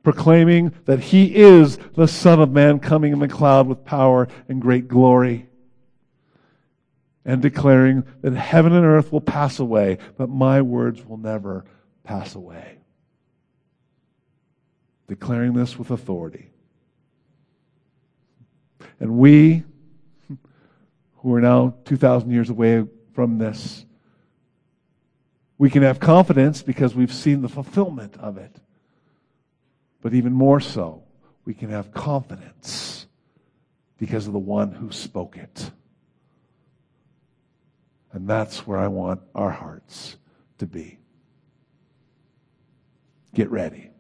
proclaiming 0.02 0.74
that 0.86 0.98
he 0.98 1.32
is 1.32 1.78
the 1.94 2.08
Son 2.08 2.40
of 2.40 2.50
Man 2.50 2.80
coming 2.80 3.12
in 3.12 3.20
the 3.20 3.28
cloud 3.28 3.68
with 3.68 3.84
power 3.84 4.26
and 4.48 4.60
great 4.60 4.88
glory, 4.88 5.46
and 7.24 7.40
declaring 7.40 8.04
that 8.22 8.34
heaven 8.34 8.72
and 8.72 8.84
earth 8.84 9.12
will 9.12 9.20
pass 9.20 9.58
away, 9.58 9.98
but 10.16 10.28
my 10.28 10.60
words 10.60 11.04
will 11.04 11.16
never 11.16 11.64
pass 12.04 12.34
away. 12.34 12.78
Declaring 15.08 15.52
this 15.52 15.78
with 15.78 15.90
authority. 15.90 16.50
And 18.98 19.18
we, 19.18 19.62
who 21.18 21.34
are 21.34 21.40
now 21.40 21.74
2,000 21.84 22.30
years 22.30 22.50
away 22.50 22.84
from 23.14 23.38
this, 23.38 23.84
we 25.58 25.70
can 25.70 25.82
have 25.82 26.00
confidence 26.00 26.62
because 26.62 26.94
we've 26.94 27.12
seen 27.12 27.42
the 27.42 27.48
fulfillment 27.48 28.16
of 28.18 28.36
it. 28.36 28.56
But 30.00 30.14
even 30.14 30.32
more 30.32 30.58
so, 30.58 31.04
we 31.44 31.54
can 31.54 31.70
have 31.70 31.92
confidence 31.92 33.06
because 33.96 34.26
of 34.26 34.32
the 34.32 34.38
one 34.40 34.72
who 34.72 34.90
spoke 34.90 35.36
it. 35.36 35.70
And 38.12 38.28
that's 38.28 38.66
where 38.66 38.78
I 38.78 38.88
want 38.88 39.20
our 39.34 39.50
hearts 39.50 40.16
to 40.58 40.66
be. 40.66 40.98
Get 43.34 43.50
ready. 43.50 43.90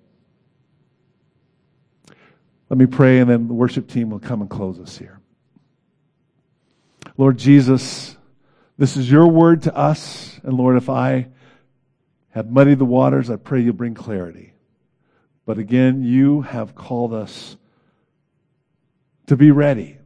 Let 2.68 2.78
me 2.78 2.86
pray, 2.86 3.18
and 3.18 3.28
then 3.28 3.48
the 3.48 3.54
worship 3.54 3.88
team 3.88 4.10
will 4.10 4.18
come 4.18 4.40
and 4.40 4.48
close 4.48 4.78
us 4.78 4.96
here. 4.96 5.20
Lord 7.16 7.38
Jesus, 7.38 8.16
this 8.78 8.96
is 8.96 9.10
your 9.10 9.26
word 9.26 9.62
to 9.62 9.76
us. 9.76 10.40
And 10.42 10.54
Lord, 10.54 10.76
if 10.76 10.88
I 10.88 11.28
have 12.30 12.50
muddied 12.50 12.78
the 12.78 12.84
waters, 12.84 13.30
I 13.30 13.36
pray 13.36 13.60
you'll 13.60 13.74
bring 13.74 13.94
clarity. 13.94 14.54
But 15.44 15.58
again, 15.58 16.02
you 16.02 16.42
have 16.42 16.74
called 16.74 17.12
us 17.12 17.56
to 19.26 19.36
be 19.36 19.50
ready. 19.50 19.98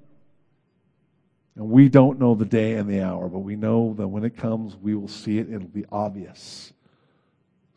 And 1.57 1.71
we 1.71 1.89
don't 1.89 2.19
know 2.19 2.35
the 2.35 2.45
day 2.45 2.75
and 2.75 2.89
the 2.89 3.03
hour, 3.03 3.29
but 3.29 3.39
we 3.39 3.57
know 3.57 3.95
that 3.95 4.07
when 4.07 4.25
it 4.25 4.37
comes, 4.37 4.77
we 4.77 4.95
will 4.95 5.09
see 5.09 5.39
it. 5.39 5.51
It'll 5.51 5.67
be 5.67 5.87
obvious. 5.91 6.73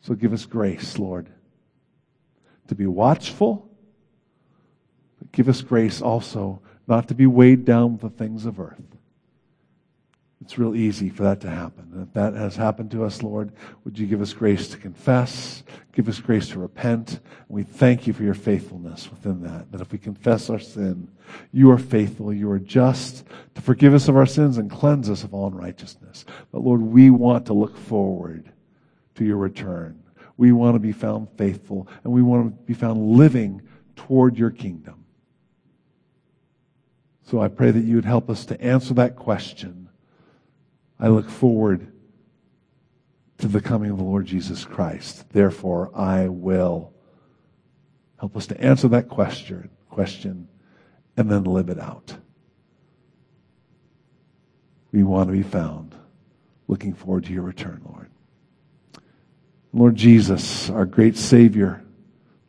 So 0.02 0.14
give 0.14 0.32
us 0.32 0.44
grace, 0.44 0.98
Lord, 0.98 1.28
to 2.68 2.74
be 2.74 2.86
watchful. 2.86 3.68
But 5.18 5.32
give 5.32 5.48
us 5.48 5.62
grace 5.62 6.02
also 6.02 6.60
not 6.86 7.08
to 7.08 7.14
be 7.14 7.26
weighed 7.26 7.64
down 7.64 7.92
with 7.92 8.02
the 8.02 8.10
things 8.10 8.44
of 8.44 8.60
earth. 8.60 8.82
It's 10.50 10.58
real 10.58 10.74
easy 10.74 11.10
for 11.10 11.22
that 11.22 11.40
to 11.42 11.48
happen. 11.48 11.92
And 11.92 12.02
if 12.08 12.12
that 12.14 12.34
has 12.34 12.56
happened 12.56 12.90
to 12.90 13.04
us, 13.04 13.22
Lord, 13.22 13.52
would 13.84 13.96
you 13.96 14.04
give 14.08 14.20
us 14.20 14.32
grace 14.32 14.66
to 14.70 14.78
confess, 14.78 15.62
give 15.92 16.08
us 16.08 16.18
grace 16.18 16.48
to 16.48 16.58
repent. 16.58 17.10
And 17.10 17.20
we 17.50 17.62
thank 17.62 18.08
you 18.08 18.12
for 18.12 18.24
your 18.24 18.34
faithfulness 18.34 19.08
within 19.12 19.42
that. 19.44 19.70
That 19.70 19.80
if 19.80 19.92
we 19.92 19.98
confess 19.98 20.50
our 20.50 20.58
sin, 20.58 21.08
you 21.52 21.70
are 21.70 21.78
faithful, 21.78 22.32
you 22.32 22.50
are 22.50 22.58
just 22.58 23.24
to 23.54 23.60
forgive 23.60 23.94
us 23.94 24.08
of 24.08 24.16
our 24.16 24.26
sins 24.26 24.58
and 24.58 24.68
cleanse 24.68 25.08
us 25.08 25.22
of 25.22 25.32
all 25.32 25.46
unrighteousness. 25.46 26.24
But 26.50 26.64
Lord, 26.64 26.82
we 26.82 27.10
want 27.10 27.46
to 27.46 27.52
look 27.52 27.76
forward 27.76 28.50
to 29.14 29.24
your 29.24 29.36
return. 29.36 30.02
We 30.36 30.50
want 30.50 30.74
to 30.74 30.80
be 30.80 30.90
found 30.90 31.28
faithful 31.38 31.86
and 32.02 32.12
we 32.12 32.22
want 32.22 32.46
to 32.46 32.62
be 32.64 32.74
found 32.74 33.00
living 33.00 33.62
toward 33.94 34.36
your 34.36 34.50
kingdom. 34.50 35.04
So 37.22 37.40
I 37.40 37.46
pray 37.46 37.70
that 37.70 37.84
you 37.84 37.94
would 37.94 38.04
help 38.04 38.28
us 38.28 38.44
to 38.46 38.60
answer 38.60 38.94
that 38.94 39.14
question 39.14 39.79
I 41.00 41.08
look 41.08 41.30
forward 41.30 41.90
to 43.38 43.48
the 43.48 43.60
coming 43.60 43.90
of 43.90 43.96
the 43.96 44.04
Lord 44.04 44.26
Jesus 44.26 44.64
Christ. 44.64 45.30
Therefore, 45.30 45.90
I 45.94 46.28
will. 46.28 46.92
Help 48.18 48.36
us 48.36 48.46
to 48.48 48.60
answer 48.60 48.86
that 48.88 49.08
question, 49.08 49.70
question 49.88 50.46
and 51.16 51.30
then 51.30 51.44
live 51.44 51.70
it 51.70 51.78
out. 51.78 52.16
We 54.92 55.02
want 55.02 55.28
to 55.28 55.32
be 55.32 55.42
found. 55.42 55.94
Looking 56.68 56.94
forward 56.94 57.24
to 57.24 57.32
your 57.32 57.42
return, 57.42 57.80
Lord. 57.84 58.10
Lord 59.72 59.96
Jesus, 59.96 60.68
our 60.68 60.84
great 60.84 61.16
Savior, 61.16 61.82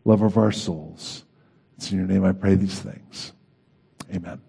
lover 0.06 0.26
of 0.26 0.38
our 0.38 0.52
souls. 0.52 1.24
It's 1.78 1.92
in 1.92 1.98
your 1.98 2.08
name 2.08 2.26
I 2.26 2.32
pray 2.32 2.56
these 2.56 2.80
things. 2.80 3.34
Amen. 4.14 4.42